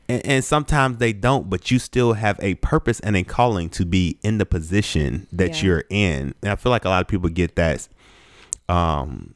and, 0.08 0.24
and 0.24 0.44
sometimes 0.44 0.98
they 0.98 1.12
don't, 1.12 1.50
but 1.50 1.70
you 1.70 1.78
still 1.78 2.12
have 2.14 2.38
a 2.40 2.54
purpose 2.56 3.00
and 3.00 3.16
a 3.16 3.24
calling 3.24 3.68
to 3.70 3.84
be 3.84 4.18
in 4.22 4.38
the 4.38 4.46
position 4.46 5.26
that 5.32 5.56
Yeah. 5.56 5.62
you're 5.62 5.84
in. 5.90 6.34
And 6.42 6.52
I 6.52 6.56
feel 6.56 6.70
like 6.70 6.84
a 6.84 6.88
lot 6.88 7.00
of 7.02 7.08
people 7.08 7.28
get 7.30 7.56
that 7.56 7.88
um 8.68 9.34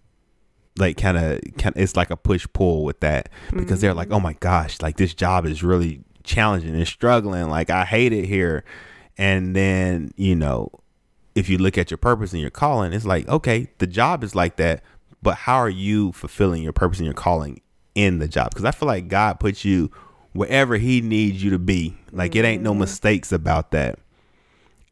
like 0.79 0.97
kind 0.97 1.17
of 1.19 1.41
it's 1.77 1.97
like 1.97 2.11
a 2.11 2.17
push 2.17 2.47
pull 2.53 2.85
with 2.85 3.01
that 3.01 3.29
because 3.55 3.81
they're 3.81 3.93
like, 3.95 4.11
oh 4.11 4.21
my 4.21 4.35
gosh, 4.35 4.81
like 4.81 4.97
this 4.97 5.13
job 5.15 5.45
is 5.47 5.63
really 5.63 6.03
challenging 6.25 6.75
and 6.75 6.87
struggling. 6.87 7.49
Like 7.49 7.71
I 7.71 7.85
hate 7.85 8.13
it 8.13 8.27
here, 8.27 8.65
and 9.19 9.55
then 9.55 10.13
you 10.17 10.35
know, 10.35 10.71
if 11.35 11.49
you 11.49 11.59
look 11.59 11.79
at 11.79 11.91
your 11.91 11.99
purpose 11.99 12.33
and 12.33 12.41
your 12.41 12.51
calling, 12.51 12.93
it's 12.93 13.05
like 13.05 13.29
okay, 13.29 13.69
the 13.79 13.87
job 13.87 14.25
is 14.25 14.35
like 14.35 14.57
that, 14.57 14.83
but 15.23 15.35
how 15.35 15.57
are 15.57 15.71
you 15.71 16.13
fulfilling 16.13 16.63
your 16.63 16.73
purpose 16.73 16.99
and 16.99 17.07
your 17.07 17.15
calling 17.15 17.61
in 17.95 18.19
the 18.19 18.29
job? 18.29 18.51
Because 18.51 18.65
I 18.65 18.71
feel 18.71 18.89
like 18.89 19.09
God 19.09 19.41
puts 19.41 19.65
you 19.65 19.91
wherever 20.33 20.77
He 20.77 21.01
needs 21.01 21.43
you 21.43 21.51
to 21.51 21.59
be. 21.59 21.97
Like 22.11 22.35
it 22.37 22.45
ain't 22.45 22.63
no 22.63 22.73
mm-hmm. 22.73 22.81
mistakes 22.81 23.33
about 23.33 23.71
that. 23.73 23.99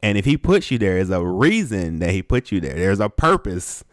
And 0.03 0.17
if 0.17 0.25
he 0.25 0.37
puts 0.37 0.71
you 0.71 0.77
there, 0.77 0.95
there's 0.95 1.09
a 1.09 1.23
reason 1.23 1.99
that 1.99 2.11
he 2.11 2.23
put 2.23 2.51
you 2.51 2.59
there. 2.59 2.73
There's 2.73 2.99
a 2.99 3.09
purpose 3.09 3.83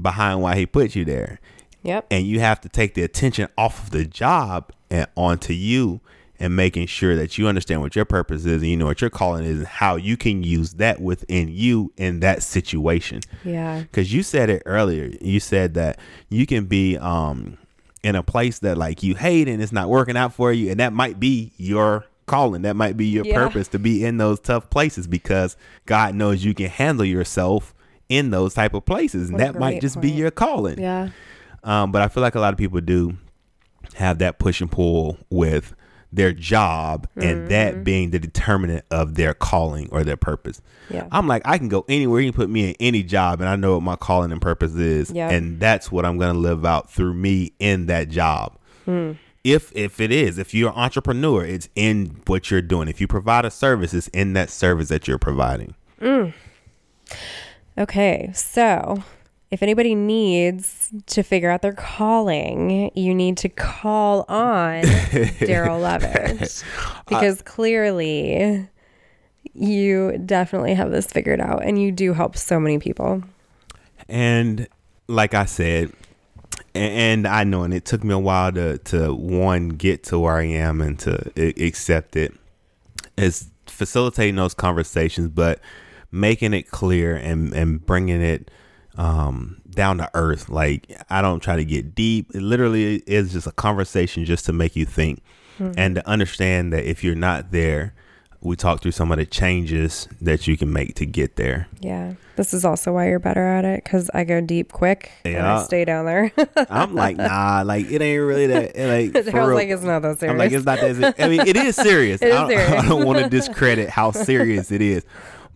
behind 0.00 0.40
why 0.40 0.56
he 0.56 0.66
put 0.66 0.96
you 0.96 1.04
there. 1.04 1.40
Yep. 1.82 2.06
And 2.10 2.26
you 2.26 2.40
have 2.40 2.60
to 2.62 2.68
take 2.68 2.94
the 2.94 3.02
attention 3.02 3.48
off 3.56 3.84
of 3.84 3.90
the 3.90 4.04
job 4.04 4.72
and 4.90 5.06
onto 5.14 5.52
you 5.52 6.00
and 6.40 6.54
making 6.54 6.86
sure 6.86 7.16
that 7.16 7.36
you 7.36 7.48
understand 7.48 7.80
what 7.80 7.96
your 7.96 8.04
purpose 8.04 8.44
is 8.44 8.62
and 8.62 8.66
you 8.70 8.76
know 8.76 8.86
what 8.86 9.00
your 9.00 9.10
calling 9.10 9.44
is 9.44 9.58
and 9.58 9.66
how 9.66 9.96
you 9.96 10.16
can 10.16 10.42
use 10.42 10.74
that 10.74 11.00
within 11.00 11.48
you 11.48 11.92
in 11.96 12.20
that 12.20 12.42
situation. 12.42 13.20
Yeah. 13.44 13.80
Because 13.80 14.12
you 14.12 14.22
said 14.22 14.48
it 14.50 14.62
earlier. 14.66 15.10
You 15.20 15.40
said 15.40 15.74
that 15.74 15.98
you 16.28 16.46
can 16.46 16.66
be 16.66 16.96
um 16.98 17.58
in 18.04 18.14
a 18.14 18.22
place 18.22 18.60
that 18.60 18.78
like 18.78 19.02
you 19.02 19.16
hate 19.16 19.48
and 19.48 19.60
it's 19.60 19.72
not 19.72 19.88
working 19.88 20.16
out 20.16 20.32
for 20.32 20.52
you, 20.52 20.70
and 20.70 20.78
that 20.78 20.92
might 20.92 21.18
be 21.18 21.52
your 21.56 22.04
calling. 22.26 22.62
That 22.62 22.76
might 22.76 22.96
be 22.96 23.06
your 23.06 23.24
Yeah. 23.24 23.34
purpose 23.34 23.66
to 23.68 23.78
be 23.78 24.04
in 24.04 24.18
those 24.18 24.38
tough 24.38 24.70
places 24.70 25.06
because 25.08 25.56
God 25.86 26.14
knows 26.14 26.44
you 26.44 26.54
can 26.54 26.68
handle 26.68 27.04
yourself 27.04 27.74
in 28.08 28.30
those 28.30 28.54
type 28.54 28.74
of 28.74 28.84
places, 28.86 29.28
and 29.30 29.40
that 29.40 29.58
might 29.58 29.80
just 29.80 30.00
be 30.00 30.10
your 30.10 30.30
calling. 30.30 30.78
Yeah. 30.78 31.08
Um, 31.64 31.90
but 31.90 32.00
I 32.02 32.08
feel 32.08 32.22
like 32.22 32.36
a 32.36 32.40
lot 32.40 32.52
of 32.54 32.58
people 32.58 32.80
do 32.80 33.16
have 33.94 34.18
that 34.18 34.38
push 34.38 34.60
and 34.60 34.70
pull 34.70 35.18
with 35.30 35.74
their 36.12 36.32
job 36.32 37.06
and 37.16 37.24
Mm-hmm. 37.24 37.48
that 37.48 37.84
being 37.84 38.10
the 38.10 38.18
determinant 38.18 38.84
of 38.90 39.14
their 39.16 39.34
calling 39.34 39.88
or 39.90 40.04
their 40.04 40.16
purpose. 40.16 40.60
Yeah. 40.88 41.06
I'm 41.12 41.26
like, 41.26 41.42
I 41.44 41.58
can 41.58 41.68
go 41.68 41.84
anywhere. 41.88 42.20
You 42.20 42.32
can 42.32 42.36
put 42.36 42.48
me 42.48 42.70
in 42.70 42.74
any 42.80 43.02
job 43.02 43.40
and 43.40 43.48
I 43.48 43.56
know 43.56 43.74
what 43.74 43.82
my 43.82 43.96
calling 43.96 44.32
and 44.32 44.40
purpose 44.40 44.74
is. 44.74 45.10
Yeah. 45.10 45.28
And 45.28 45.60
that's 45.60 45.92
what 45.92 46.06
I'm 46.06 46.16
going 46.18 46.32
to 46.32 46.38
live 46.38 46.64
out 46.64 46.90
through 46.90 47.12
me 47.14 47.52
in 47.58 47.86
that 47.86 48.08
job. 48.08 48.56
Hmm. 48.86 49.12
If 49.44 49.70
if 49.76 50.00
it 50.00 50.10
is, 50.10 50.36
if 50.38 50.52
you're 50.52 50.70
an 50.70 50.76
entrepreneur, 50.76 51.44
it's 51.44 51.68
in 51.74 52.20
what 52.26 52.50
you're 52.50 52.60
doing. 52.60 52.88
If 52.88 53.00
you 53.00 53.06
provide 53.06 53.44
a 53.44 53.50
service, 53.50 53.94
it's 53.94 54.08
in 54.08 54.32
that 54.32 54.50
service 54.50 54.88
that 54.88 55.06
you're 55.06 55.16
providing. 55.18 55.74
Okay, 57.78 58.30
so 58.34 59.02
if 59.50 59.62
anybody 59.62 59.94
needs 59.94 60.90
to 61.06 61.22
figure 61.22 61.50
out 61.50 61.62
their 61.62 61.72
calling, 61.72 62.90
you 62.94 63.14
need 63.14 63.38
to 63.38 63.48
call 63.48 64.24
on 64.28 64.82
Daryl 64.82 65.80
Lovett 65.80 66.64
uh, 66.66 67.02
because 67.06 67.40
clearly 67.42 68.68
you 69.54 70.18
definitely 70.24 70.74
have 70.74 70.90
this 70.90 71.06
figured 71.06 71.40
out 71.40 71.64
and 71.64 71.80
you 71.80 71.90
do 71.90 72.12
help 72.12 72.36
so 72.36 72.60
many 72.60 72.78
people. 72.78 73.22
And 74.08 74.68
like 75.06 75.32
I 75.32 75.46
said, 75.46 75.92
and 76.74 77.26
I 77.26 77.44
know, 77.44 77.62
and 77.62 77.72
it 77.72 77.84
took 77.84 78.04
me 78.04 78.14
a 78.14 78.18
while 78.18 78.52
to 78.52 78.78
to 78.78 79.14
one 79.14 79.70
get 79.70 80.04
to 80.04 80.18
where 80.18 80.36
I 80.36 80.44
am 80.44 80.80
and 80.80 80.98
to 81.00 81.32
accept 81.36 82.16
it. 82.16 82.34
Is 83.16 83.48
facilitating 83.66 84.36
those 84.36 84.54
conversations, 84.54 85.28
but 85.28 85.60
making 86.12 86.54
it 86.54 86.70
clear 86.70 87.16
and 87.16 87.52
and 87.52 87.84
bringing 87.84 88.20
it 88.20 88.50
um, 88.98 89.62
down 89.70 89.96
to 89.98 90.10
earth. 90.12 90.50
Like 90.50 90.90
I 91.08 91.22
don't 91.22 91.40
try 91.40 91.56
to 91.56 91.64
get 91.64 91.94
deep. 91.94 92.34
It 92.34 92.42
literally 92.42 92.96
is 93.06 93.32
just 93.32 93.46
a 93.46 93.52
conversation 93.52 94.24
just 94.26 94.44
to 94.46 94.52
make 94.52 94.76
you 94.76 94.84
think 94.84 95.22
and 95.76 95.96
to 95.96 96.08
understand 96.08 96.72
that 96.72 96.84
if 96.88 97.02
you're 97.02 97.16
not 97.16 97.50
there, 97.50 97.92
we 98.40 98.54
talk 98.54 98.80
through 98.80 98.92
some 98.92 99.10
of 99.10 99.18
the 99.18 99.26
changes 99.26 100.06
that 100.20 100.46
you 100.46 100.56
can 100.56 100.72
make 100.72 100.94
to 100.94 101.04
get 101.04 101.34
there. 101.34 101.66
Yeah. 101.80 102.14
This 102.36 102.54
is 102.54 102.64
also 102.64 102.92
why 102.92 103.08
you're 103.08 103.18
better 103.18 103.42
at 103.44 103.64
it 103.64 103.82
because 103.82 104.08
I 104.14 104.22
go 104.22 104.40
deep 104.40 104.70
quick 104.70 105.10
and 105.24 105.36
I 105.44 105.56
Yeah. 105.56 105.62
stay 105.64 105.84
down 105.84 106.04
there. 106.06 106.30
I'm 106.70 106.94
like, 106.94 107.16
nah, 107.16 107.62
like 107.66 107.90
it 107.90 108.00
ain't 108.00 108.22
really 108.22 108.46
that. 108.46 108.76
Like, 109.16 109.24
for 109.32 109.54
like, 109.54 109.68
it's 109.68 109.82
not 109.82 110.02
that 110.02 110.20
serious. 110.20 110.32
I'm 110.32 110.38
like, 110.38 110.52
it's 110.52 110.64
not 110.64 110.78
that. 110.80 110.94
serious. 110.94 111.14
I 111.18 111.28
mean, 111.28 111.40
it 111.40 111.56
is 111.56 111.74
serious. 111.74 112.22
It 112.22 112.28
is 112.28 112.34
I, 112.34 112.38
don't, 112.38 112.50
serious. 112.50 112.70
I 112.84 112.88
don't 112.88 113.04
want 113.04 113.18
to 113.18 113.28
discredit 113.28 113.88
how 113.90 114.12
serious 114.12 114.70
it 114.70 114.80
is, 114.80 115.04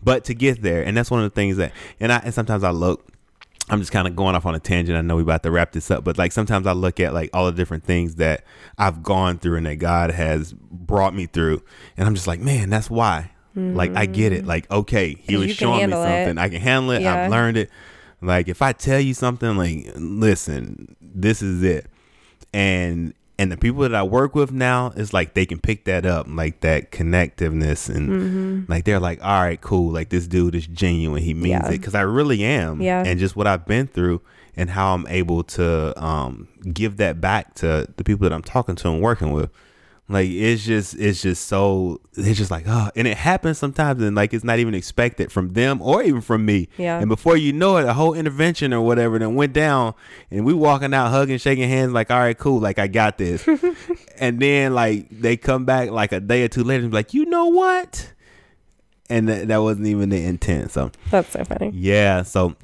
but 0.03 0.25
to 0.25 0.33
get 0.33 0.61
there, 0.61 0.83
and 0.83 0.97
that's 0.97 1.09
one 1.09 1.21
of 1.23 1.31
the 1.31 1.33
things 1.35 1.55
that, 1.57 1.71
and 2.01 2.11
I, 2.11 2.17
and 2.17 2.33
sometimes 2.33 2.65
I 2.65 2.71
look. 2.71 3.07
I'm 3.69 3.79
just 3.79 3.91
kind 3.91 4.07
of 4.07 4.15
going 4.15 4.35
off 4.35 4.45
on 4.45 4.55
a 4.55 4.59
tangent. 4.59 4.97
I 4.97 5.01
know 5.01 5.15
we're 5.15 5.21
about 5.21 5.43
to 5.43 5.51
wrap 5.51 5.71
this 5.71 5.89
up, 5.89 6.03
but 6.03 6.17
like 6.17 6.31
sometimes 6.31 6.67
I 6.67 6.73
look 6.73 6.99
at 6.99 7.13
like 7.13 7.29
all 7.33 7.45
the 7.45 7.53
different 7.53 7.85
things 7.85 8.15
that 8.15 8.43
I've 8.77 9.01
gone 9.03 9.39
through 9.39 9.57
and 9.57 9.65
that 9.65 9.75
God 9.75 10.11
has 10.11 10.53
brought 10.53 11.15
me 11.15 11.25
through, 11.27 11.63
and 11.95 12.05
I'm 12.07 12.13
just 12.13 12.27
like, 12.27 12.39
man, 12.39 12.69
that's 12.69 12.89
why. 12.89 13.31
Like 13.55 13.95
I 13.95 14.07
get 14.07 14.31
it. 14.33 14.39
Mm-hmm. 14.39 14.47
Like 14.47 14.71
okay, 14.71 15.13
He 15.13 15.37
was 15.37 15.51
showing 15.51 15.75
me 15.75 15.79
handle 15.81 16.01
it. 16.03 16.07
something. 16.07 16.37
I 16.39 16.49
can 16.49 16.59
handle 16.59 16.89
it. 16.91 17.03
Yeah. 17.03 17.25
I've 17.25 17.31
learned 17.31 17.57
it. 17.57 17.69
Like 18.19 18.47
if 18.47 18.63
I 18.63 18.73
tell 18.73 18.99
you 18.99 19.13
something, 19.13 19.55
like 19.55 19.91
listen, 19.95 20.95
this 20.99 21.43
is 21.43 21.61
it, 21.61 21.85
and 22.51 23.13
and 23.39 23.51
the 23.51 23.57
people 23.57 23.81
that 23.81 23.95
I 23.95 24.03
work 24.03 24.35
with 24.35 24.51
now 24.51 24.91
is 24.95 25.11
like 25.13 25.33
they 25.33 25.45
can 25.45 25.59
pick 25.59 25.85
that 25.85 26.05
up, 26.05 26.27
like 26.29 26.59
that 26.61 26.91
connectiveness, 26.91 27.89
and 27.93 28.09
Mm-hmm. 28.09 28.71
like 28.71 28.85
they're 28.85 28.99
like, 28.99 29.23
all 29.23 29.41
right, 29.41 29.59
cool, 29.59 29.91
like 29.91 30.09
this 30.09 30.27
dude 30.27 30.55
is 30.55 30.67
genuine, 30.67 31.21
he 31.23 31.33
means 31.33 31.47
Yeah. 31.49 31.67
it, 31.69 31.71
because 31.71 31.95
I 31.95 32.01
really 32.01 32.43
am, 32.43 32.81
Yeah. 32.81 33.03
and 33.05 33.19
just 33.19 33.35
what 33.35 33.47
I've 33.47 33.65
been 33.65 33.87
through 33.87 34.21
and 34.55 34.69
how 34.69 34.93
I'm 34.93 35.07
able 35.07 35.43
to 35.43 35.93
um 36.03 36.47
give 36.71 36.97
that 36.97 37.19
back 37.19 37.55
to 37.55 37.87
the 37.97 38.03
people 38.03 38.27
that 38.29 38.33
I'm 38.33 38.43
talking 38.43 38.75
to 38.75 38.89
and 38.91 39.01
working 39.01 39.31
with. 39.31 39.49
Like 40.09 40.29
it's 40.29 40.65
just 40.65 40.95
it's 40.95 41.21
just 41.21 41.45
so 41.47 42.01
it's 42.13 42.37
just 42.37 42.51
like 42.51 42.65
oh 42.67 42.89
and 42.93 43.07
it 43.07 43.15
happens 43.15 43.57
sometimes 43.57 44.01
and 44.03 44.15
like 44.17 44.33
it's 44.33 44.43
not 44.43 44.59
even 44.59 44.75
expected 44.75 45.31
from 45.31 45.53
them 45.53 45.81
or 45.81 46.03
even 46.03 46.19
from 46.19 46.45
me. 46.45 46.67
Yeah. 46.77 46.99
And 46.99 47.07
before 47.07 47.37
you 47.37 47.53
know 47.53 47.77
it, 47.77 47.85
a 47.85 47.93
whole 47.93 48.13
intervention 48.13 48.73
or 48.73 48.81
whatever 48.81 49.17
then 49.17 49.35
went 49.35 49.53
down 49.53 49.93
and 50.29 50.45
we 50.45 50.53
walking 50.53 50.93
out 50.93 51.09
hugging, 51.09 51.37
shaking 51.37 51.69
hands 51.69 51.93
like, 51.93 52.11
all 52.11 52.19
right, 52.19 52.37
cool, 52.37 52.59
like 52.59 52.79
I 52.79 52.87
got 52.87 53.17
this. 53.17 53.47
and 54.17 54.41
then 54.41 54.73
like 54.75 55.07
they 55.09 55.37
come 55.37 55.63
back 55.63 55.89
like 55.89 56.11
a 56.11 56.19
day 56.19 56.43
or 56.43 56.49
two 56.49 56.63
later 56.65 56.83
and 56.83 56.91
be 56.91 56.95
like, 56.95 57.13
you 57.13 57.25
know 57.25 57.45
what? 57.47 58.11
And 59.09 59.29
that, 59.29 59.47
that 59.47 59.57
wasn't 59.57 59.87
even 59.87 60.09
the 60.09 60.21
intent. 60.23 60.71
So 60.71 60.91
That's 61.11 61.29
so 61.29 61.45
funny. 61.45 61.71
yeah, 61.73 62.23
so 62.23 62.55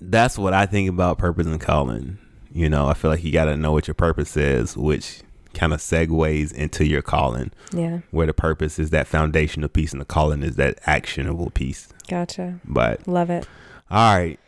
that's 0.00 0.36
what 0.36 0.52
I 0.52 0.66
think 0.66 0.90
about 0.90 1.16
purpose 1.16 1.46
and 1.46 1.60
calling. 1.60 2.18
You 2.52 2.68
know, 2.68 2.86
I 2.86 2.94
feel 2.94 3.10
like 3.10 3.24
you 3.24 3.32
got 3.32 3.46
to 3.46 3.56
know 3.56 3.72
what 3.72 3.86
your 3.88 3.94
purpose 3.94 4.36
is, 4.36 4.76
which 4.76 5.20
kind 5.56 5.72
of 5.72 5.80
segues 5.80 6.52
into 6.52 6.86
your 6.86 7.02
calling, 7.02 7.50
Yeah. 7.72 8.00
where 8.10 8.26
the 8.26 8.32
purpose 8.34 8.78
is 8.78 8.90
that 8.90 9.06
foundational 9.08 9.68
piece 9.68 9.92
and 9.92 10.00
the 10.00 10.04
calling 10.04 10.42
is 10.42 10.56
that 10.56 10.78
actionable 10.86 11.50
piece. 11.50 11.88
Gotcha. 12.08 12.60
But 12.64 13.06
Love 13.08 13.30
it. 13.30 13.48
all 13.90 14.16
right, 14.16 14.38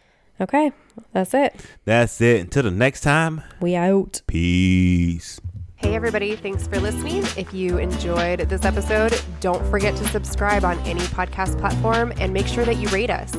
Okay. 0.40 0.70
That's 1.12 1.34
it. 1.34 1.54
that's 1.84 2.20
it. 2.20 2.40
Until 2.40 2.62
the 2.64 2.70
next 2.70 3.00
time, 3.00 3.42
We 3.60 3.74
out. 3.74 4.22
peace. 4.28 5.40
Hey, 5.76 5.94
everybody, 5.94 6.34
thanks 6.34 6.66
for 6.66 6.80
listening. 6.80 7.22
If 7.36 7.54
you 7.54 7.78
enjoyed 7.78 8.40
this 8.48 8.64
episode, 8.64 9.20
don't 9.40 9.64
forget 9.70 9.94
to 9.96 10.04
subscribe 10.08 10.64
on 10.64 10.76
any 10.80 11.00
podcast 11.00 11.56
platform 11.58 12.12
and 12.18 12.32
make 12.32 12.48
sure 12.48 12.64
that 12.64 12.78
you 12.78 12.88
rate 12.88 13.10
us. 13.10 13.32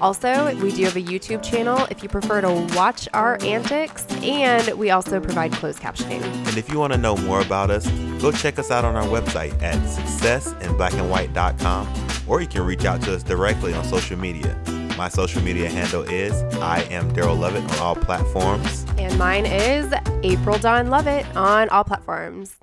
Also, 0.00 0.54
we 0.56 0.72
do 0.72 0.84
have 0.84 0.96
a 0.96 1.02
YouTube 1.02 1.42
channel 1.42 1.86
if 1.90 2.02
you 2.02 2.08
prefer 2.08 2.40
to 2.40 2.50
watch 2.74 3.08
our 3.14 3.38
antics, 3.42 4.06
and 4.22 4.68
we 4.78 4.90
also 4.90 5.20
provide 5.20 5.52
closed 5.52 5.80
captioning. 5.80 6.22
And 6.22 6.56
if 6.56 6.70
you 6.70 6.78
want 6.78 6.92
to 6.92 6.98
know 6.98 7.16
more 7.16 7.40
about 7.40 7.70
us, 7.70 7.88
go 8.20 8.32
check 8.32 8.58
us 8.58 8.70
out 8.70 8.84
on 8.84 8.96
our 8.96 9.04
website 9.04 9.60
at 9.62 9.76
successinblackandwhite.com 9.76 12.08
or 12.28 12.40
you 12.40 12.46
can 12.46 12.62
reach 12.62 12.84
out 12.84 13.00
to 13.02 13.14
us 13.14 13.22
directly 13.22 13.74
on 13.74 13.84
social 13.84 14.18
media. 14.18 14.56
My 14.96 15.08
social 15.08 15.42
media 15.42 15.68
handle 15.68 16.02
is 16.02 16.42
I 16.56 16.82
am 16.90 17.10
Daryl 17.12 17.38
Lovett 17.38 17.64
on 17.72 17.78
all 17.78 17.96
platforms. 17.96 18.84
And 18.98 19.16
mine 19.18 19.46
is 19.46 19.92
April 20.22 20.58
Dawn 20.58 20.88
Lovett 20.88 21.24
on 21.36 21.68
all 21.70 21.84
platforms. 21.84 22.58